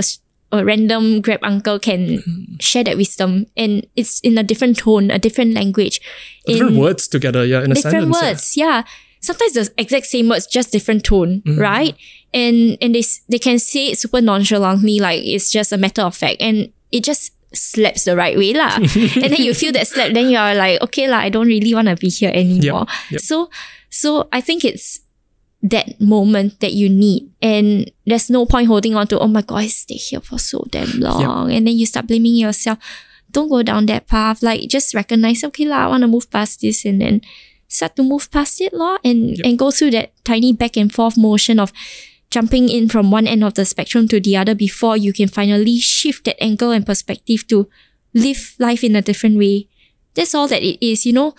[0.52, 2.22] a, random grab uncle can
[2.60, 6.00] share that wisdom and it's in a different tone, a different language.
[6.46, 8.16] Different words together, yeah, in a different sentence.
[8.16, 8.28] yeah.
[8.28, 8.56] words.
[8.56, 8.82] Yeah.
[9.20, 11.60] Sometimes the exact same words, just different tone, Mm-hmm.
[11.60, 11.94] right?
[12.32, 16.14] And and they they can say it super nonchalantly, like it's just a matter of
[16.14, 18.76] fact, and it just slaps the right way lah.
[18.78, 21.88] and then you feel that slap, then you're like, okay lah, I don't really want
[21.88, 22.86] to be here anymore.
[23.10, 23.20] yep.
[23.20, 23.50] So
[23.90, 25.00] so I think it's
[25.62, 29.18] that moment that you need, and there's no point holding on to.
[29.18, 32.34] Oh my god, I stay here for so damn long, and then you start blaming
[32.36, 32.78] yourself.
[33.30, 34.42] Don't go down that path.
[34.42, 37.20] Like just recognize, okay lah, I want to move past this, and then
[37.66, 39.44] start to move past it law and Yep.
[39.44, 41.72] and go through that tiny back and forth motion of
[42.30, 45.78] jumping in from one end of the spectrum to the other before you can finally
[45.78, 47.68] shift that angle and perspective to
[48.14, 49.68] live life in a different way.
[50.14, 51.34] That's all that it is, you know.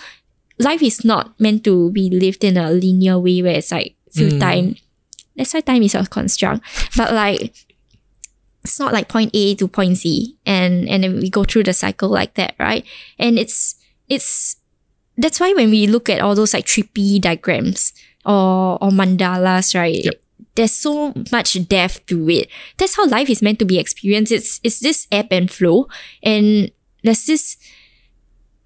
[0.59, 4.31] Life is not meant to be lived in a linear way where it's like through
[4.31, 4.39] Mm.
[4.39, 4.75] time.
[5.35, 6.61] That's why time is a construct.
[6.97, 7.53] But like
[8.63, 11.73] it's not like point A to point Z and and then we go through the
[11.73, 12.85] cycle like that, right?
[13.17, 13.75] And it's
[14.09, 14.57] it's
[15.17, 17.93] that's why when we look at all those like trippy diagrams
[18.25, 20.03] or or mandalas, right?
[20.03, 20.21] Yep.
[20.55, 22.49] There's so much depth to it.
[22.77, 24.31] That's how life is meant to be experienced.
[24.31, 25.87] It's it's this ebb and flow,
[26.21, 26.71] and
[27.03, 27.55] there's this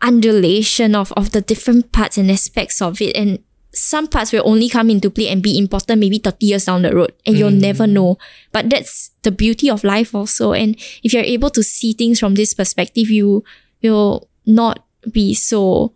[0.01, 3.39] undulation of of the different parts and aspects of it, and
[3.73, 6.93] some parts will only come into play and be important maybe 30 years down the
[6.93, 7.59] road and you'll mm.
[7.59, 8.17] never know.
[8.51, 10.53] But that's the beauty of life also.
[10.53, 13.43] And if you're able to see things from this perspective you
[13.81, 15.93] will not be so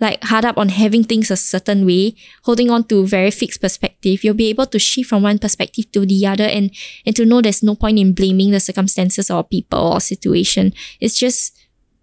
[0.00, 2.14] like hard up on having things a certain way,
[2.44, 6.06] holding on to very fixed perspective, you'll be able to shift from one perspective to
[6.06, 6.70] the other and
[7.04, 10.72] and to know there's no point in blaming the circumstances or people or situation.
[11.00, 11.58] It's just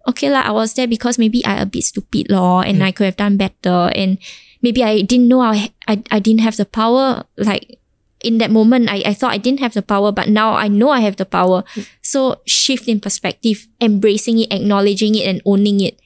[0.06, 2.84] okay lah, I was there because maybe I a bit stupid law and mm.
[2.84, 3.90] I could have done better.
[3.94, 4.18] And
[4.62, 7.78] maybe I didn't know I, I I didn't have the power like
[8.20, 10.90] in that moment, I, I thought I didn't have the power, but now I know
[10.90, 11.62] I have the power.
[12.02, 16.00] So shift in perspective, embracing it, acknowledging it, and owning it,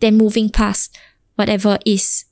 [0.00, 0.96] then moving past
[1.34, 2.24] whatever is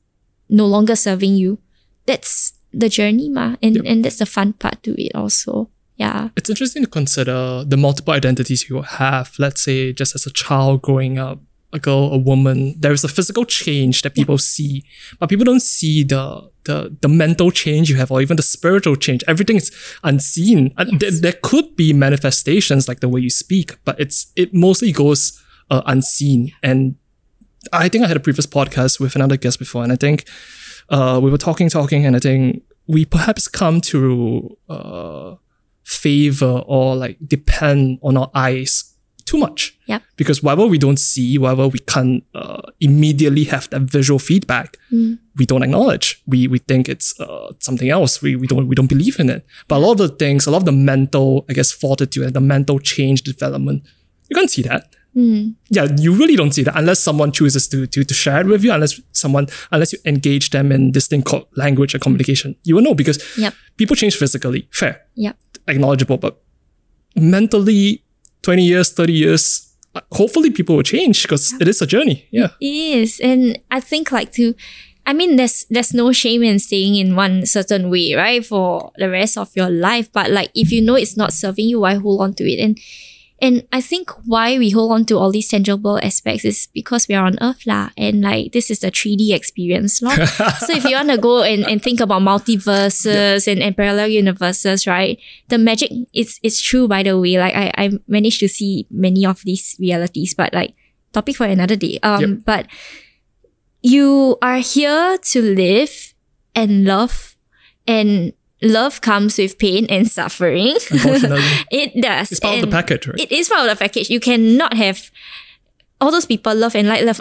[0.48, 1.58] no longer serving you.
[2.06, 3.56] That's the journey, ma.
[3.62, 3.84] And, Yep.
[3.86, 5.70] and that's the fun part to it also.
[5.96, 6.30] Yeah.
[6.36, 9.32] It's interesting to consider the multiple identities you have.
[9.38, 11.40] Let's say just as a child growing up,
[11.74, 14.84] a girl, a woman, there is a physical change that people see,
[15.18, 18.96] but people don't see the the the mental change you have, or even the spiritual
[18.96, 19.22] change.
[19.26, 19.70] Everything is
[20.02, 20.72] unseen.
[20.78, 21.00] Uh, Yes.
[21.00, 25.42] There, there could be manifestations like the way you speak, but it's it mostly goes
[25.70, 26.52] uh, unseen.
[26.62, 26.94] And
[27.72, 30.24] I think I had a previous podcast with another guest before, and I think
[30.88, 35.34] uh, we were talking, talking, and I think we perhaps come to uh,
[35.82, 38.93] favor or like depend on our eyes
[39.24, 39.76] too much.
[39.86, 40.02] Yep.
[40.16, 44.76] Because whatever we don't see, whatever we can't uh, immediately have that visual feedback,
[45.36, 46.22] we don't acknowledge.
[46.26, 48.22] We we think it's uh, something else.
[48.22, 49.44] We we don't we don't believe in it.
[49.68, 52.34] But a lot of the things, a lot of the mental, I guess, fortitude and
[52.34, 53.82] the mental change development,
[54.28, 54.94] you can't see that.
[55.16, 58.64] Yeah, you really don't see that unless someone chooses to, to to share it with
[58.64, 58.72] you.
[58.72, 62.82] Unless someone, unless you engage them in this thing called language and communication, you will
[62.82, 63.54] know because Yep.
[63.76, 65.36] people change physically, fair, Yep.
[65.68, 66.42] acknowledgeable, but
[67.16, 68.02] mentally,
[68.44, 69.74] twenty years, thirty years,
[70.12, 72.26] hopefully people will change because it is a journey.
[72.30, 73.20] Yeah, It is.
[73.20, 74.54] And I think like to
[75.06, 78.44] I mean there's there's no shame in staying in one certain way, right?
[78.44, 80.10] For the rest of your life.
[80.12, 82.58] But like if you know it's not serving you, why hold on to it?
[82.60, 82.78] And
[83.42, 87.14] and I think why we hold on to all these tangible aspects is because we
[87.14, 87.90] are on earth lah.
[87.98, 90.00] And like this is the 3D experience.
[90.00, 90.14] lor.
[90.64, 94.86] so if you want to go and, and think about multiverses and, and parallel universes,
[94.86, 95.18] right?
[95.48, 97.36] The magic it's it's true by the way.
[97.38, 100.74] Like I, I managed to see many of these realities, but like
[101.12, 101.98] topic for another day.
[102.02, 102.30] Um Yep.
[102.46, 102.66] but
[103.82, 106.14] you are here to live
[106.54, 107.36] and love
[107.86, 108.32] and
[108.62, 110.76] love comes with pain and suffering.
[110.90, 112.32] unfortunately, it does.
[112.32, 113.20] it's part of the package, right?
[113.20, 114.10] It is part of the package.
[114.10, 115.10] You cannot have
[116.00, 117.20] all those people love and like love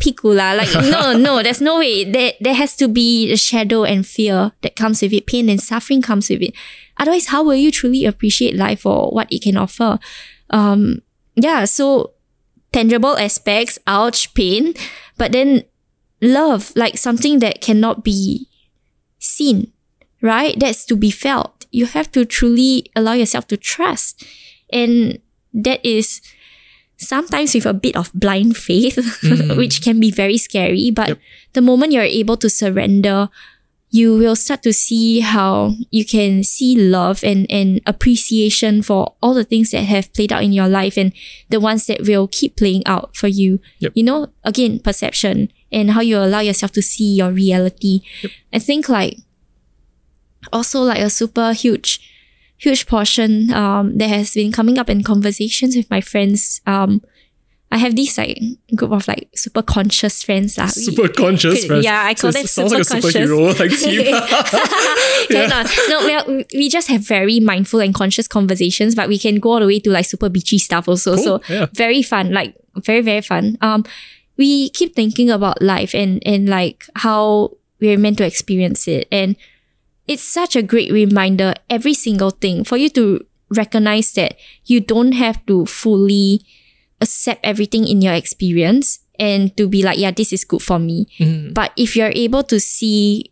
[0.00, 0.56] pikula.
[0.56, 2.04] Like no, no, there's no way.
[2.04, 5.26] There there has to be the shadow and fear that comes with it.
[5.26, 6.54] Pain and suffering comes with it.
[6.98, 9.98] Otherwise, how will you truly appreciate life for what it can offer?
[10.50, 11.02] Um,
[11.36, 12.12] yeah, so
[12.72, 14.74] tangible aspects, ouch, pain,
[15.16, 15.64] but then
[16.20, 18.48] love, like something that cannot be
[19.18, 19.72] seen,
[20.22, 20.58] right?
[20.58, 21.66] That's to be felt.
[21.70, 24.24] You have to truly allow yourself to trust.
[24.72, 25.20] And
[25.54, 26.20] that is
[26.96, 28.96] sometimes with a bit of blind faith,
[29.56, 29.84] which mm.
[29.84, 30.90] can be very scary.
[30.90, 31.18] But Yep.
[31.54, 33.28] the moment you're able to surrender,
[33.90, 39.34] you will start to see how you can see love and, and appreciation for all
[39.34, 41.12] the things that have played out in your life and
[41.48, 43.58] the ones that will keep playing out for you.
[43.80, 43.92] Yep.
[43.96, 48.02] You know, again, perception and how you allow yourself to see your reality.
[48.52, 49.18] I think like
[50.52, 52.00] also like a super huge
[52.58, 56.60] huge portion um that has been coming up in conversations with my friends.
[56.66, 57.02] Um
[57.72, 58.36] I have this like
[58.74, 60.58] group of like super conscious friends.
[60.58, 61.84] We- Super conscious, could- friends.
[61.84, 63.30] yeah, I call So them sounds like a super conscious.
[63.30, 65.30] superhero like team.
[65.30, 65.70] Cannot.
[65.88, 69.52] No, we, are, we just have very mindful and conscious conversations, but we can go
[69.52, 71.14] all the way to like super beachy stuff also.
[71.14, 71.66] Cool, So yeah.
[71.72, 73.56] very fun, like very, very fun.
[73.60, 73.84] Um,
[74.36, 79.06] we keep thinking about life and, and like how we're meant to experience it.
[79.12, 79.36] And
[80.10, 84.34] it's such a great reminder, every single thing, for you to recognize that
[84.66, 86.42] you don't have to fully
[87.00, 91.06] accept everything in your experience and to be like, yeah, this is good for me.
[91.20, 91.54] Mm.
[91.54, 93.30] But if you're able to see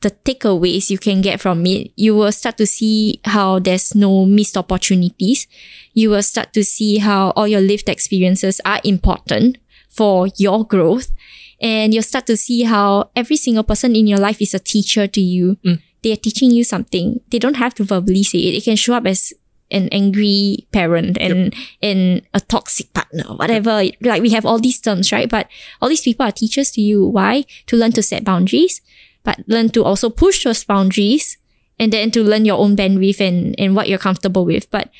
[0.00, 4.24] the takeaways you can get from it, you will start to see how there's no
[4.24, 5.46] missed opportunities.
[5.92, 9.58] You will start to see how all your lived experiences are important
[9.90, 11.12] for your growth.
[11.60, 15.06] And you'll start to see how every single person in your life is a teacher
[15.08, 15.58] to you.
[15.64, 17.20] They are teaching you something.
[17.30, 18.54] They don't have to verbally say it.
[18.54, 19.32] It can show up as
[19.70, 23.82] an angry parent and and a toxic partner, whatever.
[24.00, 25.28] Like we have all these terms, right?
[25.28, 25.48] But
[25.80, 27.04] all these people are teachers to you.
[27.04, 27.44] Why?
[27.66, 28.80] To learn to set boundaries,
[29.24, 31.36] but learn to also push those boundaries
[31.78, 34.70] and then to learn your own bandwidth and, and what you're comfortable with.
[34.70, 34.90] But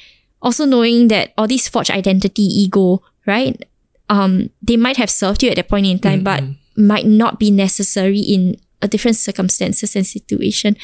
[0.42, 3.60] also knowing that all these forged identity, ego, right?
[4.08, 6.42] Um, they might have served you at that point in time, but
[6.76, 10.76] might not be necessary in a different circumstances and situation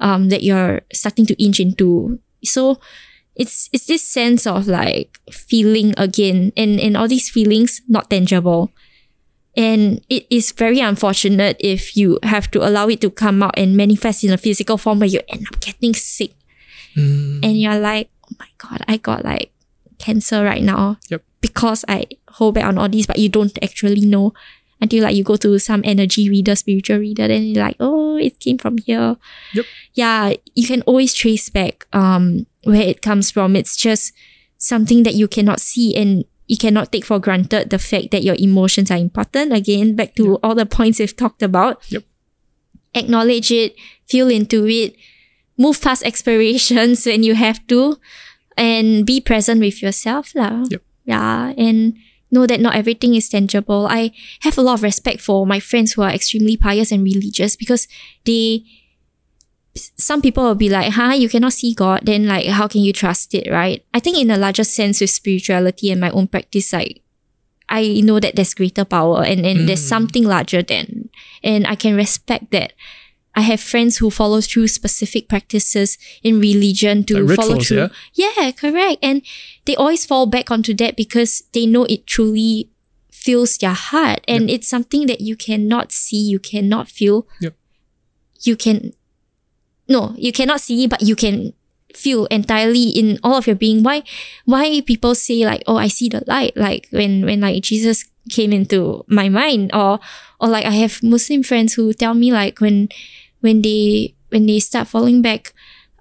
[0.00, 2.18] um, that you're starting to inch into.
[2.44, 2.80] So
[3.34, 8.70] it's it's this sense of like feeling again and, and all these feelings not tangible.
[9.54, 13.76] And it is very unfortunate if you have to allow it to come out and
[13.76, 16.32] manifest in a physical form where you end up getting sick.
[17.44, 19.52] And you're like, oh my God, I got like
[19.98, 20.98] cancer right now.
[21.08, 21.22] Yep.
[21.40, 24.32] Because I hold back on all these, but you don't actually know.
[24.82, 28.40] Until like you go to some energy reader, spiritual reader, then you're like, oh, it
[28.40, 29.16] came from here.
[29.54, 29.64] Yep.
[29.94, 33.54] Yeah, you can always trace back um where it comes from.
[33.54, 34.12] It's just
[34.58, 38.36] something that you cannot see and you cannot take for granted the fact that your
[38.38, 39.52] emotions are important.
[39.54, 41.80] Again, back to all the points we've talked about.
[41.90, 42.02] Yep.
[42.94, 43.74] Acknowledge it,
[44.06, 44.96] feel into it,
[45.56, 47.96] move past expirations when you have to,
[48.58, 50.34] and be present with yourself.
[50.34, 50.66] lah.
[50.68, 50.82] Yep.
[51.06, 51.54] Yeah.
[51.56, 51.96] And
[52.32, 53.86] know that not everything is tangible.
[53.90, 54.10] I
[54.40, 57.86] have a lot of respect for my friends who are extremely pious and religious because
[58.24, 58.64] they
[59.74, 62.92] some people will be like, huh, you cannot see God, then like how can you
[62.92, 63.82] trust it, right?
[63.94, 67.00] I think in a larger sense with spirituality and my own practice, like
[67.68, 69.88] I know that there's greater power and, and there's Mm.
[69.88, 71.08] something larger than
[71.42, 72.74] and I can respect that.
[73.34, 77.88] I have friends who follow through specific practices in religion to Like follow rituals, through.
[78.12, 78.98] Yeah, correct.
[79.02, 79.22] And
[79.64, 82.70] they always fall back onto that because they know it truly
[83.10, 84.20] fills their heart.
[84.26, 87.26] And it's something that you cannot see, you cannot feel.
[87.40, 87.54] Yep.
[88.42, 88.92] You can
[89.88, 91.52] no, you cannot see, but you can
[91.94, 93.82] feel entirely in all of your being.
[93.82, 94.02] Why
[94.44, 98.52] why people say like, oh, I see the light, like when when like Jesus came
[98.52, 100.00] into my mind, or
[100.40, 102.88] or like I have Muslim friends who tell me like when
[103.40, 105.52] when they when they start falling back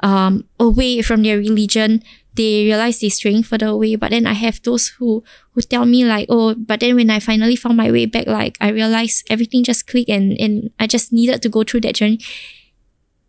[0.02, 2.02] um away from their religion,
[2.36, 3.96] they realize they're straying further away.
[3.96, 7.20] But then I have those who who tell me like, oh, but then when I
[7.20, 11.12] finally found my way back, like I realized everything just clicked and and I just
[11.12, 12.20] needed to go through that journey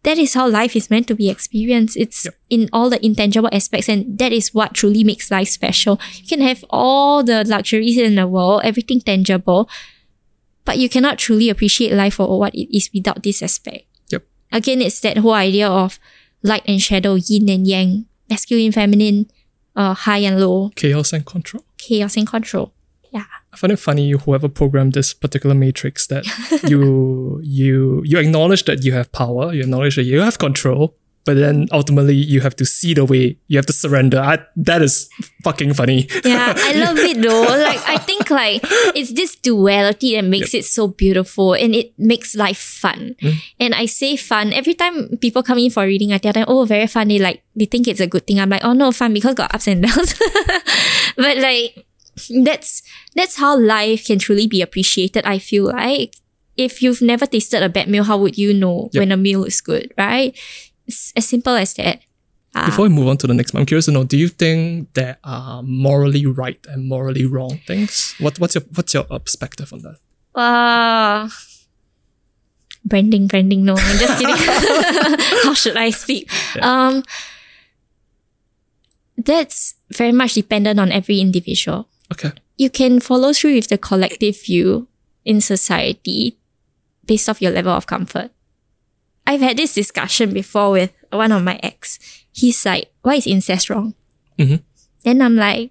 [0.02, 1.96] that is how life is meant to be experienced.
[1.96, 2.34] It's Yep.
[2.50, 6.00] in all the intangible aspects, and that is what truly makes life special.
[6.20, 9.70] You can have all the luxuries in the world, everything tangible,
[10.64, 13.86] but you cannot truly appreciate life for what it is without this aspect.
[14.10, 14.24] Yep.
[14.50, 15.98] Again, it's that whole idea of
[16.42, 19.26] light and shadow, yin and yang, masculine, feminine,
[19.76, 21.62] uh, high and low, Chaos and control.
[21.78, 22.72] chaos and control.
[23.12, 23.24] Yeah.
[23.52, 26.24] I find it funny whoever programmed this particular matrix that
[26.72, 30.84] you you you acknowledge that you have power, you acknowledge that you have control,
[31.24, 34.18] but then ultimately you have to see the way, you have to surrender.
[34.18, 35.08] I, that is
[35.44, 36.08] fucking funny.
[36.24, 37.42] Yeah, I love it though.
[37.42, 38.60] Like I think like
[38.94, 43.14] it's this duality that makes it so beautiful and it makes life fun.
[43.20, 43.30] Hmm.
[43.60, 46.12] And I say fun every time people come in for reading.
[46.12, 48.40] I tell them, "Oh, very fun." They like they think it's a good thing.
[48.40, 50.14] I'm like, "Oh no, fun because got ups and downs."
[51.16, 51.86] but like
[52.44, 52.82] that's
[53.14, 55.24] that's how life can truly be appreciated.
[55.24, 56.14] I feel like
[56.56, 59.00] if you've never tasted a bad meal, how would you know Yep.
[59.00, 59.92] when a meal is good?
[59.96, 60.36] Right?
[60.86, 62.00] It's as simple as that.
[62.54, 62.66] Ah.
[62.66, 64.92] Before we move on to the next one, I'm curious to know: Do you think
[64.94, 68.14] there are morally right and morally wrong things?
[68.18, 69.96] What what's your what's your uh, perspective on that?
[70.38, 71.28] Uh,
[72.84, 73.64] branding, branding.
[73.64, 74.36] No, I'm just kidding.
[75.44, 76.30] How should I speak?
[76.60, 77.02] Um,
[79.16, 81.88] that's very much dependent on every individual.
[82.12, 84.88] Okay, You can follow through with the collective view
[85.24, 86.36] in society
[87.06, 88.30] based off your level of comfort.
[89.26, 91.98] I've had this discussion before with one of my ex.
[92.32, 93.94] He's like, why is incest wrong?
[94.38, 94.62] Mhm.
[95.04, 95.70] Then I'm like,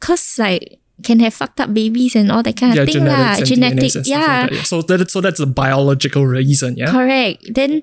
[0.00, 3.36] cause like can have fucked up babies and all that kind yeah, of thing lah.
[3.40, 4.56] Genetic, DNAs and stuff yeah, like that.
[4.56, 4.62] Yeah.
[4.62, 6.76] So that so that's a biological reason.
[6.76, 6.90] Yeah.
[6.90, 7.54] correct.
[7.54, 7.82] Then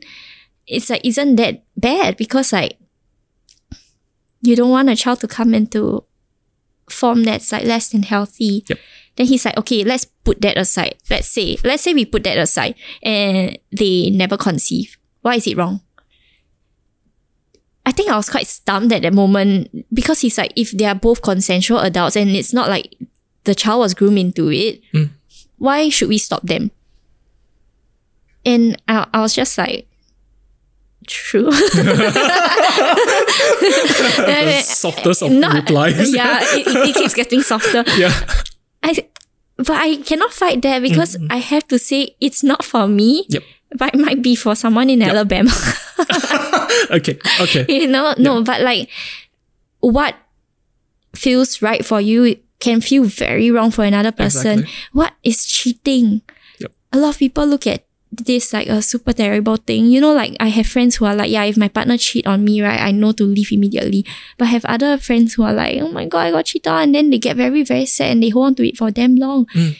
[0.67, 2.17] it's like, isn't that bad?
[2.17, 2.77] Because like
[4.41, 6.03] you don't want a child to come into
[6.89, 8.63] form that's like less than healthy.
[8.67, 8.79] Yep.
[9.17, 10.95] Then he's like, okay, let's put that aside.
[11.09, 14.97] Let's say, let's say we put that aside and they never conceive.
[15.21, 15.81] Why is it wrong?
[17.85, 20.95] I think I was quite stumped at that moment because he's like, if they are
[20.95, 22.95] both consensual adults and it's not like
[23.45, 25.09] the child was groomed into it, Mm.
[25.57, 26.71] why should we stop them?
[28.45, 29.87] And I, I was just like,
[31.07, 31.49] true.
[31.51, 31.61] the
[34.65, 36.13] softest of Not- replies.
[36.13, 37.83] yeah, it, it, it keeps getting softer.
[37.97, 38.11] yeah.
[38.87, 39.07] I,
[39.57, 41.31] but I cannot fight that because mm-hmm.
[41.31, 43.25] I have to say it's not for me.
[43.29, 43.43] Yep.
[43.75, 45.51] But it might be for someone in Alabama.
[46.89, 47.17] Okay.
[47.41, 47.65] Okay.
[47.67, 48.89] you know, no, but like
[49.79, 50.15] what
[51.15, 54.59] feels right for you can feel very wrong for another person.
[54.59, 54.89] Exactly.
[54.93, 56.21] What is cheating?
[56.59, 56.71] Yep.
[56.93, 59.85] A lot of people look at this like a super terrible thing.
[59.85, 62.43] You know, like I have friends who are like, yeah, if my partner cheat on
[62.43, 64.05] me, right, I know to leave immediately.
[64.37, 66.83] But I have other friends who are like, oh my god, I got cheated on,
[66.83, 69.15] and then they get very, very sad and they hold on to it for damn
[69.15, 69.45] long.
[69.47, 69.77] Mm.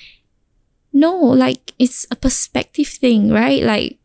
[0.93, 3.63] No, like it's a perspective thing, right?
[3.63, 3.97] Like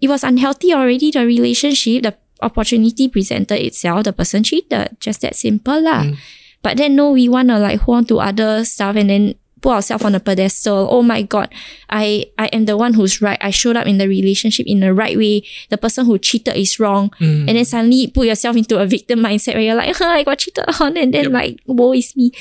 [0.00, 4.96] it was unhealthy already, the relationship, the opportunity presented itself, the person cheated.
[5.00, 6.04] Just that simple lah.
[6.04, 6.16] Mm.
[6.62, 10.04] But then no, we wanna like hold on to other stuff and then put ourselves
[10.04, 10.88] on a pedestal.
[10.90, 11.52] Oh my god,
[11.90, 13.38] I I am the one who's right.
[13.40, 15.42] I showed up in the relationship in the right way.
[15.70, 17.10] The person who cheated is wrong.
[17.20, 17.48] Mm.
[17.48, 20.24] And then suddenly you put yourself into a victim mindset where you're like, huh, I
[20.24, 21.32] got cheated on, and then Yep.
[21.32, 22.32] like, woe is me.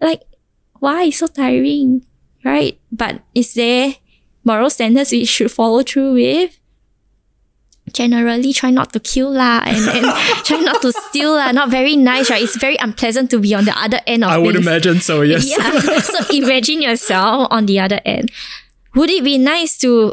[0.00, 0.22] Like,
[0.80, 1.10] why?
[1.10, 2.04] So tiring.
[2.44, 2.78] right?
[2.92, 3.94] But is there
[4.44, 6.58] moral standards we should follow through with?
[7.96, 10.04] Generally, try not to kill lah, and, and
[10.44, 11.48] try not to steal lah.
[11.56, 12.44] Not very nice, right?
[12.44, 14.66] It's very unpleasant to be on the other end of I would things.
[14.68, 15.48] imagine so, yes.
[15.48, 15.64] Yeah.
[16.04, 18.28] so imagine yourself on the other end.
[18.94, 20.12] Would it be nice to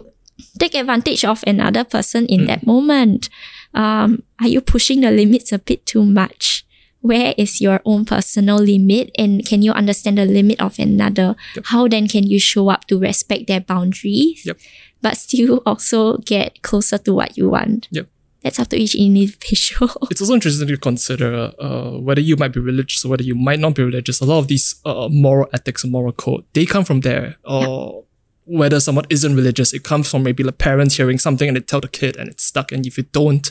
[0.59, 3.27] take advantage of another person in that moment?
[3.75, 6.63] Um, are you pushing the limits a bit too much?
[7.03, 9.11] Where is your own personal limit?
[9.19, 11.35] And can you understand the limit of another?
[11.67, 14.45] How then can you show up to respect their boundaries?
[14.47, 14.55] Yep.
[15.03, 17.87] But still also get closer to what you want.
[17.91, 18.07] Yep.
[18.41, 19.91] That's up to each individual.
[20.11, 23.59] It's also interesting to consider uh, whether you might be religious or whether you might
[23.59, 24.19] not be religious.
[24.19, 27.37] A lot of these uh, moral ethics and moral code, they come from there.
[27.43, 28.03] Or
[28.45, 31.79] whether someone isn't religious, it comes from maybe the parents hearing something and they tell
[31.79, 32.71] the kid and it's stuck.
[32.73, 33.49] And if you don't,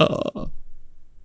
[0.00, 0.46] uh,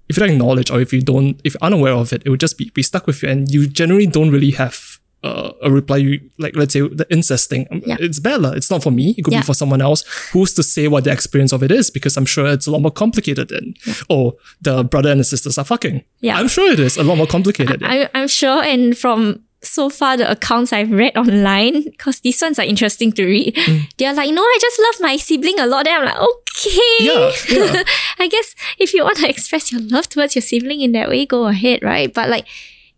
[0.10, 2.41] if you don't acknowledge or if you don't, if you're unaware of it, it would
[2.41, 3.30] just be, be stuck with you.
[3.30, 4.93] And you generally don't really have
[5.24, 5.98] uh, a reply.
[5.98, 7.66] You, like, let's say the incest thing.
[7.72, 7.98] Um, Yeah.
[8.00, 8.41] It's bad.
[8.41, 8.52] lah.
[8.52, 9.16] It's not for me.
[9.18, 9.40] It could Yeah.
[9.41, 10.04] be for someone else.
[10.34, 11.90] Who's to say what the experience of it is?
[11.90, 13.74] Because I'm sure it's a lot more complicated than,
[14.10, 16.04] oh, the brother and the sisters are fucking.
[16.22, 16.38] Yeah.
[16.38, 17.82] I'm sure it is a lot more complicated.
[17.84, 22.60] I, I'm sure, and from so far the accounts I've read online, because these ones
[22.60, 23.56] are interesting to read,
[23.98, 25.86] they're like, no, I just love my sibling a lot.
[25.86, 26.98] Then I'm like, okay.
[27.00, 27.84] Yeah, yeah.
[28.20, 31.26] I guess if you want to express your love towards your sibling in that way,
[31.26, 32.14] go ahead, right?
[32.14, 32.45] But like,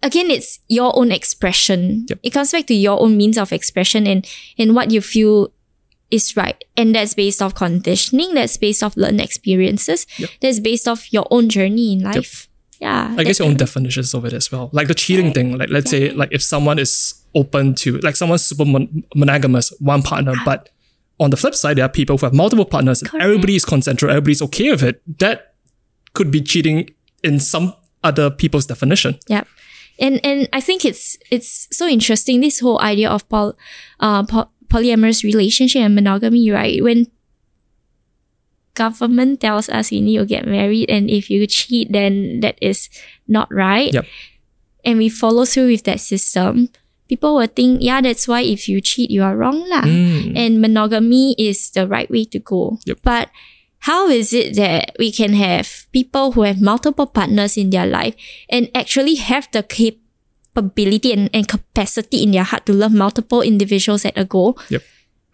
[0.04, 2.06] again, it's your own expression.
[2.10, 2.20] Yep.
[2.24, 4.28] It comes back to your own means of expression and,
[4.58, 5.52] and what you feel
[6.12, 6.64] is right.
[6.78, 10.30] And that's based off conditioning, that's based off learned experiences, Yep.
[10.42, 12.48] that's based off your own journey in life.
[12.80, 13.16] Yeah.
[13.18, 14.70] I guess your own definitions of it as well.
[14.74, 15.58] Like the cheating thing.
[15.58, 20.04] Like let's say like if someone is open to like someone's super mon- monogamous, one
[20.04, 20.70] partner, but
[21.20, 23.24] on the flip side, there are people who have multiple partners and Correct.
[23.24, 25.02] everybody is consensual, everybody's okay with it.
[25.20, 25.54] That
[26.14, 26.90] could be cheating
[27.24, 27.74] in some
[28.04, 29.18] other people's definition.
[29.28, 29.46] Yeah.
[30.00, 33.54] And and I think it's it's so interesting this whole idea of poly,
[34.00, 36.84] uh, po- polyamorous relationship and monogamy, right?
[36.84, 37.08] When
[38.76, 42.90] government tells us we need to get married and if you cheat then that is
[43.28, 43.94] not right.
[43.94, 44.06] Yep.
[44.84, 46.70] And we follow through with that system.
[47.08, 49.82] People will think, yeah, that's why if you cheat, you are wrong lah.
[49.82, 50.38] Mm.
[50.38, 52.78] And monogamy is the right way to go.
[52.86, 53.00] Yep.
[53.02, 53.30] But
[53.86, 58.16] how is it that we can have people who have multiple partners in their life
[58.50, 64.04] and actually have the capability and, and capacity in their heart to love multiple individuals
[64.04, 64.58] at a go?
[64.70, 64.82] Yep.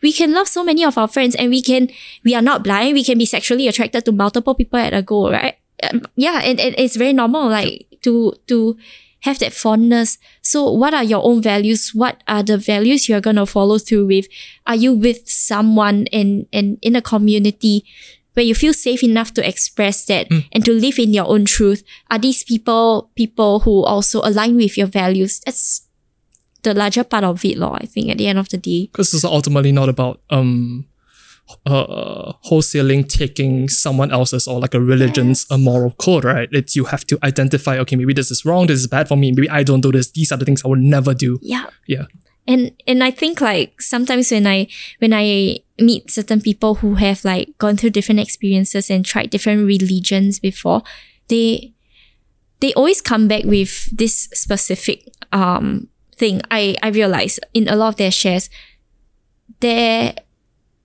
[0.02, 1.88] We can love so many of our friends and we can,
[2.26, 2.94] we are not blind.
[2.94, 5.56] We can be sexually attracted to multiple people at a go, right?
[5.84, 8.76] Um, yeah, and, and it's very normal, like to, to
[9.22, 10.18] have that fondness.
[10.42, 11.92] So what are your own values?
[11.94, 14.28] What are the values you're going to follow through with?
[14.68, 17.86] Are you with someone in, in, in a community
[18.34, 21.84] where you feel safe enough to express that and to live in your own truth?
[22.10, 25.42] Are these people people who also align with your values?
[25.46, 25.88] That's
[26.64, 27.76] the larger part of it, law.
[27.80, 28.88] I think at the end of the day.
[28.92, 30.86] Because it's ultimately not about um
[31.66, 36.48] uh wholesaling taking someone else's or like a religion's a moral code, right?
[36.52, 39.32] It's you have to identify, okay, maybe this is wrong, this is bad for me,
[39.32, 41.40] maybe I don't do this, these are the things I would never do.
[41.42, 41.66] Yeah.
[41.88, 42.06] Yeah.
[42.52, 44.68] And and I think like sometimes when I
[45.00, 49.66] when I meet certain people who have like gone through different experiences and tried different
[49.66, 50.84] religions before,
[51.28, 51.74] they
[52.60, 55.88] they always come back with this specific um
[56.18, 56.42] thing.
[56.52, 58.50] I I realize in a lot of their shares,
[59.60, 60.14] there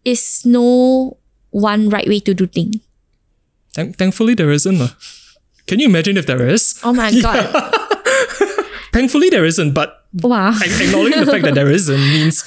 [0.05, 1.19] is no
[1.51, 2.77] one right way to do things.
[3.75, 4.81] Thank- thankfully there isn't.
[5.67, 6.79] Can you imagine if there is?
[6.85, 7.51] Oh my god!
[8.93, 10.51] Thankfully there isn't, but Wow.
[10.63, 12.45] acknowledging the fact that there isn't means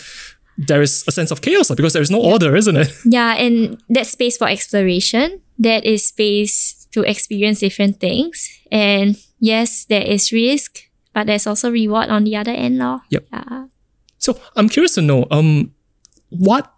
[0.57, 2.91] there is a sense of chaos because there is no order, isn't it?
[3.05, 5.41] Yeah, and that space for exploration.
[5.57, 8.49] That is space to experience different things.
[8.71, 13.01] And yes, there is risk, but there's also reward on the other end, lor.
[13.09, 13.25] Yep.
[13.31, 13.65] Yeah.
[14.17, 15.73] So I'm curious to know, um,
[16.29, 16.73] what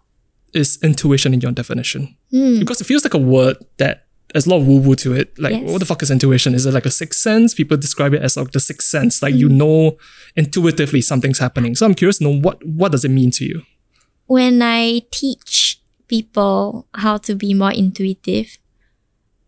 [0.54, 2.16] is intuition in your definition?
[2.30, 2.58] Hmm.
[2.58, 5.38] Because it feels like a word that there's a lot of woo woo to it.
[5.38, 5.70] Like, Yes.
[5.70, 6.54] what the fuck is intuition?
[6.54, 7.54] Is it like a sixth sense?
[7.54, 9.40] People describe it as like the sixth sense, like Hmm.
[9.40, 9.96] you know
[10.36, 11.74] intuitively something's happening.
[11.74, 13.62] So I'm curious to know what what does it mean to you?
[14.26, 18.58] When I teach people how to be more intuitive,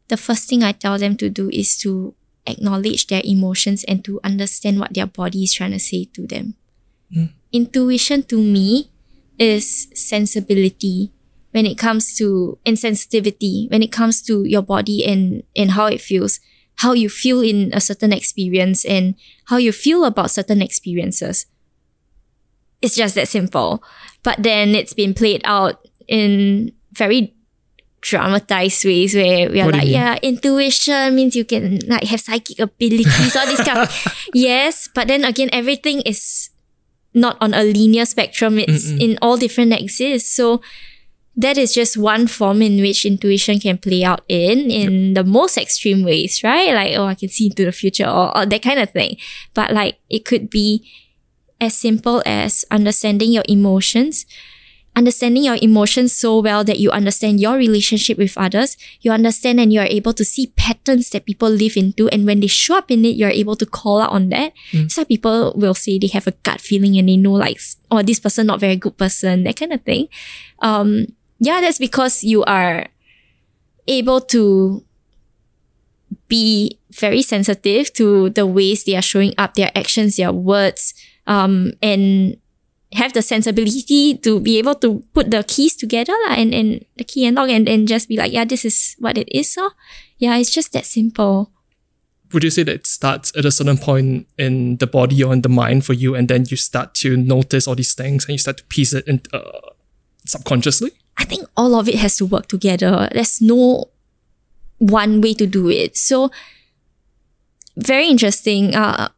[0.09, 2.15] the first thing I tell them to do is to
[2.47, 6.55] acknowledge their emotions and to understand what their body is trying to say to them.
[7.52, 8.90] Intuition to me
[9.39, 11.11] is sensibility
[11.55, 16.01] when it comes to insensitivity, when it comes to your body and, and how it
[16.01, 16.40] feels,
[16.82, 19.14] how you feel in a certain experience and
[19.47, 21.47] how you feel about certain experiences.
[22.82, 23.85] It's just that simple.
[24.24, 27.36] But then it's been played out in very
[28.01, 32.59] dramatized ways where we are What like, yeah, intuition means you can like have psychic
[32.59, 33.89] abilities, all this kind of
[34.35, 36.51] yes, but then again everything is
[37.14, 38.59] not on a linear spectrum.
[38.59, 40.26] It's in all different axes.
[40.26, 40.60] So
[41.36, 45.59] that is just one form in which intuition can play out in in the most
[45.59, 46.73] extreme ways, right?
[46.73, 49.16] Like, oh, I can see into the future or, or that kind of thing.
[49.52, 50.89] But like it could be
[51.61, 54.27] as simple as understanding your emotions,
[54.94, 59.73] understanding your emotions so well that you understand your relationship with others, you understand and
[59.73, 62.06] you are able to see patterns that people live into.
[62.09, 64.52] And when they show up in it, you're able to call out on that.
[64.89, 67.59] Some people will say they have a gut feeling and they know like,
[67.90, 70.06] oh, this person not very good person, that kind of thing.
[70.61, 71.06] Um,
[71.39, 72.86] yeah, that's because you are
[73.86, 74.85] able to
[76.28, 80.94] be very sensitive to the ways they are showing up, their actions, their words,
[81.27, 82.36] um, and
[82.93, 87.05] have the sensibility to be able to put the keys together lah, and, and the
[87.05, 89.51] key and lock and, and just be like, yeah, this is what it is.
[89.52, 89.70] So
[90.19, 91.51] yeah, it's just that simple.
[92.32, 95.43] Would you say that it starts at a certain point in the body or in
[95.43, 98.39] the mind for you, and then you start to notice all these things and you
[98.39, 99.43] start to piece it in, uh,
[100.24, 100.93] subconsciously?
[101.16, 103.09] I think all of it has to work together.
[103.12, 103.91] There's no
[104.78, 105.97] one way to do it.
[105.97, 106.31] So
[107.77, 108.74] very interesting.
[108.74, 109.09] Uh,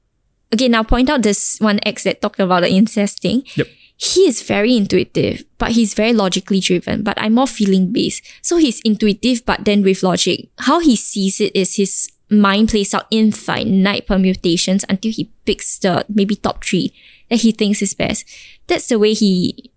[0.53, 3.45] again, I'll point out this one ex that talked about the incest thing.
[3.55, 3.67] Yep.
[3.99, 7.03] He is very intuitive, but he's very logically driven.
[7.03, 8.23] But I'm more feeling based.
[8.43, 10.51] So he's intuitive, but then with logic.
[10.59, 16.05] How he sees it is his mind plays out infinite permutations until he picks the
[16.09, 16.93] maybe top three
[17.31, 18.27] that he thinks is best.
[18.67, 19.73] That's the way he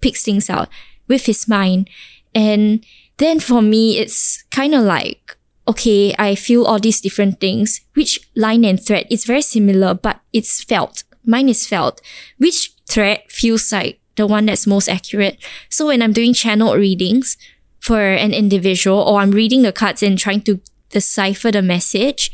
[0.00, 0.68] picks things out
[1.08, 1.88] with his mind.
[2.34, 2.84] And
[3.18, 5.36] then for me, it's kind of like,
[5.68, 7.80] okay, I feel all these different things.
[7.94, 9.06] Which line and thread?
[9.10, 11.04] It's very similar, but it's felt.
[11.24, 12.00] Mine is felt.
[12.38, 15.38] Which thread feels like the one that's most accurate?
[15.68, 17.36] So when I'm doing channel readings
[17.78, 20.60] for an individual, or I'm reading the cards and trying to
[20.90, 22.30] decipher the message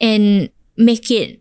[0.00, 1.40] and make it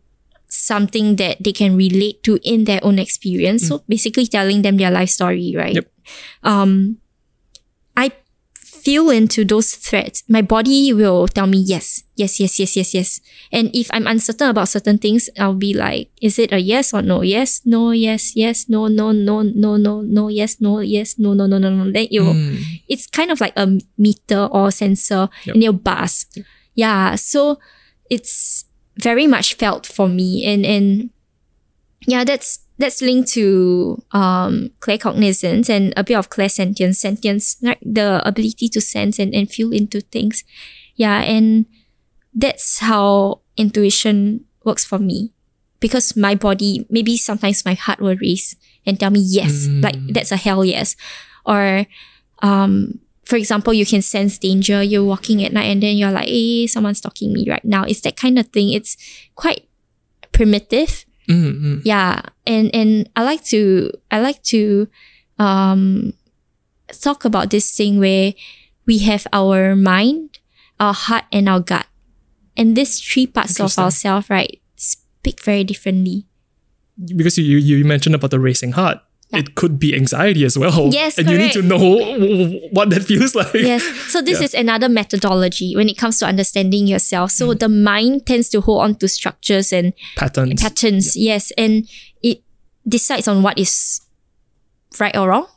[0.56, 3.68] something that they can relate to in their own experience.
[3.68, 5.76] So basically telling them their life story, right?
[5.76, 5.88] Yep.
[6.44, 6.98] Um
[7.98, 8.12] I
[8.56, 10.22] feel into those threads.
[10.30, 13.22] My body will tell me yes, yes, yes, yes, yes, yes.
[13.52, 17.02] And if I'm uncertain about certain things, I'll be like, is it a yes or
[17.02, 17.22] no?
[17.24, 21.48] Yes, no, yes, yes, no, no, no, no, no, no, yes, no, yes, no, no,
[21.48, 21.92] no, no, no.
[21.92, 22.62] Then you Mm.
[22.88, 23.66] it's kind of like a
[23.98, 25.56] meter or sensor Yep.
[25.56, 26.26] in your bus.
[26.76, 27.16] Yeah.
[27.16, 27.58] So
[28.10, 28.66] it's
[29.02, 30.46] very much felt for me.
[30.46, 31.10] And and
[32.08, 38.22] yeah, that's that's linked to um claircognizance and a bit of clairsentience, sentience, like the
[38.26, 40.44] ability to sense and, and feel into things.
[40.96, 41.66] Yeah, and
[42.34, 45.32] that's how intuition works for me.
[45.80, 48.56] Because my body, maybe sometimes my heart will race
[48.86, 50.96] and tell me yes, like that's a hell yes.
[51.46, 51.86] Or
[52.42, 54.84] um for example, you can sense danger.
[54.84, 57.84] You're walking at night and then you're like, hey, someone's stalking me right now.
[57.84, 58.72] It's that kind of thing.
[58.72, 58.98] It's
[59.34, 59.68] quite
[60.32, 61.06] primitive.
[61.28, 61.82] Mm, mm.
[61.84, 62.22] Yeah.
[62.46, 64.88] And and I like to I like to
[65.40, 66.14] um
[67.02, 68.34] talk about this thing where
[68.86, 70.38] we have our mind,
[70.80, 71.88] our heart, and our gut.
[72.56, 76.26] And these three parts of ourselves, right, speak very differently.
[77.16, 79.00] Because you, you you mentioned about the racing heart.
[79.32, 79.40] Yeah.
[79.40, 80.90] It could be anxiety as well.
[80.94, 81.80] Yes, and you need to know
[82.72, 83.54] what that feels like.
[83.56, 83.84] Yes.
[84.12, 84.46] So this Yeah.
[84.46, 87.32] is another methodology when it comes to understanding yourself.
[87.32, 90.62] So the mind tends to hold on to structures and Patterns.
[90.62, 91.16] patterns.
[91.18, 91.52] Yes.
[91.58, 91.90] And
[92.22, 92.44] it
[92.88, 94.02] decides on what is
[95.00, 95.48] right or wrong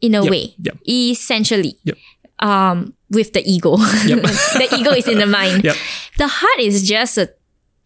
[0.00, 0.54] in a Yep, way.
[0.62, 0.78] yep.
[0.86, 1.78] Essentially.
[1.84, 1.98] Yep.
[2.38, 3.76] Um, with the ego.
[4.06, 4.22] Yep.
[4.22, 5.64] the ego is in the mind.
[5.68, 5.76] Yep.
[6.18, 7.30] The heart is just a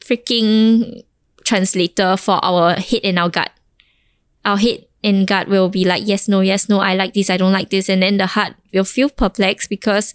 [0.01, 1.03] freaking
[1.45, 3.51] translator for our head and our gut.
[4.45, 7.37] Our head and gut will be like, yes, no, yes, no, I like this, I
[7.37, 7.89] don't like this.
[7.89, 10.15] And then the heart will feel perplexed because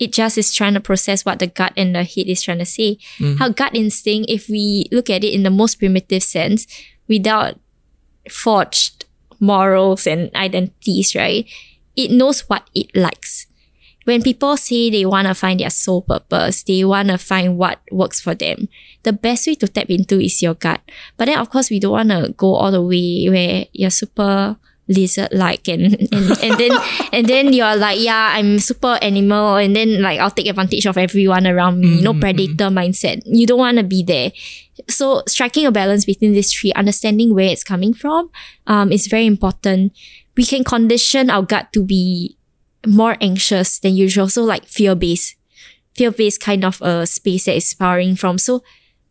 [0.00, 2.66] it just is trying to process what the gut and the head is trying to
[2.66, 2.98] say.
[3.18, 3.38] Mm.
[3.38, 6.66] How gut instinct, if we look at it in the most primitive sense,
[7.06, 7.60] without
[8.28, 9.04] forged
[9.38, 11.46] morals and identities, right?
[11.94, 13.46] It knows what it likes.
[14.04, 17.80] When people say they want to find their soul purpose, they want to find what
[17.90, 18.68] works for them.
[19.02, 20.80] The best way to tap into is your gut.
[21.16, 24.56] But then, of course, we don't want to go all the way where you're super
[24.88, 26.72] lizard-like and, and, and then
[27.12, 30.98] and then you're like, yeah, I'm super animal, and then like I'll take advantage of
[30.98, 32.00] everyone around me.
[32.00, 33.22] No predator mindset.
[33.24, 34.32] You don't want to be there.
[34.88, 38.30] So striking a balance between these three, understanding where it's coming from,
[38.66, 39.92] um, is very important.
[40.36, 42.36] We can condition our gut to be
[42.86, 44.28] more anxious than usual.
[44.28, 45.36] So like fear based,
[45.94, 48.38] fear based kind of a space that is powering from.
[48.38, 48.62] So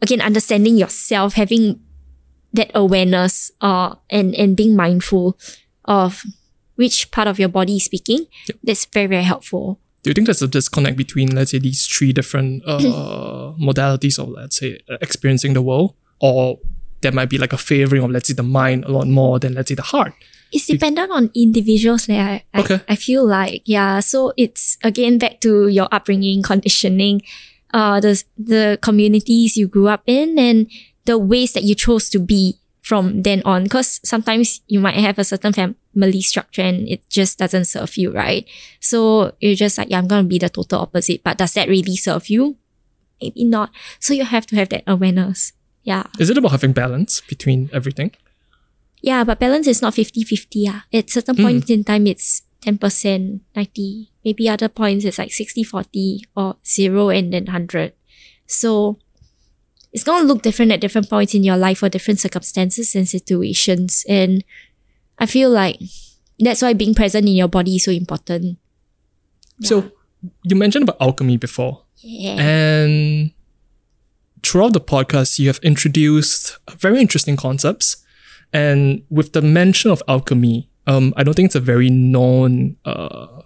[0.02, 1.80] again, understanding yourself, having
[2.54, 5.40] that awareness, uh, and and being mindful
[5.86, 6.24] of
[6.76, 8.28] which part of your body is speaking.
[8.64, 9.80] That's very very helpful.
[10.04, 12.80] Do you think there's a disconnect between, let's say, these three different uh,
[13.62, 15.94] modalities of, let's say, experiencing the world?
[16.20, 16.58] Or
[17.02, 19.54] there might be like a favoring of let's say the mind a lot more than
[19.54, 20.14] let's say the heart.
[20.52, 22.10] It's dependent on individuals.
[22.10, 22.80] Like, I, I, Okay.
[22.90, 24.00] I feel like, yeah.
[24.02, 27.22] So it's again back to your upbringing, conditioning,
[27.74, 30.68] uh, the, the communities you grew up in and
[31.06, 33.68] the ways that you chose to be from then on.
[33.70, 38.12] Cause sometimes you might have a certain family structure and it just doesn't serve you,
[38.12, 38.46] right?
[38.82, 41.24] So you're just like, yeah, I'm going to be the total opposite.
[41.24, 42.58] But does that really serve you?
[43.22, 43.70] Maybe not.
[44.00, 45.54] So you have to have that awareness.
[45.84, 46.04] Yeah.
[46.20, 48.12] Is it about having balance between everything?
[49.02, 50.64] Yeah, but balance is not 50-50.
[50.64, 50.82] Yeah.
[50.94, 51.44] At certain Mm.
[51.44, 54.12] points in time, it's 10%, 90.
[54.24, 57.94] Maybe other points, it's like 60-40 or 0 and then 100.
[58.46, 59.00] So
[59.92, 63.08] it's going to look different at different points in your life or different circumstances and
[63.10, 64.06] situations.
[64.08, 64.44] And
[65.18, 65.80] I feel like
[66.40, 68.58] that's why being present in your body is so important.
[69.62, 69.92] So
[70.44, 71.84] you mentioned about alchemy before.
[71.98, 72.36] Yeah.
[72.40, 73.32] And
[74.44, 77.98] throughout the podcast, you have introduced very interesting concepts.
[78.54, 83.42] And with the mention of alchemy, um, I don't think it's a very known uh,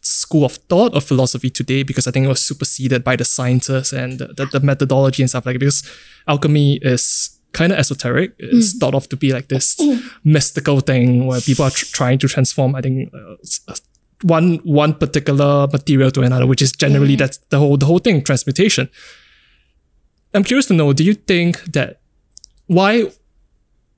[0.00, 3.92] school of thought or philosophy today because I think it was superseded by the sciences
[3.92, 5.60] and the, the, the methodology and stuff like that.
[5.60, 5.88] Because
[6.26, 8.34] alchemy is kind of esoteric.
[8.38, 9.80] It's thought of to be like this
[10.24, 13.36] mystical thing where people are tr- trying to transform, I think, uh,
[13.68, 13.74] uh,
[14.22, 17.16] one one particular material to another, which is generally Yeah.
[17.18, 18.88] that's the whole the whole thing, transmutation.
[20.34, 22.00] I'm curious to know, do you think that
[22.66, 23.10] why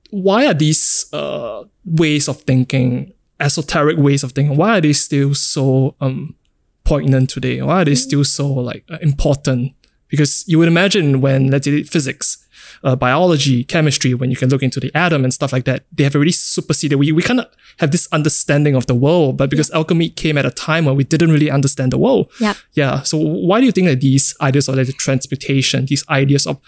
[0.09, 5.33] why are these uh, ways of thinking, esoteric ways of thinking, why are they still
[5.33, 6.35] so um
[6.83, 7.61] poignant today?
[7.61, 9.73] Why are they still so like uh, important?
[10.07, 12.43] Because you would imagine when let's say physics,
[12.83, 16.03] uh, biology, chemistry, when you can look into the atom and stuff like that, they
[16.03, 16.97] have already superseded.
[16.97, 20.45] We we kind of have this understanding of the world, but because alchemy came at
[20.45, 22.31] a time when we didn't really understand the world.
[22.39, 22.57] Yep.
[22.73, 23.01] Yeah.
[23.03, 26.59] So why do you think that these ideas of like the transmutation, these ideas of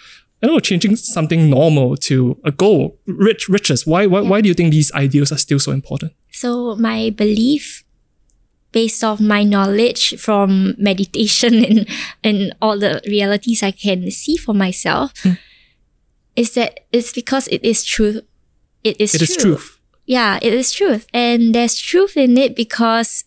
[0.42, 3.86] I don't know, changing something normal to a goal, rich riches.
[3.86, 6.14] Why why, why do you think these ideals are still so important?
[6.32, 7.84] So my belief,
[8.72, 11.88] based off my knowledge from meditation and
[12.24, 15.38] and all the realities I can see for myself, Hmm.
[16.36, 18.24] is that it's because it is truth.
[18.84, 19.28] It is It true.
[19.30, 19.78] is truth.
[20.08, 23.26] Yeah, it is truth, and there's truth in it because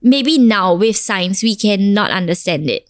[0.00, 2.87] maybe now with science we cannot understand it.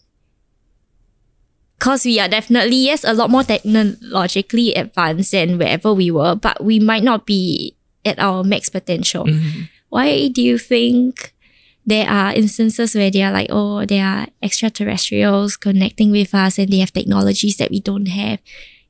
[1.79, 6.63] Cause we are definitely yes a lot more technologically advanced than wherever we were, but
[6.63, 7.75] we might not be
[8.05, 9.69] at our max potential Mhm.
[9.91, 11.33] why do you think
[11.87, 16.69] there are instances where they are like, oh, there are extraterrestrials connecting with us and
[16.71, 18.39] they have technologies that we don't have?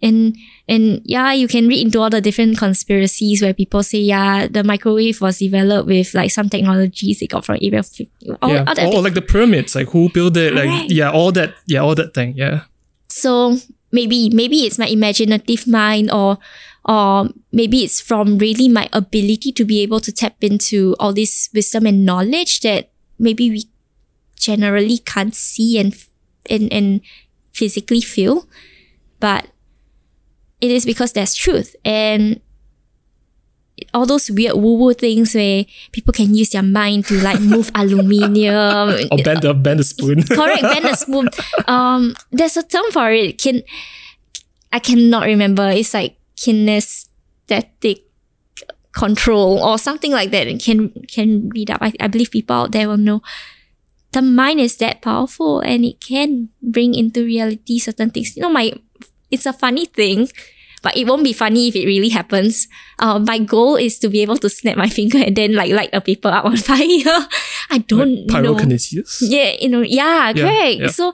[0.01, 0.37] And
[0.69, 4.63] and yeah, you can read into all the different conspiracies where people say, yeah, the
[4.63, 8.09] microwave was developed with like some technologies they got from Area 50.
[8.43, 8.65] All, yeah.
[8.67, 10.91] all Or like the pyramids, like who built it, like Correct.
[10.93, 12.63] yeah, all that, yeah, all that thing, yeah.
[13.09, 13.59] So
[13.93, 16.39] maybe maybe it's my imaginative mind or
[16.85, 21.49] or maybe it's from really my ability to be able to tap into all this
[21.55, 23.65] wisdom and knowledge that maybe we
[24.37, 25.95] generally can't see and
[26.49, 27.01] and, and
[27.53, 28.49] physically feel.
[29.21, 29.49] But
[30.61, 32.41] it is because there's truth and
[33.95, 39.09] all those weird woo-woo things where people can use their mind to like move aluminium.
[39.13, 40.23] Or bend a bend the spoon.
[40.29, 41.29] correct bend a spoon.
[41.67, 43.63] Um there's a term for it can
[44.73, 45.69] i cannot remember.
[45.71, 48.05] It's like kinesthetic
[48.93, 50.47] control or something like that.
[50.47, 51.81] And can can read up.
[51.81, 53.23] I, I believe people out there will know.
[54.13, 58.37] The mind is that powerful and it can bring into reality certain things.
[58.37, 58.73] You know my
[59.31, 60.29] it's a funny thing
[60.83, 62.69] but it won't be funny if it really happens.
[62.99, 65.91] Uh, my goal is to be able to snap my finger and then like light
[65.93, 67.27] a paper up on fire.
[67.71, 68.55] I don't like know.
[68.55, 69.19] pyrokinesis.
[69.23, 70.81] Yeah, you know, yeah, Yeah, correct.
[70.81, 70.89] yeah.
[70.89, 71.13] So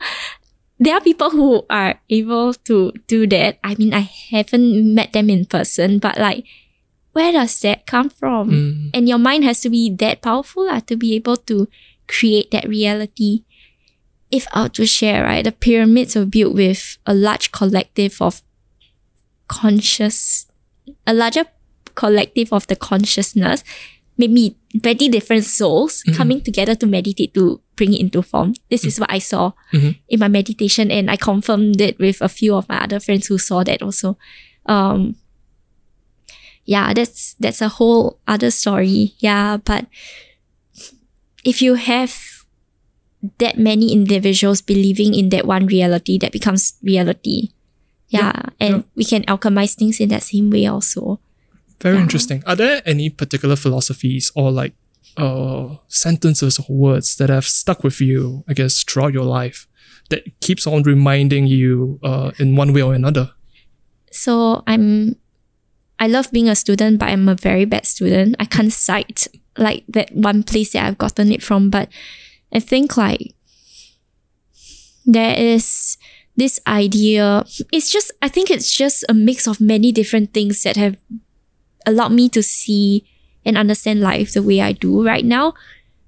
[0.78, 3.58] there are people who are able to do that.
[3.64, 4.00] I mean, I
[4.30, 6.44] haven't met them in person, but like,
[7.12, 8.50] where does that come from?
[8.50, 8.90] Mm.
[8.92, 11.68] And your mind has to be that powerful lah, to be able to
[12.08, 13.44] create that reality.
[14.30, 18.42] If I were to share, right, the pyramids were built with a large collective of
[19.54, 20.46] conscious,
[21.06, 21.44] a larger
[21.94, 23.62] collective of the consciousness,
[24.18, 28.54] maybe very different souls coming together to meditate to bring it into form.
[28.70, 29.98] This is what I saw Mhm.
[30.10, 33.38] in my meditation, and I confirmed it with a few of my other friends who
[33.38, 34.18] saw that also.
[34.66, 35.14] Um,
[36.66, 39.14] yeah, that's that's a whole other story.
[39.18, 39.86] Yeah, but
[41.44, 42.14] if you have
[43.38, 47.50] that many individuals believing in that one reality, that becomes reality.
[48.18, 48.82] Yeah, and yeah.
[48.96, 51.20] we can alchemize things in that same way also.
[51.80, 52.02] Very Yeah.
[52.02, 52.42] interesting.
[52.46, 54.74] Are there any particular philosophies or like
[55.16, 59.66] uh sentences or words that have stuck with you, I guess, throughout your life
[60.10, 63.30] that keeps on reminding you uh in one way or another?
[64.10, 65.16] So I'm
[65.98, 68.34] I love being a student, but I'm a very bad student.
[68.38, 71.88] I can't cite like that one place that I've gotten it from, but
[72.52, 73.34] I think like
[75.06, 75.96] there is
[76.36, 77.44] this idea.
[77.72, 80.96] It's just I think it's just a mix of many different things that have
[81.86, 83.04] allowed me to see
[83.44, 85.54] and understand life the way I do right now.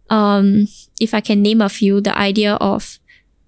[0.09, 0.69] Um,
[1.01, 2.98] if I can name a few, the idea of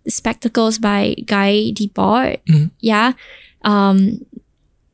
[0.05, 2.39] the spectacles by Guy Debord.
[2.49, 2.71] Mhm.
[2.81, 3.13] Yeah.
[3.65, 4.25] Um,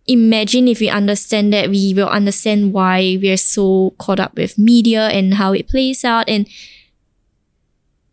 [0.06, 5.08] imagine if we understand that we will understand why we're so caught up with media
[5.08, 6.46] and how it plays out and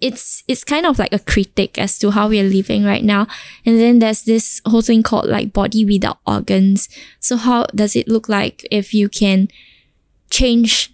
[0.02, 3.28] it's it's kind of like a critic as to how we're living right now.
[3.66, 6.90] And then there's this whole thing called like body without organs.
[7.20, 9.48] So how does it look like if you can
[10.30, 10.94] change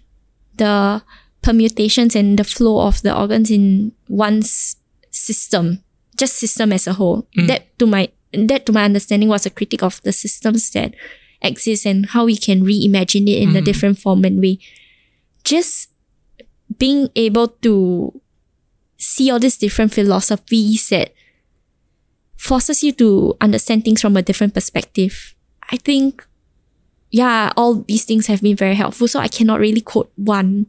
[0.56, 1.02] the
[1.42, 4.76] permutations and the flow of the organs in one's
[5.10, 5.82] system
[6.16, 7.26] just system as a whole?
[7.36, 7.48] Mm.
[7.48, 10.94] That to my that to my understanding was a critic of the systems that
[11.40, 13.64] exist and how we can reimagine it in a mm.
[13.64, 14.60] different form and we
[15.44, 15.88] just
[16.76, 18.17] being able to
[18.98, 21.14] see all these different philosophies that
[22.36, 25.34] forces you to understand things from a different perspective.
[25.70, 26.26] I think,
[27.10, 29.08] yeah, all these things have been very helpful.
[29.08, 30.66] So I cannot really quote one.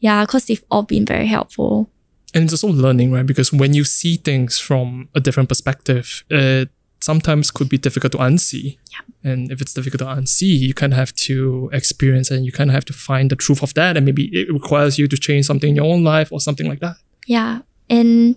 [0.00, 1.88] Yeah, because they've all been very helpful.
[2.34, 3.26] And it's also learning, right?
[3.26, 8.18] Because when you see things from a different perspective, it sometimes could be difficult to
[8.18, 8.78] unsee.
[8.90, 9.30] Yeah.
[9.30, 12.70] And if it's difficult to unsee, you kind of have to experience and you kind
[12.70, 13.96] of have to find the truth of that.
[13.96, 16.80] And maybe it requires you to change something in your own life or something like
[16.80, 16.96] that.
[17.26, 17.60] Yeah.
[17.92, 18.36] And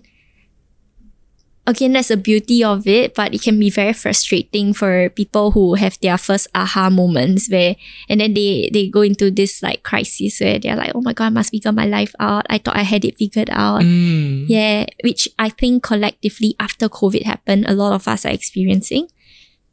[1.66, 5.74] again, that's the beauty of it, but it can be very frustrating for people who
[5.74, 7.74] have their first aha moments where,
[8.08, 11.26] and then they, they go into this like crisis where they're like, oh my God,
[11.26, 12.46] I must figure my life out.
[12.48, 13.82] I thought I had it figured out.
[13.82, 14.46] Mm.
[14.48, 19.08] Yeah, which I think collectively after COVID happened, a lot of us are experiencing.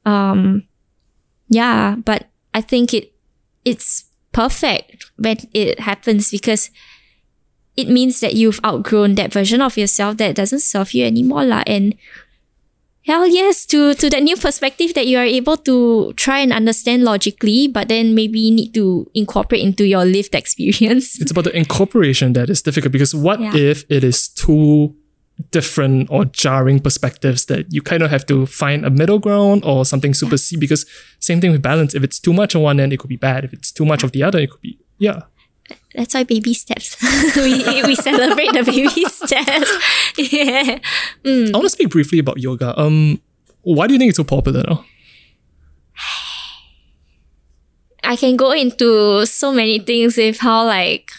[0.05, 0.64] Um,
[1.49, 3.14] yeah, but I think it
[3.65, 6.72] it's perfect when it happens because
[7.75, 11.43] it means that you've outgrown that version of yourself that doesn't serve you anymore.
[11.43, 11.63] La.
[11.65, 11.95] And
[13.05, 17.03] hell yes, to, to that new perspective that you are able to try and understand
[17.03, 21.19] logically, but then maybe need to incorporate into your lived experience.
[21.19, 23.55] It's about the incorporation that is difficult because what Yeah.
[23.55, 24.95] if it is two
[25.51, 29.83] different or jarring perspectives that you kind of have to find a middle ground or
[29.83, 30.85] something super C because
[31.19, 31.95] same thing with balance.
[31.95, 33.43] If it's too much on one end, it could be bad.
[33.43, 35.23] If it's too much of the other, it could be yeah.
[35.95, 36.97] That's why baby steps.
[37.35, 39.71] we, we celebrate the baby steps.
[40.17, 40.79] yeah.
[41.25, 42.73] I want to speak briefly about yoga.
[42.79, 43.21] Um,
[43.61, 44.85] why do you think it's so popular now?
[48.03, 51.11] I can go into so many things with how like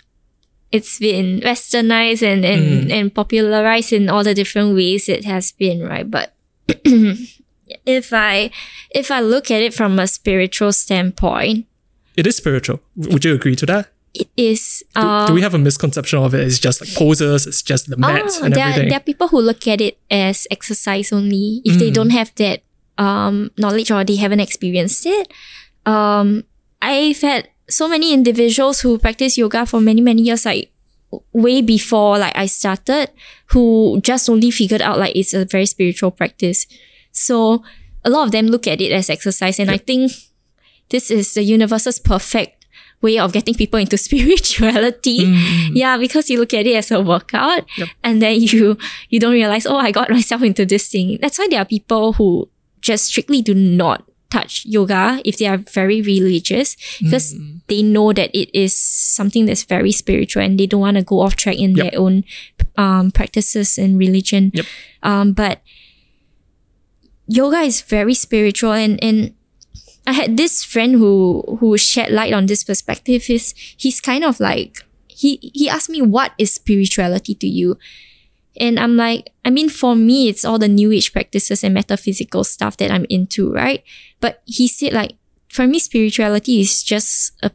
[0.71, 5.83] it's been westernized and and, and popularized in all the different ways it has been,
[5.83, 6.09] right?
[6.11, 6.35] But
[7.87, 8.51] if I
[8.91, 11.67] if I look at it from a spiritual standpoint,
[12.17, 12.81] It is spiritual.
[12.97, 13.89] Would you agree to that?
[14.15, 16.41] It is Do, uh, do we have a misconception of it?
[16.47, 17.47] It's just like poses.
[17.47, 18.89] It's just the mat Oh, and there, everything.
[18.91, 21.79] there are people who look at it as exercise only if Mm.
[21.81, 22.63] they don't have that
[22.97, 25.27] um, knowledge or they haven't experienced it.
[25.85, 26.45] Um,
[26.81, 30.71] I've had so many individuals who practice yoga for many, many years, like
[31.33, 33.11] way before like I started,
[33.47, 36.67] who just only figured out like it's a very spiritual practice.
[37.11, 37.65] So
[38.05, 40.13] a lot of them look at it as exercise, and I think
[40.91, 42.64] this is the universe's perfect
[43.05, 45.21] way of getting people into spirituality.
[45.29, 45.71] Mm, mm, mm.
[45.77, 47.69] Yeah, because you look at it as a workout
[48.03, 48.79] and then you
[49.13, 51.19] you don't realize, oh, I got myself into this thing.
[51.21, 52.49] That's why there are people who
[52.81, 57.37] just strictly do not touch yoga if they are very religious because
[57.69, 61.21] they know that it is something that's very spiritual and they don't want to go
[61.21, 61.93] off track in Yep.
[61.93, 62.25] their own
[62.77, 64.51] um, practices and religion.
[64.53, 64.67] Yep.
[65.07, 65.63] Um, but
[67.29, 69.35] yoga is very spiritual and, and
[70.07, 73.29] I had this friend who who shed light on this perspective.
[73.31, 77.79] Is he's kind of like he he asked me what is spirituality to you,
[78.61, 82.45] and I'm like, I mean, for me, it's all the new age practices and metaphysical
[82.45, 83.83] stuff that I'm into, right?
[84.21, 85.17] But he said like,
[85.49, 87.51] for me, spirituality is just a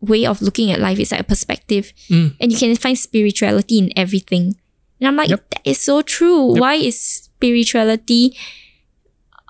[0.00, 0.98] way of looking at life.
[0.98, 2.34] It's like a perspective, Mm.
[2.40, 4.56] and you can find spirituality in everything.
[5.00, 5.50] And I'm like, Yep.
[5.50, 6.54] that is so true.
[6.54, 6.60] Yep.
[6.60, 8.36] Why is spirituality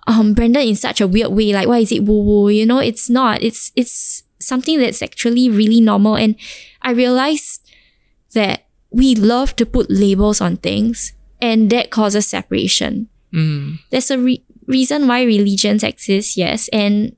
[0.06, 1.52] um branded in such a weird way?
[1.52, 2.48] Like why is it woo woo?
[2.48, 3.42] You know, it's not.
[3.42, 6.16] It's it's something that's actually really normal.
[6.16, 6.36] And
[6.82, 7.60] I realized
[8.32, 13.08] that we love to put labels on things and that causes separation.
[13.32, 13.78] Mm.
[13.90, 16.68] There's a re- reason why religions exist, yes.
[16.68, 17.16] And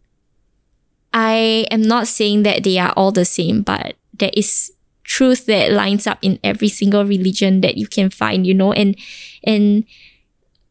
[1.14, 4.72] I am not saying that they are all the same, but there is
[5.04, 8.96] truth that lines up in every single religion that you can find, you know, and
[9.44, 9.84] and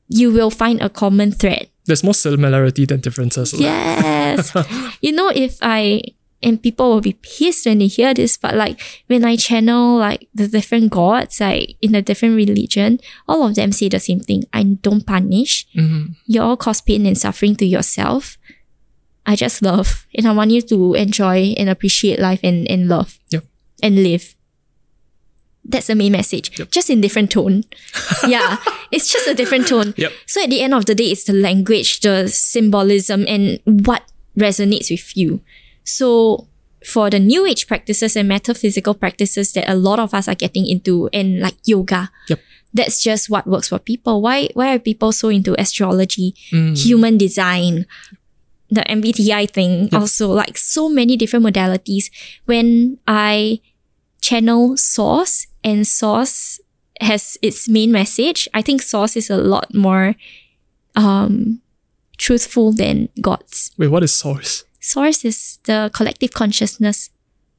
[0.08, 1.70] you will find a common thread.
[1.86, 3.54] There's more similarity than differences.
[3.54, 4.54] Yes.
[5.02, 6.02] You know, if I
[6.44, 10.28] and people will be pissed when they hear this, but like when I channel like
[10.34, 14.44] the different gods, like in a different religion, all of them say the same thing.
[14.54, 15.68] I don't punish.
[15.76, 16.16] Mhm.
[16.26, 18.38] You all cause pain and suffering to yourself.
[19.26, 20.08] I just love.
[20.16, 23.20] And I want you to enjoy and appreciate life and, and love.
[23.30, 23.46] Yep.
[23.84, 24.36] And live.
[25.64, 26.58] That's the main message.
[26.58, 26.72] Yep.
[26.72, 27.64] Just in different tone.
[28.28, 28.58] yeah.
[28.92, 29.94] It's just a different tone.
[29.96, 30.12] Yep.
[30.26, 34.04] So at the end of the day, it's the language, the symbolism, and what
[34.38, 35.42] resonates with you.
[35.84, 36.48] So
[36.86, 40.66] for the new age practices and metaphysical practices that a lot of us are getting
[40.66, 42.40] into and like yoga, Yep.
[42.74, 44.20] that's just what works for people.
[44.22, 46.76] Why why are people so into astrology, Mm.
[46.76, 47.86] human design,
[48.72, 52.10] the MBTI thing, also like so many different modalities.
[52.46, 53.60] When I
[54.22, 56.60] channel source and source
[57.00, 60.16] has its main message, I think source is a lot more
[60.96, 61.62] um
[62.18, 63.72] truthful than God's.
[63.78, 64.64] Wait, what is source?
[64.80, 67.10] Source is the collective consciousness,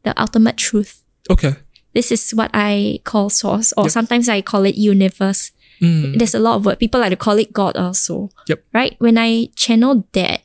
[0.04, 1.02] the ultimate truth.
[1.30, 1.54] Okay.
[1.94, 3.90] This is what I call source, or Yep.
[3.92, 5.50] sometimes I call it universe.
[5.80, 6.16] Mm.
[6.18, 6.78] There's a lot of word.
[6.78, 8.30] People like to call it God also.
[8.48, 8.64] Yep.
[8.72, 8.94] Right?
[8.98, 10.42] When I channel that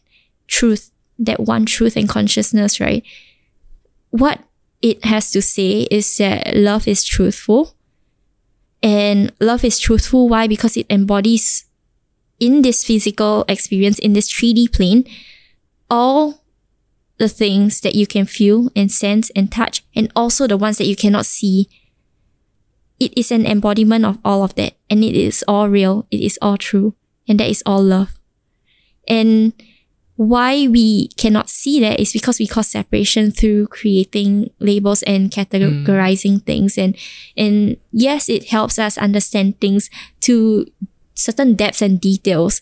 [0.48, 3.03] truth, that one truth and consciousness, right?
[4.10, 4.39] What
[4.82, 7.76] it has to say is that love is truthful.
[8.84, 10.30] And love is truthful.
[10.30, 10.48] Why?
[10.48, 11.66] Because it embodies
[12.40, 15.04] in this physical experience, in this 3D plane,
[15.90, 16.44] all
[17.18, 20.86] the things that you can feel and sense and touch, and also the ones that
[20.86, 21.68] you cannot see.
[22.99, 26.38] It is an embodiment of all of that, and it is all real, it is
[26.41, 26.95] all true,
[27.28, 28.20] and that is all love.
[29.08, 29.54] And
[30.18, 36.44] why we cannot see that is because we cause separation through creating labels and categorizing
[36.44, 36.77] things.
[36.77, 36.98] And
[37.38, 39.89] and yes, it helps us understand things
[40.22, 40.65] to
[41.14, 42.61] certain depths and details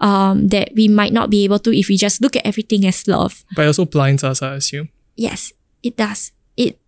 [0.00, 3.06] um, that we might not be able to if we just look at everything as
[3.06, 3.44] love.
[3.54, 4.90] But it also blinds us, I assume.
[5.14, 5.52] Yes,
[5.84, 6.32] it does.
[6.56, 6.78] It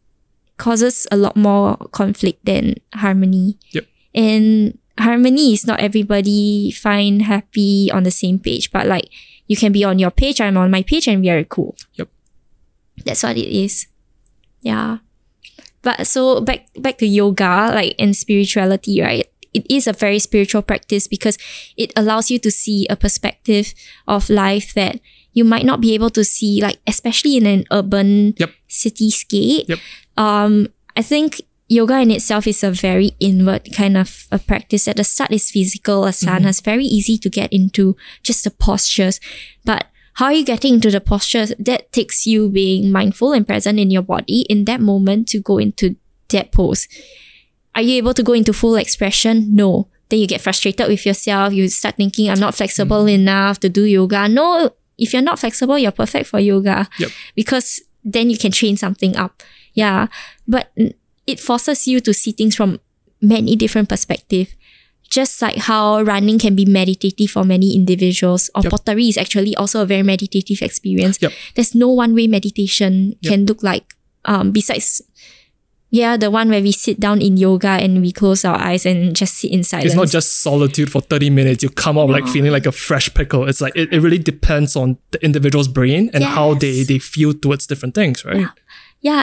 [0.59, 3.57] causes a lot more conflict than harmony.
[3.71, 3.87] Yep.
[4.17, 9.09] And harmony is not everybody find happy on the same page, but like
[9.49, 11.75] you can be on your page, I'm on my page, and we are cool.
[11.95, 12.09] Yep.
[13.05, 13.87] That's what it is.
[14.61, 14.99] Yeah.
[15.83, 19.27] But so back back to yoga, like and spirituality, right?
[19.55, 21.39] It is a very spiritual practice because
[21.77, 23.73] it allows you to see a perspective
[24.07, 25.01] of life that
[25.33, 28.51] you might not be able to see, like especially in an urban Yep.
[28.69, 29.69] cityscape.
[29.69, 29.79] Yep.
[30.17, 34.89] Um, I think yoga in itself is a very inward kind of a practice.
[34.89, 36.65] At the start, is physical asana asanas, mm-hmm.
[36.65, 39.21] very easy to get into just the postures.
[39.65, 41.53] But how are you getting into the postures?
[41.59, 45.59] That takes you being mindful and present in your body in that moment to go
[45.59, 45.97] into
[46.31, 46.89] that pose.
[47.75, 49.55] Are you able to go into full expression?
[49.55, 49.89] No.
[50.09, 51.53] Then you get frustrated with yourself.
[51.53, 53.21] You start thinking, I'm not flexible mm-hmm.
[53.21, 54.27] enough to do yoga.
[54.27, 56.89] No, if you're not flexible, you're perfect for yoga.
[56.99, 57.11] Yep.
[57.37, 59.43] Because then you can train something up.
[59.75, 60.09] Yeah.
[60.49, 60.73] But
[61.29, 62.81] it forces you to see things from
[63.21, 64.51] many different perspectives.
[65.11, 68.71] Just like how running can be meditative for many individuals, or Yep.
[68.73, 71.19] pottery is actually also a very meditative experience.
[71.23, 71.33] Yep.
[71.55, 73.31] There's no one way meditation Yep.
[73.33, 73.95] can look like.
[74.27, 75.01] Um, besides,
[75.91, 79.17] yeah, the one where we sit down in yoga and we close our eyes and
[79.17, 79.87] just sit in silence.
[79.87, 81.63] It's not just solitude for 30 minutes.
[81.63, 83.49] You come out like feeling like a fresh pickle.
[83.49, 87.33] It's like it, it really depends on the individual's brain and how they, they feel
[87.33, 88.41] towards different things, right?
[88.41, 88.51] Yeah,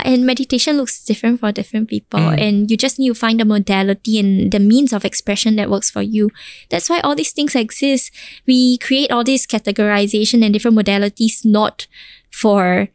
[0.05, 2.19] and meditation looks different for different people.
[2.19, 2.41] Mm.
[2.41, 5.91] And you just need to find the modality and the means of expression that works
[5.91, 6.31] for you.
[6.69, 8.11] That's why all these things exist.
[8.45, 11.87] We create all this categorization and different modalities not
[12.31, 12.89] for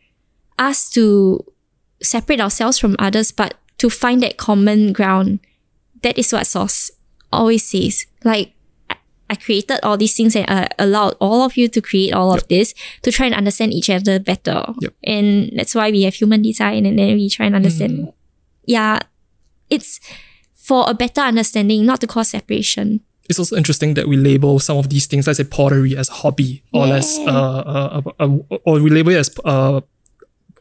[0.59, 1.44] us to
[2.02, 5.40] separate ourselves from others, but to find that common ground.
[6.02, 6.90] That is what Source
[7.31, 8.07] always says.
[8.24, 8.52] Like,
[9.31, 12.35] I- I created all these things and uh, allowed all of you to create all
[12.35, 14.65] of this to try and understand each other better.
[14.81, 14.93] Yep.
[15.05, 17.93] And that's why we have human design and then we try and understand.
[17.98, 18.12] Mm.
[18.66, 18.98] Yeah,
[19.70, 20.01] it's
[20.55, 23.01] for a better understanding, not to cause separation.
[23.28, 26.62] It's also interesting that we label some of these things, let's say pottery, as hobby
[26.73, 29.81] or as uh, uh, uh, uh, or we label it as uh,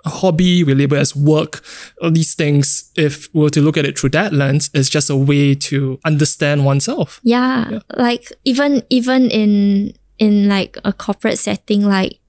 [0.06, 1.64] hobby, we label it as work.
[2.02, 5.10] All these things, if we were to look at it through that lens, is just
[5.10, 7.20] a way to understand oneself.
[7.24, 7.80] Yeah, Yeah.
[7.96, 12.20] like even even in in like a corporate setting, like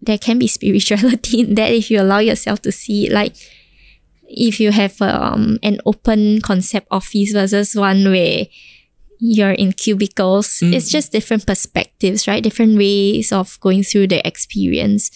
[0.00, 3.12] there can be spirituality in that if you allow yourself to see it.
[3.12, 3.34] Like
[4.28, 8.46] if you have um an open concept office versus one where
[9.24, 12.42] you're in cubicles, it's just different perspectives, right?
[12.42, 15.12] Different ways of going through the experience.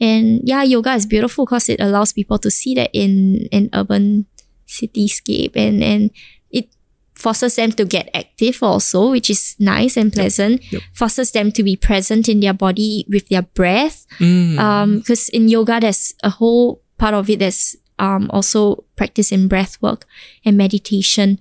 [0.00, 4.26] And yeah, yoga is beautiful because it allows people to see that in an urban
[4.66, 6.10] cityscape and and
[6.50, 6.68] it
[7.14, 10.62] forces them to get active also, which is nice and pleasant.
[10.72, 10.82] Yep.
[10.94, 14.06] Forces them to be present in their body with their breath.
[14.18, 14.98] Mm.
[14.98, 19.76] Because in yoga, there's a whole part of it that's um, also practice in breath
[19.82, 20.06] work
[20.44, 21.38] and meditation.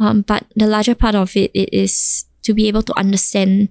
[0.00, 3.68] Um, but the larger part of it, it is to be able to understand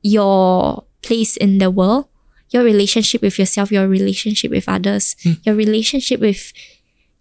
[0.00, 2.06] your place in the world,
[2.52, 5.32] your relationship with yourself, your relationship with others, hmm.
[5.44, 6.52] your relationship with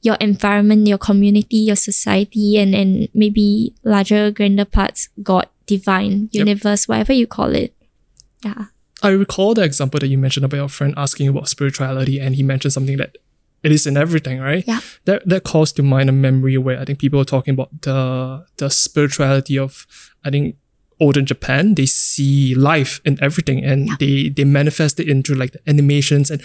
[0.02, 6.48] your environment, your community, your society, and, and maybe larger, grander parts, God, divine, Yep.
[6.48, 7.74] universe, whatever you call it.
[8.44, 8.66] Yeah.
[9.03, 12.44] I recall the example that you mentioned about your friend asking about spirituality, and he
[12.44, 13.18] mentioned something that
[13.64, 14.64] it is in everything, right?
[14.68, 14.80] Yeah.
[15.06, 18.45] That that calls to mind a memory where I think people are talking about the
[18.58, 19.86] the spirituality of
[20.26, 20.56] I think
[21.02, 21.76] olden Japan.
[21.76, 26.41] They see life in everything, and they they manifest it into like the animations and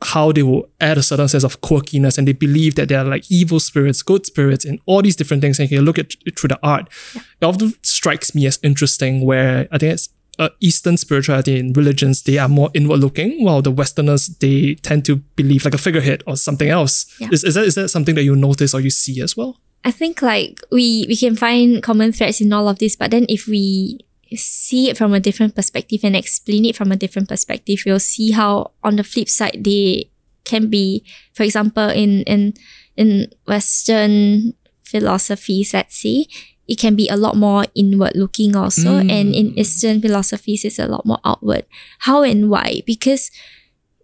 [0.00, 3.04] how they will add a certain sense of quirkiness, and they believe that there are
[3.04, 5.58] like evil spirits, good spirits, and all these different things.
[5.58, 6.88] And you can look at it through the art.
[7.16, 10.08] It often strikes me as interesting, where I think it's
[10.38, 15.04] uh, Eastern spirituality and religions, they are more inward looking, while the Westerners, they tend
[15.06, 17.12] to believe like a figurehead or something else.
[17.20, 17.28] Yeah.
[17.32, 19.58] Is, is, that, is that something that you notice or you see as well?
[19.84, 23.26] I think like we we can find common threads in all of this, but then
[23.28, 24.00] if we
[24.34, 28.32] see it from a different perspective and explain it from a different perspective, we'll see
[28.32, 30.10] how on the flip side they
[30.44, 32.54] can be, for example, in in
[32.96, 36.26] in Western philosophies, let's say,
[36.66, 39.00] it can be a lot more inward looking also.
[39.00, 39.10] Mm.
[39.10, 41.64] And in Eastern philosophies it's a lot more outward.
[42.00, 42.82] How and why?
[42.84, 43.30] Because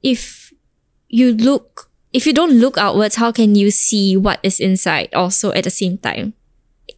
[0.03, 0.53] if
[1.09, 5.51] you look if you don't look outwards, how can you see what is inside also
[5.53, 6.33] at the same time?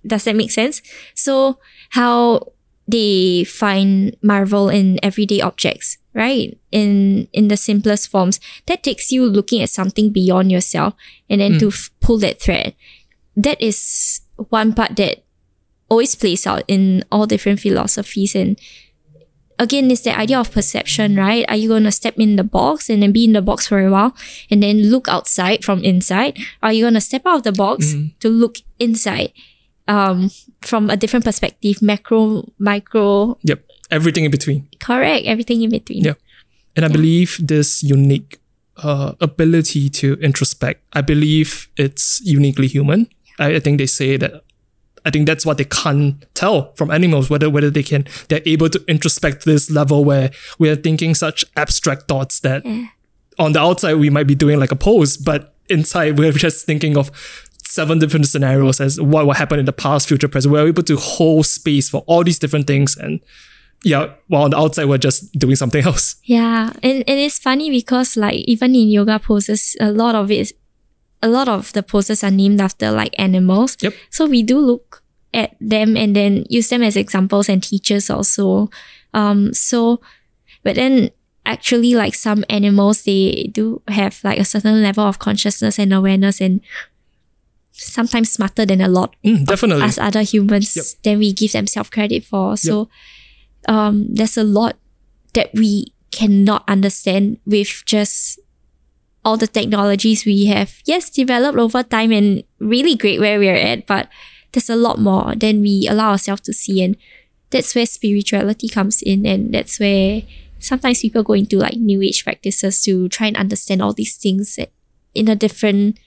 [0.07, 0.83] Does that make sense?
[1.15, 1.59] So
[1.91, 2.53] how
[2.87, 6.57] they find marvel in everyday objects, right?
[6.71, 8.39] In in the simplest forms.
[8.67, 10.95] That takes you looking at something beyond yourself
[11.31, 11.59] and then hmm.
[11.65, 12.77] to f- pull that thread.
[13.35, 15.25] That is one part that
[15.89, 18.61] always plays out in all different philosophies and
[19.59, 22.89] again it's the idea of perception right are you going to step in the box
[22.91, 24.15] and then be in the box for a while
[24.51, 27.95] and then look outside from inside are you going to step out of the box
[28.21, 29.33] to look inside
[29.89, 30.31] um
[30.63, 33.63] from a different perspective macro micro Yep.
[33.91, 34.69] Everything in between.
[34.81, 36.15] correct everything in between Yeah.
[36.77, 38.39] And I believe this unique
[38.77, 43.09] uh, ability to introspect, I believe it's uniquely human.
[43.39, 44.43] I, I think they say that
[45.07, 48.69] I think that's what they can't tell from animals, whether whether they can they're able
[48.69, 52.67] to introspect this level where we're thinking such abstract thoughts that
[53.39, 56.99] on the outside we might be doing like a pose, but inside we're just thinking
[56.99, 57.11] of
[57.65, 60.53] seven different scenarios as what will happen in the past, future, present.
[60.53, 63.21] We're able to hold space for all these different things and
[63.85, 66.17] yeah, while on the outside we're just doing something else.
[66.25, 70.53] Yeah, and, and it's funny because like even in yoga poses, a lot of it
[71.23, 73.77] a lot of the poses are named after like animals.
[73.81, 73.95] Yep.
[74.11, 75.03] So we do look
[75.35, 78.71] at them and then use them as examples and teachers also.
[79.15, 80.01] Um so
[80.63, 81.11] but then
[81.45, 86.41] actually like some animals they do have like a certain level of consciousness and awareness
[86.41, 86.61] and
[87.73, 89.85] sometimes smarter than a lot Mm, definitely.
[89.85, 90.85] as other humans Yep.
[91.05, 92.57] than we give them self credit for.
[92.57, 92.89] So
[93.69, 94.77] um, there's a lot
[95.35, 98.39] that we cannot understand with just
[99.27, 100.79] all the technologies we have.
[100.85, 104.09] Yes, developed over time and really great where we're at, but
[104.53, 106.81] there's a lot more than we allow ourselves to see.
[106.81, 106.97] And
[107.51, 109.27] that's where spirituality comes in.
[109.27, 110.23] And that's where
[110.61, 114.61] sometimes people go into like new age practices to try and understand all these things
[115.13, 115.99] in a different,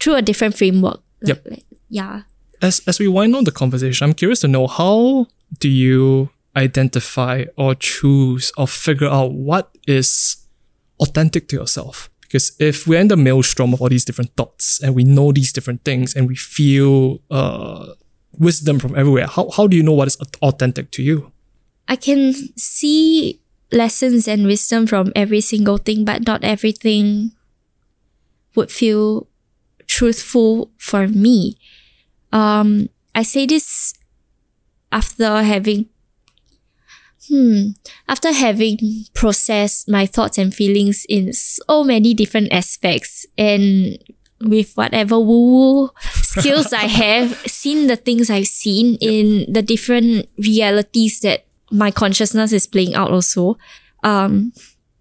[0.00, 1.02] through a different framework.
[1.22, 1.46] Yep.
[1.48, 2.22] Like- yeah.
[2.62, 5.26] as as we wind on the conversation, I'm curious to know how
[5.58, 10.38] do you identify or choose or figure out what is
[10.98, 12.08] authentic to yourself?
[12.32, 15.52] Because if we're in the maelstrom of all these different thoughts and we know these
[15.52, 17.92] different things and we feel uh,
[18.38, 21.30] wisdom from everywhere, how, how do you know what is authentic to you?
[21.88, 23.38] I can see
[23.70, 27.32] lessons and wisdom from every single thing, but not everything
[28.54, 29.28] would feel
[29.86, 31.58] truthful for me.
[32.32, 33.92] Um, I say this
[34.90, 35.90] after having,
[37.28, 37.70] hmm,
[38.08, 38.78] after having
[39.14, 43.98] processed my thoughts and feelings in so many different aspects and
[44.40, 45.90] with whatever woo woo
[46.22, 52.52] skills I have, seen the things I've seen in the different realities that my consciousness
[52.52, 53.56] is playing out also.
[54.02, 54.52] Um,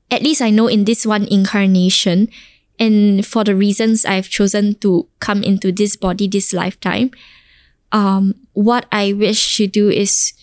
[0.09, 2.29] at least I know in this one incarnation
[2.79, 7.11] and for the reasons I've chosen to come into this body this lifetime,
[7.91, 10.33] um, what I wish to do is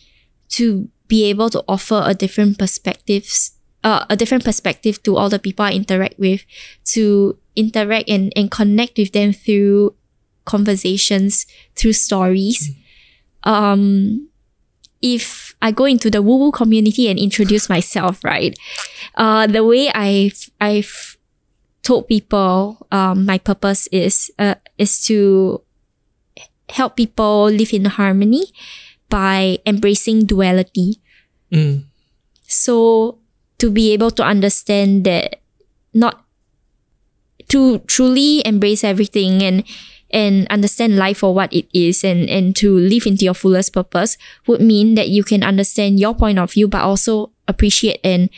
[0.50, 3.52] to be able to offer a different perspectives,
[3.82, 6.44] uh, a different perspective to all the people I interact with,
[6.92, 9.94] to interact and, and connect with them through
[10.44, 12.70] conversations, through stories.
[13.44, 14.28] um,
[15.00, 18.58] if I go into the woo woo community and introduce myself, right?
[19.14, 21.16] Uh, the way I've, I've
[21.82, 25.62] told people, um, my purpose is, uh, is to
[26.68, 28.44] help people live in harmony
[29.08, 31.00] by embracing duality.
[31.52, 31.84] Mm.
[32.46, 33.18] So
[33.58, 35.40] to be able to understand that
[35.94, 36.24] not
[37.48, 39.64] to truly embrace everything and
[40.10, 44.16] and understand life for what it is and, and to live into your fullest purpose
[44.46, 48.30] would mean that you can understand your point of view but also appreciate and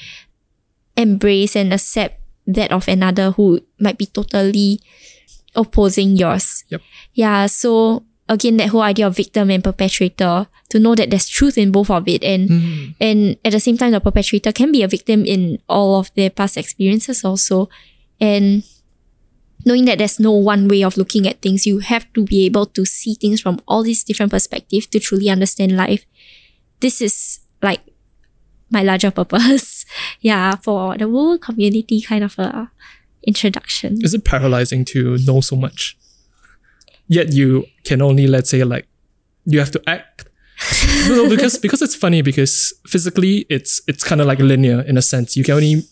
[0.96, 4.80] embrace and accept that of another who might be totally
[5.54, 6.64] opposing yours.
[6.68, 6.82] Yep.
[7.14, 7.46] Yeah.
[7.46, 11.72] So again, that whole idea of victim and perpetrator, to know that there's truth in
[11.74, 12.94] both of it and Mm.
[13.00, 16.30] and at the same time the perpetrator can be a victim in all of their
[16.30, 17.68] past experiences also.
[18.20, 18.62] And
[19.66, 22.66] knowing that there's no one way of looking at things, you have to be able
[22.66, 26.06] to see things from all these different perspectives to truly understand life.
[26.80, 27.80] This is like
[28.70, 29.84] my larger purpose.
[30.20, 32.70] yeah, for the whole community kind of a
[33.26, 33.98] introduction.
[34.00, 35.96] Is it paralyzing to know so much?
[37.10, 38.86] Yet you can only, let's say, like,
[39.44, 40.26] you have to act.
[41.08, 45.02] no, because because it's funny because physically it's it's kind of like linear in a
[45.02, 45.36] sense.
[45.36, 45.82] You can only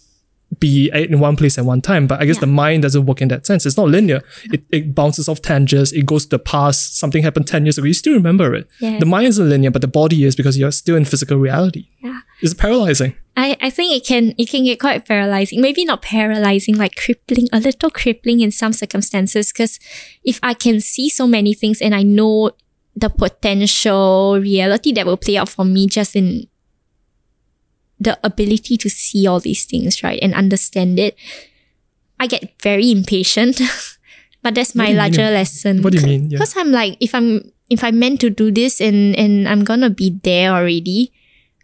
[0.60, 2.40] be in one place at one time, but I guess Yeah.
[2.40, 3.66] the mind doesn't work in that sense.
[3.66, 4.22] It's not linear.
[4.44, 5.92] It, it bounces off tangents.
[5.92, 6.98] It goes to the past.
[6.98, 7.86] Something happened ten years ago.
[7.86, 8.66] You still remember it.
[8.80, 8.98] Yeah.
[8.98, 11.88] The mind isn't linear, but the body is because you're still in physical reality.
[12.02, 12.20] Yeah.
[12.40, 13.14] It's paralyzing.
[13.36, 15.60] I, I think it can it can get quite paralyzing.
[15.60, 19.52] Maybe not paralyzing, like crippling, a little crippling in some circumstances.
[19.52, 19.78] Because
[20.24, 22.52] if I can see so many things and I know
[22.96, 26.48] the potential reality that will play out for me just in
[28.00, 31.16] the ability to see all these things, right, and understand it,
[32.20, 33.60] I get very impatient.
[34.42, 35.82] but that's my you mean larger lesson.
[35.82, 36.30] What do you mean?
[36.30, 36.38] Yeah.
[36.38, 39.90] Because I'm like, if I'm if I'm meant to do this and and I'm gonna
[39.90, 41.12] be there already,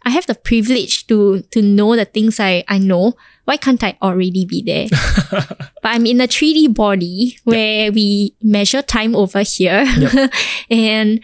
[0.03, 3.13] I have the privilege to to know the things I I know.
[3.45, 4.87] Why can't I already be there?
[5.31, 9.85] but I'm in a 3D body where we measure time over here,
[10.69, 11.21] and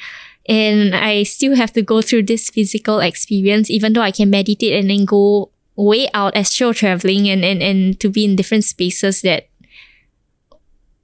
[0.52, 4.76] and I still have to go through this physical experience, even though I can meditate
[4.76, 9.22] and then go way out astral traveling and and and to be in different spaces
[9.22, 9.48] that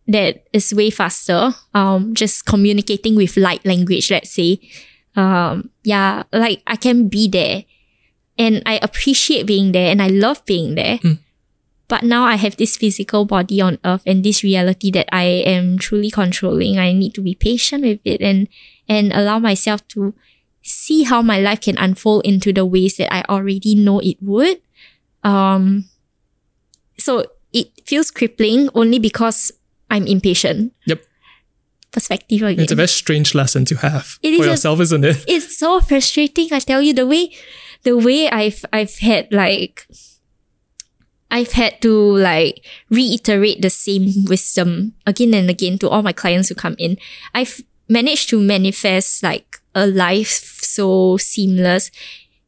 [0.05, 1.55] that is way faster.
[1.73, 4.59] Um, just communicating with light language, let's say.
[5.15, 7.63] Um, yeah, like I can be there,
[8.37, 10.99] and I appreciate being there, and I love being there.
[10.99, 11.19] Mm.
[11.87, 15.77] But now I have this physical body on earth and this reality that I am
[15.79, 16.77] truly controlling.
[16.77, 18.47] I need to be patient with it and
[18.89, 20.13] and allow myself to
[20.61, 24.59] see how my life can unfold into the ways that I already know it would.
[25.23, 25.85] Um,
[26.97, 27.23] so
[27.53, 29.51] it feels crippling only because
[29.89, 30.73] I'm impatient.
[30.85, 31.03] Yep.
[31.91, 32.63] Perspective again.
[32.63, 35.23] It's a very strange lesson to have It for is a- yourself, isn't it?
[35.27, 36.49] it's so frustrating.
[36.51, 37.31] I tell you the way,
[37.83, 39.87] the way I've I've had like,
[41.29, 46.49] I've had to like reiterate the same wisdom again and again to all my clients
[46.49, 46.97] who come in.
[47.33, 51.91] I've managed to manifest like a life so seamless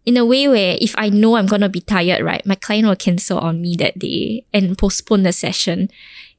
[0.05, 2.95] in a way where if I know I'm gonna be tired, right, my client will
[2.95, 5.89] cancel on me that day and postpone the session,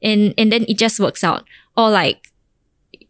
[0.01, 1.45] and and then it just works out.
[1.77, 2.30] Or like.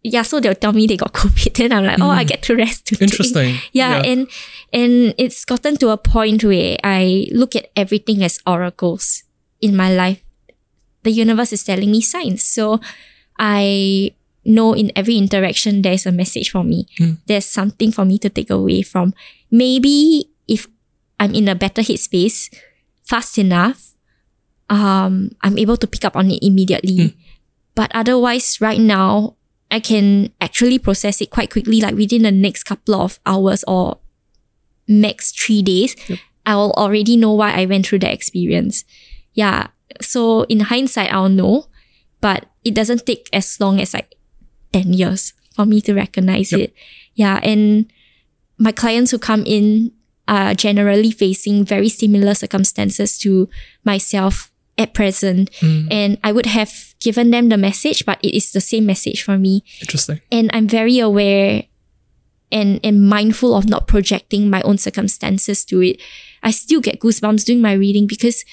[0.04, 2.28] Yeah, so they'll tell me they got COVID, and I'm like, oh, I mm.
[2.28, 3.06] get to rest today.
[3.06, 3.58] Interesting.
[3.72, 4.28] Yeah, and
[4.74, 9.24] and it's gotten to a point where I look at everything as oracles
[9.62, 10.24] in my life.
[11.04, 12.44] The universe is telling me signs.
[12.44, 12.80] So
[13.38, 14.14] I
[14.46, 16.88] know in every interaction there's a message for me.
[16.98, 17.22] Hmm.
[17.28, 19.14] There's something for me to take away from.
[19.50, 20.68] Maybe if
[21.20, 22.54] I'm in a better headspace
[23.04, 23.94] fast enough,
[24.70, 26.98] um, I'm able to pick up on it immediately.
[26.98, 27.18] Hmm.
[27.76, 29.36] But otherwise, right now,
[29.72, 33.98] I can actually process it quite quickly, like within the next couple of hours or
[34.88, 35.96] max three days.
[36.46, 38.84] I'll already know why I went through the experience.
[39.34, 39.68] Yeah.
[40.02, 41.68] So in hindsight, I'll know,
[42.20, 44.16] but it doesn't take as long as like
[44.74, 46.62] 10 years for me to recognize Yep.
[46.62, 46.74] it.
[47.16, 47.40] Yeah.
[47.44, 47.92] And
[48.58, 49.92] my clients who come in
[50.28, 53.50] are generally facing very similar circumstances to
[53.84, 55.50] myself at present.
[55.60, 55.88] Hmm.
[55.92, 59.38] And I would have given them the message, but it is the same message for
[59.38, 60.22] me Interesting.
[60.32, 61.66] and I'm very aware
[62.52, 66.02] and, and mindful of not projecting my own circumstances to it.
[66.44, 68.46] I still get goosebumps doing my reading because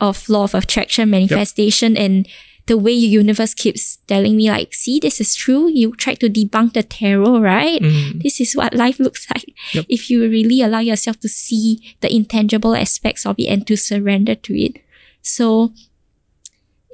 [0.00, 2.28] of law of attraction manifestation and
[2.66, 5.68] the way the universe keeps telling me like, see, this is true.
[5.68, 7.80] You try to debunk the tarot, right?
[7.82, 8.22] Mm.
[8.22, 9.52] This is what life looks like.
[9.72, 9.86] Yep.
[9.88, 14.36] If you really allow yourself to see the intangible aspects of it and to surrender
[14.36, 14.80] to it.
[15.22, 15.72] So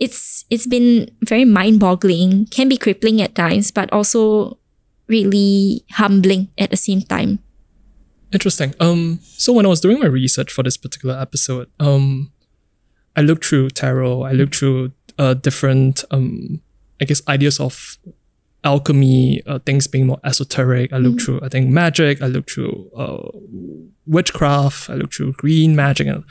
[0.01, 4.59] it's it's been very mind-boggling, can be crippling at times, but also
[5.09, 7.41] really humbling at the same time.
[8.33, 8.75] Interesting.
[8.79, 12.31] Um, so when I was doing my research for this particular episode, um,
[13.17, 14.23] I looked through tarot.
[14.23, 16.61] I looked through uh, different, um,
[17.01, 17.97] I guess, ideas of
[18.65, 20.93] alchemy, uh, things being more esoteric.
[20.93, 22.21] I looked through, I think, magic.
[22.21, 23.31] I looked through uh,
[24.07, 24.91] witchcraft.
[24.91, 26.07] I looked through green magic.
[26.07, 26.25] And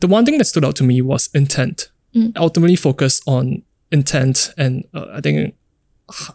[0.00, 1.90] the one thing that stood out to me was intent.
[2.36, 5.54] Ultimately, focus on intent, and uh, I think
[6.10, 6.30] h-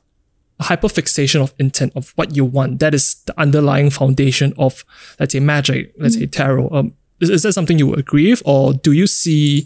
[0.61, 2.79] hyperfixation of intent of what you want.
[2.79, 4.83] That is the underlying foundation of,
[5.19, 5.93] let's say, magic.
[5.97, 6.69] Let's say tarot.
[6.71, 9.65] Um, is, is that something you would agree with, or do you see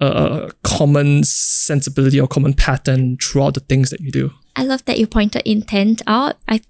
[0.00, 4.32] a common sensibility or common pattern throughout the things that you do?
[4.56, 6.36] I love that you pointed intent out.
[6.48, 6.60] I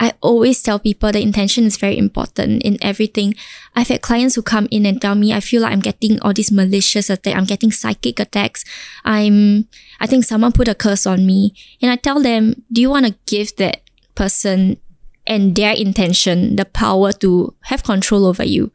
[0.00, 3.34] I always tell people the intention is very important in everything.
[3.74, 6.32] I've had clients who come in and tell me I feel like I'm getting all
[6.32, 8.64] these malicious attacks, I'm getting psychic attacks.
[9.04, 9.66] I'm
[9.98, 11.54] I think someone put a curse on me.
[11.82, 13.80] And I tell them, do you want to give that
[14.14, 14.78] person
[15.26, 18.70] and their intention the power to have control over you?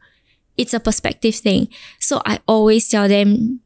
[0.56, 1.68] It's a perspective thing.
[1.98, 3.60] So I always tell them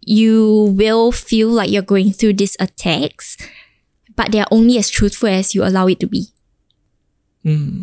[0.00, 3.36] you will feel like you're going through these attacks,
[4.16, 6.33] but they're only as truthful as you allow it to be.
[7.44, 7.82] Hmm.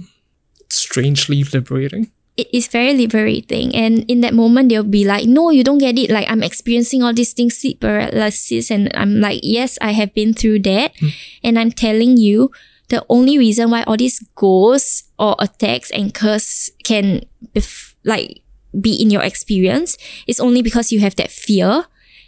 [0.69, 2.11] Strangely liberating.
[2.37, 3.75] It is very liberating.
[3.75, 6.09] And in that moment, they'll be like, no, you don't get it.
[6.09, 8.71] Like, I'm experiencing all these things, sleep paralysis.
[8.71, 10.93] And I'm like, yes, I have been through that.
[10.99, 11.07] Hmm.
[11.43, 12.51] And I'm telling you,
[12.89, 17.23] the only reason why all these ghosts or attacks and curse can,
[17.53, 18.41] bef- like,
[18.79, 19.97] be in your experience
[20.27, 21.85] is only because you have that fear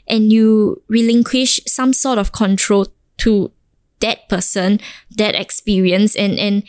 [0.08, 2.88] and you relinquish some sort of control
[3.18, 3.52] to
[4.02, 4.80] that person,
[5.18, 6.64] that experience, and and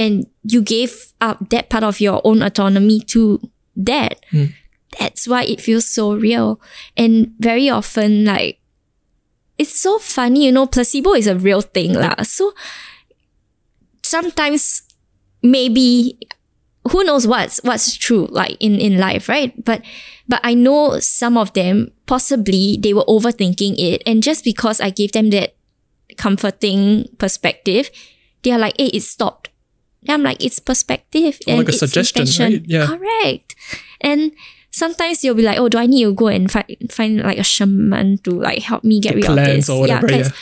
[0.00, 3.38] and you gave up that part of your own autonomy to
[3.76, 4.24] that.
[4.30, 4.56] Hmm.
[4.98, 6.58] That's why it feels so real.
[6.96, 8.58] And very often, like
[9.58, 12.16] it's so funny, you know, placebo is a real thing, lah.
[12.22, 12.54] So
[14.02, 14.82] sometimes
[15.42, 16.18] maybe
[16.90, 19.84] who knows what's what's true like in in life right but
[20.28, 24.88] but i know some of them possibly they were overthinking it and just because i
[24.88, 25.54] gave them that
[26.16, 27.90] comforting perspective
[28.42, 29.49] they are like hey it stopped
[30.02, 32.52] and i'm like it's perspective Or and like a it's suggestion, intention.
[32.52, 32.64] right?
[32.66, 32.86] Yeah.
[32.86, 33.54] correct
[34.00, 34.32] and
[34.70, 37.44] sometimes you'll be like oh do i need to go and find find like a
[37.44, 40.34] shaman to like help me get rid of this or whatever, cleanse yeah.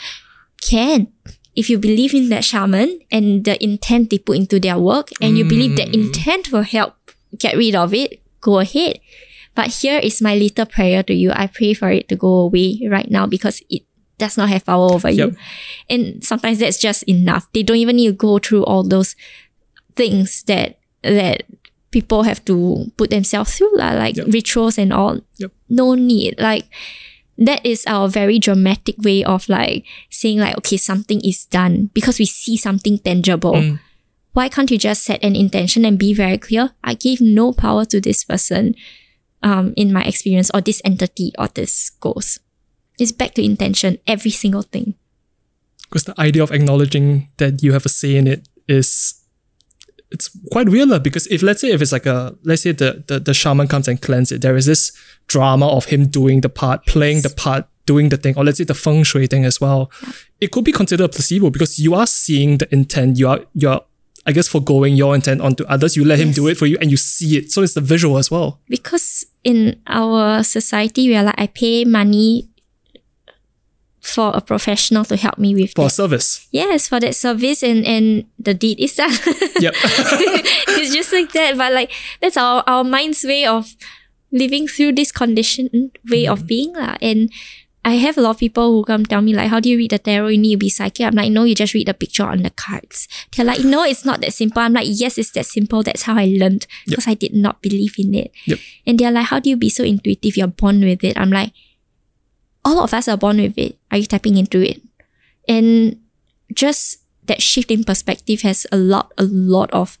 [0.61, 1.07] can
[1.55, 5.37] if you believe in that shaman and the intent they put into their work and
[5.37, 6.05] you believe that Mm.
[6.05, 6.93] intent will help
[7.37, 8.99] get rid of it go ahead
[9.55, 12.79] but here is my little prayer to you i pray for it to go away
[12.89, 13.83] right now because it
[14.17, 15.35] does not have power over you
[15.89, 19.15] and sometimes that's just enough they don't even need to go through all those
[19.99, 21.43] things that that
[21.91, 24.31] people have to put themselves through lah, like Yep.
[24.31, 25.51] rituals and all Yep.
[25.67, 26.69] no need like
[27.39, 32.19] that is our very dramatic way of like saying like okay something is done because
[32.19, 33.79] we see something tangible Mm.
[34.37, 37.83] why can't you just set an intention and be very clear i gave no power
[37.89, 38.75] to this person
[39.41, 42.43] um in my experience or this entity or this ghost
[42.99, 44.93] it's back to intention every single thing
[45.89, 49.15] Because the idea of acknowledging that you have a say in it is
[50.11, 53.19] it's quite real because if let's say if it's like a let's say the, the
[53.19, 54.91] the shaman comes and cleanse it, there is this
[55.27, 58.63] drama of him doing the part, playing the part, doing the thing, or let's say
[58.63, 59.91] the feng shui thing as well.
[60.41, 63.81] It could be considered a placebo because you are seeing the intent, you are you're
[64.25, 65.95] I guess foregoing your intent onto others.
[65.95, 67.51] You let him do it for you and you see it.
[67.51, 68.59] So it's the visual as well.
[68.67, 72.49] because in our society we are like i pay money
[74.09, 75.91] for a professional to help me with For that.
[75.91, 76.47] service.
[76.51, 79.11] yes for that service and and the deed is done
[79.59, 79.73] Yep.
[80.79, 81.57] it's just like that.
[81.57, 83.75] But like that's our our mind's way of
[84.31, 86.47] living through this conditioned way of mm.
[86.47, 86.95] being lah.
[87.01, 87.31] And
[87.83, 89.91] I have a lot of people who come tell me like, how do you read
[89.91, 90.27] the tarot?
[90.35, 91.05] You need to be psychic.
[91.05, 93.07] I'm like, no, you just read the picture on the cards.
[93.35, 94.61] They're like, no, it's not that simple.
[94.61, 95.81] I'm like, yes, it's that simple.
[95.81, 98.31] That's how I learned because I did not believe in it.
[98.45, 98.59] Yep.
[98.85, 100.35] And they're like, how do you be so intuitive?
[100.37, 101.17] You're born with it.
[101.17, 101.53] I'm like,
[102.65, 103.77] all of us are born with it.
[103.91, 104.81] Are you tapping into it?
[105.47, 105.99] And
[106.53, 109.97] just that shift in perspective has a lot, a lot of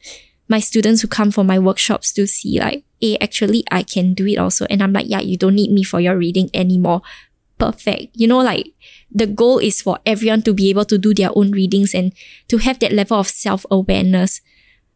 [0.47, 4.25] my students who come for my workshops to see like, hey, actually I can do
[4.25, 4.65] it also.
[4.69, 7.01] And I'm like, yeah, you don't need me for your reading anymore.
[7.57, 8.15] Perfect.
[8.15, 8.73] You know, like
[9.11, 12.13] the goal is for everyone to be able to do their own readings and
[12.47, 14.41] to have that level of self-awareness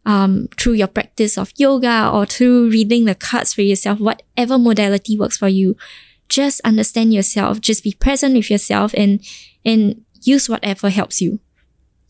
[0.06, 5.18] um, through your practice of yoga or through reading the cards for yourself, whatever modality
[5.18, 5.76] works for you.
[6.30, 9.22] Just understand yourself, just be present with yourself and
[9.66, 11.40] and use whatever helps you.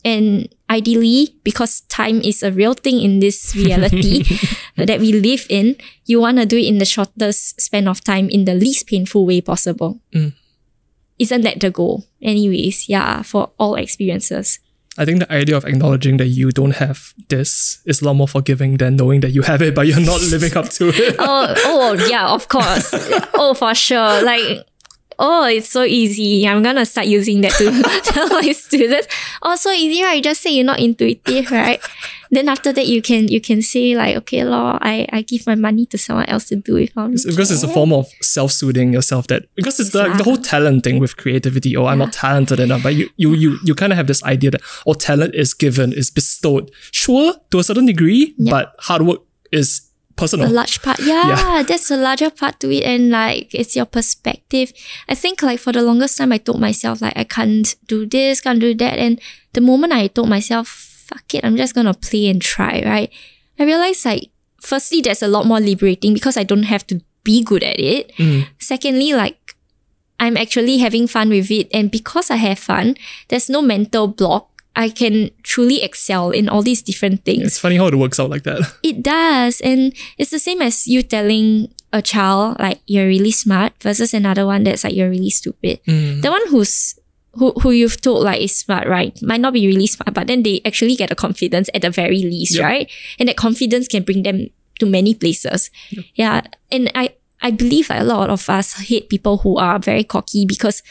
[0.06, 4.24] And ideally, because time is a real thing in this reality
[4.78, 8.30] that we live in, you want to do it in the shortest span of time
[8.30, 10.00] in the least painful way possible.
[10.14, 10.34] Mm.
[11.20, 12.06] Isn't that the goal?
[12.22, 14.60] Anyways, yeah, for all experiences.
[14.98, 18.28] I think the idea of acknowledging that you don't have this is a lot more
[18.28, 21.16] forgiving than knowing that you have it, but you're not living up to it.
[21.20, 22.92] oh, oh yeah, of course.
[23.34, 24.24] oh, for sure.
[24.24, 24.68] Like,
[25.24, 26.46] oh, it's so easy.
[26.48, 27.72] I'm gonna start using that to
[28.12, 29.08] tell my students.
[29.42, 30.22] Oh, so easy, right?
[30.22, 31.82] Just say you're not intuitive, right?
[32.32, 35.56] then after that, you can you can say like, okay, law, I, I give my
[35.56, 37.18] money to someone else to do it for me.
[37.26, 41.00] Because it's a form of self-soothing yourself that because it's the, the whole talent thing
[41.00, 41.78] with creativity.
[41.78, 44.52] Oh, I'm not talented enough, but you you you you kind of have this idea
[44.52, 46.70] that oh, talent is given, is bestowed.
[46.92, 48.52] Sure, to a certain degree, Yeah.
[48.52, 49.22] but hard work
[49.52, 50.48] is personal.
[50.48, 51.00] a large part.
[51.04, 51.64] Yeah, Yeah.
[51.64, 52.84] that's a larger part to it.
[52.84, 54.72] And like, it's your perspective.
[55.10, 58.42] I think like for the longest time, I told myself like, I can't do this,
[58.42, 58.98] can't do that.
[59.00, 59.20] And
[59.54, 63.10] the moment I told myself, fuck it, I'm just going to play and try, right?
[63.60, 64.30] I realized like,
[64.62, 68.12] firstly, there's a lot more liberating because I don't have to be good at it.
[68.18, 68.48] Mm.
[68.60, 69.56] Secondly, like,
[70.20, 71.68] I'm actually having fun with it.
[71.74, 72.96] And because I have fun,
[73.28, 74.50] there's no mental block.
[74.76, 78.30] I can truly excel in all these different things It's funny how it works out
[78.32, 78.62] like that.
[78.84, 79.62] it does.
[79.62, 84.48] And it's the same as you telling a child like you're really smart versus another
[84.48, 85.80] one that's like you're really stupid.
[85.86, 86.24] Mm.
[86.24, 86.98] The one who's
[87.34, 89.14] who, who you've told like is smart, right?
[89.22, 92.22] Might not be really smart, but then they actually get a confidence at the very
[92.24, 92.64] least, Yep.
[92.64, 92.92] right?
[93.20, 95.70] And that confidence can bring them to many places.
[96.16, 96.42] Yeah.
[96.72, 100.46] And I I believe like a lot of us hate people who are very cocky
[100.46, 100.82] because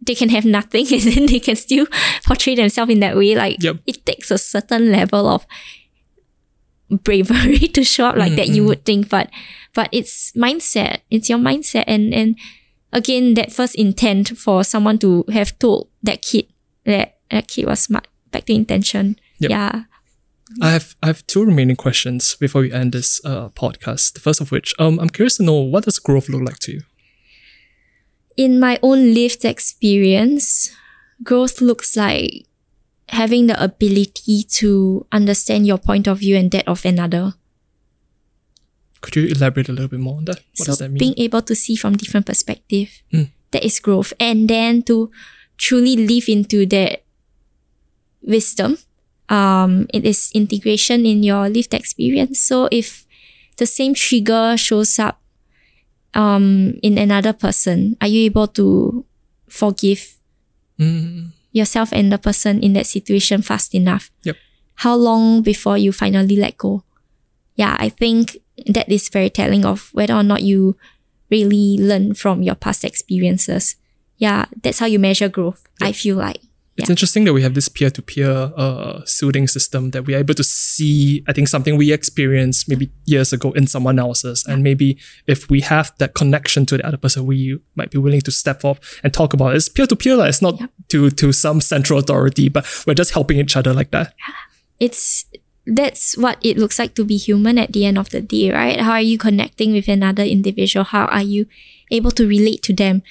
[0.00, 1.86] they can have nothing and then they can still
[2.24, 3.34] portray themselves in that way.
[3.34, 3.76] Like Yep.
[3.86, 5.46] it takes a certain level of
[6.90, 9.28] bravery to show up like that you would think but
[9.74, 12.34] but it's mindset it's your mindset and and
[12.94, 16.46] again that first intent for someone to have told that kid
[16.86, 19.50] that that kid was smart back to intention Yep.
[19.50, 19.82] yeah
[20.62, 24.14] I have I have two remaining questions before we end this uh, podcast.
[24.14, 26.72] The first of which, um, I'm curious to know what does growth look like to
[26.72, 26.80] you?
[28.38, 30.70] In my own lived experience
[31.26, 32.46] growth looks like
[33.10, 37.34] having the ability to understand your point of view and that of another
[39.00, 40.38] Could you elaborate a little bit more on that?
[40.58, 40.98] What so does that mean?
[40.98, 43.30] being able to see from different perspective Mm.
[43.50, 45.10] that is growth and then to
[45.56, 47.02] truly live into that
[48.22, 48.78] wisdom
[49.28, 53.06] um it is integration in your lived experience so if
[53.56, 55.20] the same trigger shows up
[56.14, 57.96] um in another person.
[58.00, 59.04] Are you able to
[59.48, 60.14] forgive
[60.78, 64.10] Mm, yourself and the person in that situation fast enough?
[64.22, 64.36] Yep.
[64.86, 66.84] how long before you finally let go?
[67.56, 70.76] Yeah i think that is very telling of whether or not you
[71.30, 73.74] really learn from your past experiences.
[74.18, 76.40] Yeah that's how you measure growth i feel like
[76.78, 80.44] It's interesting that we have this peer-to-peer uh, soothing system that we are able to
[80.44, 81.24] see.
[81.26, 85.60] I think something we experienced maybe years ago in someone else's, and maybe if we
[85.62, 89.12] have that connection to the other person, we might be willing to step up and
[89.12, 89.56] talk about it.
[89.56, 90.16] It's peer-to-peer.
[90.16, 93.90] like, It's not to to some central authority, but we're just helping each other like
[93.90, 94.14] that.
[94.78, 95.26] it's
[95.66, 98.80] that's what it looks like to be human at the end of the day, right?
[98.80, 100.84] How are you connecting with another individual?
[100.84, 101.46] How are you
[101.90, 103.02] able to relate to them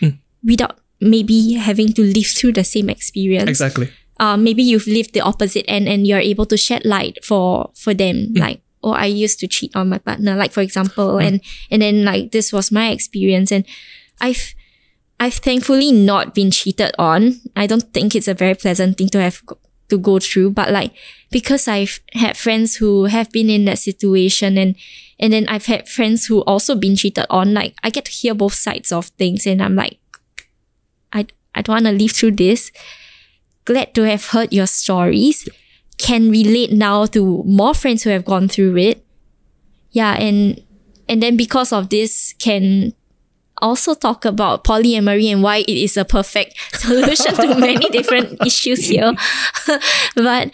[0.44, 3.50] without maybe having to live through the same experience?
[3.50, 3.90] Exactly.
[4.20, 7.94] uh, maybe you've lived the opposite end and you're able to shed light for for
[7.94, 8.34] them.
[8.34, 12.06] Like oh i used to cheat on my partner like for example and and then
[12.06, 13.52] like this was my experience.
[13.52, 13.66] And
[14.22, 14.54] i've
[15.20, 17.42] i've thankfully not been cheated on.
[17.56, 19.42] I don't think it's a very pleasant thing to have
[19.90, 20.92] to go through but like
[21.32, 24.76] because i've had friends who have been in that situation and
[25.18, 28.34] and then i've had friends who also been cheated on like i get to hear
[28.36, 29.98] both sides of things and i'm like
[31.14, 32.72] i i don't want to live through this
[33.68, 35.44] glad to have heard your stories.
[35.98, 39.04] Can relate now to more friends who have gone through it.
[39.92, 40.64] Yeah, and
[41.10, 42.94] and then because of this, can
[43.60, 48.88] also talk about polyamory and why it is a perfect solution to many different issues
[48.88, 49.12] here.
[50.16, 50.52] but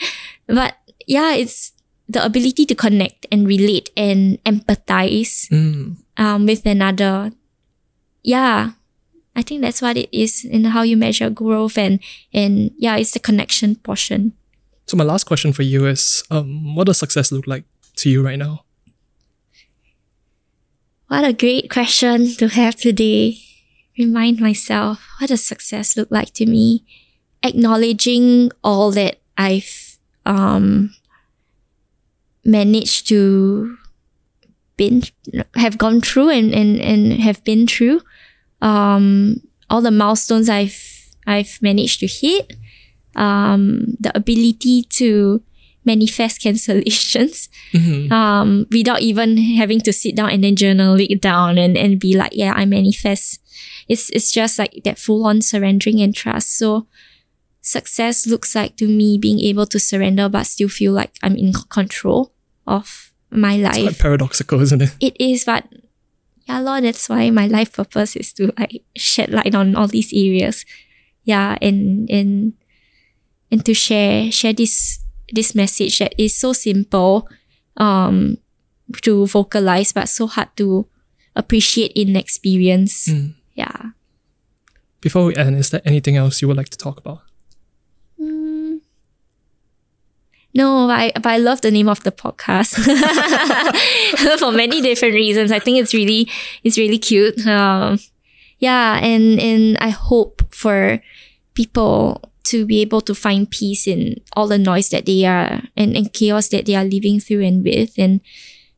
[0.48, 0.73] but
[1.06, 1.73] yeah, it's
[2.09, 5.98] the ability to connect and relate and empathize Mm.
[6.17, 7.30] um, with another.
[8.23, 8.72] Yeah,
[9.36, 12.00] I think that's what it is in how you measure growth and
[12.34, 14.34] and yeah, it's the connection portion.
[14.86, 17.64] So my last question for you is, um, what does success look like
[17.98, 18.66] to you right now?
[21.08, 23.38] What a great question to have today.
[23.98, 26.84] Remind myself, what does success look like to me?
[27.44, 30.95] Acknowledging all that I've um
[32.45, 33.78] managed to
[34.78, 35.03] been
[35.56, 38.02] have gone through and, and, and have been through.
[38.64, 40.80] Um all the milestones I've
[41.27, 42.53] I've managed to hit.
[43.16, 45.43] Um the ability to
[45.85, 47.50] manifest cancellations
[48.11, 52.16] um, without even having to sit down and then journal it down and, and be
[52.16, 53.42] like, yeah, I manifest.
[53.88, 56.58] It's it's just like that full on surrendering and trust.
[56.58, 56.88] So
[57.61, 61.53] success looks like to me being able to surrender but still feel like I'm in
[61.69, 62.32] control
[62.66, 63.77] of my life.
[63.77, 64.95] It's quite paradoxical, isn't it?
[65.00, 65.66] It is, but
[66.45, 70.11] yeah, Lord, that's why my life purpose is to like shed light on all these
[70.11, 70.65] areas.
[71.23, 72.53] Yeah, and and
[73.51, 74.99] and to share share this
[75.31, 77.27] this message that is so simple
[77.77, 78.38] um
[79.01, 80.85] to vocalize but so hard to
[81.35, 83.07] appreciate in experience.
[83.07, 83.35] Mm.
[83.55, 83.95] Yeah.
[85.01, 87.22] Before we end, is there anything else you would like to talk about?
[88.19, 88.81] Mm.
[90.56, 92.75] No, I, but I love the name of the podcast
[94.40, 95.51] for many different reasons.
[95.51, 96.30] I think it's really
[96.64, 97.45] it's really cute.
[97.48, 97.99] Um,
[98.59, 101.01] yeah, and and I hope for
[101.56, 105.95] people to be able to find peace in all the noise that they are and,
[105.95, 107.98] and chaos that they are living through and with.
[107.98, 108.22] And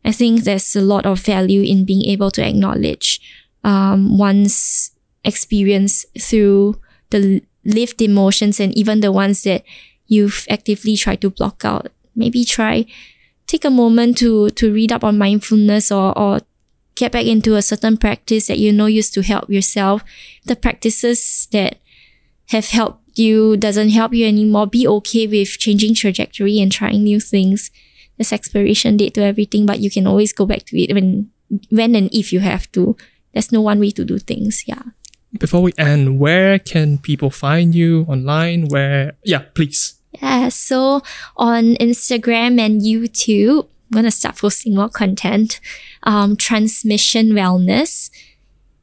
[0.04, 3.20] I think there's a lot of value in being able to acknowledge
[3.64, 4.92] um, one's
[5.24, 6.80] experience through
[7.10, 9.64] the lived emotions and even the ones that
[10.08, 11.88] you've actively tried to block out.
[12.16, 12.86] Maybe try
[13.48, 16.42] take a moment to to read up on mindfulness or or
[16.96, 20.04] get back into a certain practice that you know used to help yourself.
[20.46, 21.78] The practices that
[22.50, 24.68] have helped you doesn't help you anymore.
[24.68, 27.72] Be okay with changing trajectory and trying new things.
[28.18, 31.32] There's expiration date to everything, but you can always go back to it when
[31.70, 32.96] when and if you have to.
[33.34, 34.64] There's no one way to do things.
[34.66, 34.95] Yeah.
[35.40, 38.68] Before we end, where can people find you online?
[38.68, 39.94] Where yeah, please.
[40.22, 41.02] Yeah, so
[41.36, 45.60] on Instagram and YouTube, I'm gonna start posting more content.
[46.04, 48.10] Um, transmission wellness.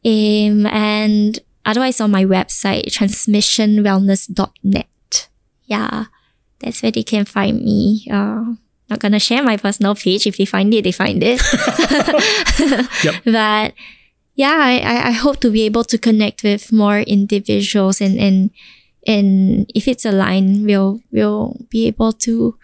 [0.05, 5.29] Um, and otherwise on my website, transmissionwellness.net.
[5.65, 6.05] Yeah,
[6.59, 8.05] that's where they can find me.
[8.11, 8.55] Uh,
[8.91, 10.27] not gonna share my personal page.
[10.27, 11.41] If they find it, they find it.
[13.05, 13.15] Yep.
[13.25, 13.73] But
[14.35, 18.51] yeah, I, I- I hope to be able to connect with more individuals and and
[19.07, 22.57] and if it's aligned, we'll we'll be able to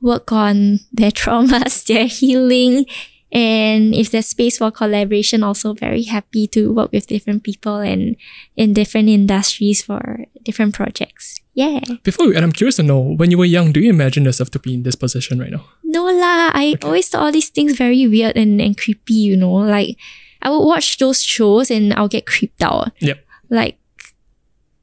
[0.00, 2.86] work on their traumas, their healing,
[3.32, 8.16] and if there's space for collaboration, also very happy to work with different people and
[8.56, 11.40] in different industries for different projects.
[11.54, 11.80] Yeah.
[12.04, 14.50] Before we end, I'm curious to know when you were young, do you imagine yourself
[14.52, 15.64] to be in this position right now?
[15.82, 19.52] No lah, I always thought all these things very weird and, and creepy, you know.
[19.66, 19.96] Like
[20.42, 22.92] I would watch those shows and I'll get creeped out.
[23.00, 23.24] Yep.
[23.50, 23.78] Like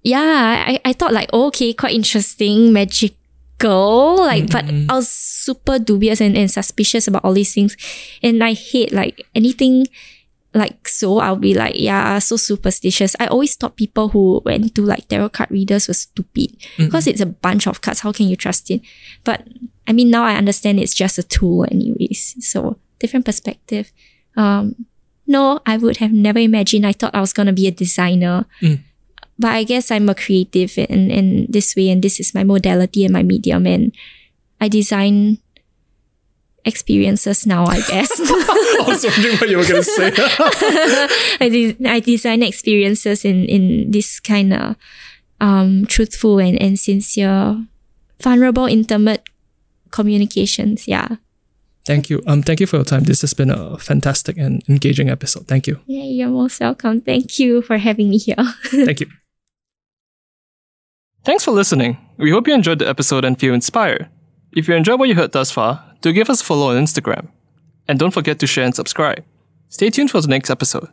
[0.04, 4.18] yeah, I, I thought like oh, okay, quite interesting, magical.
[4.18, 4.90] Like but Mm-mm.
[4.90, 7.78] I was super dubious and, and suspicious about all these things.
[8.22, 9.88] And I hate like anything
[10.56, 13.16] like so I'll be like, yeah, so superstitious.
[13.20, 17.20] I always thought people who went to like tarot card readers were stupid because it's
[17.20, 18.00] a bunch of cards.
[18.00, 18.82] How can you trust it?
[19.26, 19.46] But
[19.86, 22.38] I mean, now I understand it's just a tool, anyways.
[22.40, 23.92] So different perspective.
[24.38, 24.86] Um,
[25.28, 26.86] no, I would have never imagined.
[26.86, 28.80] I thought I was gonna be a designer, Mm.
[29.40, 33.04] but I guess I'm a creative in in this way, and this is my modality
[33.06, 33.92] and my medium, and
[34.62, 35.40] I design
[36.66, 37.66] experiences now.
[37.66, 38.12] I guess.
[38.20, 40.12] I was wondering what you were gonna say.
[41.42, 44.76] I, de- I design experiences in in this kind of
[45.42, 47.66] um truthful and, and sincere,
[48.22, 49.24] vulnerable, intimate
[49.92, 50.88] communications.
[50.88, 51.18] Yeah.
[51.86, 52.22] Thank you.
[52.28, 53.04] Um, thank you for your time.
[53.04, 55.48] This has been a fantastic and engaging episode.
[55.48, 55.80] Thank you.
[55.86, 57.02] Yeah, you're most welcome.
[57.02, 58.36] Thank you for having me here.
[58.66, 59.08] Thank you.
[61.24, 61.98] Thanks for listening.
[62.18, 64.10] We hope you enjoyed the episode and feel inspired.
[64.54, 67.30] If you enjoyed what you heard thus far, do give us a follow on Instagram.
[67.88, 69.24] And don't forget to share and subscribe.
[69.70, 70.88] Stay tuned for the next episode.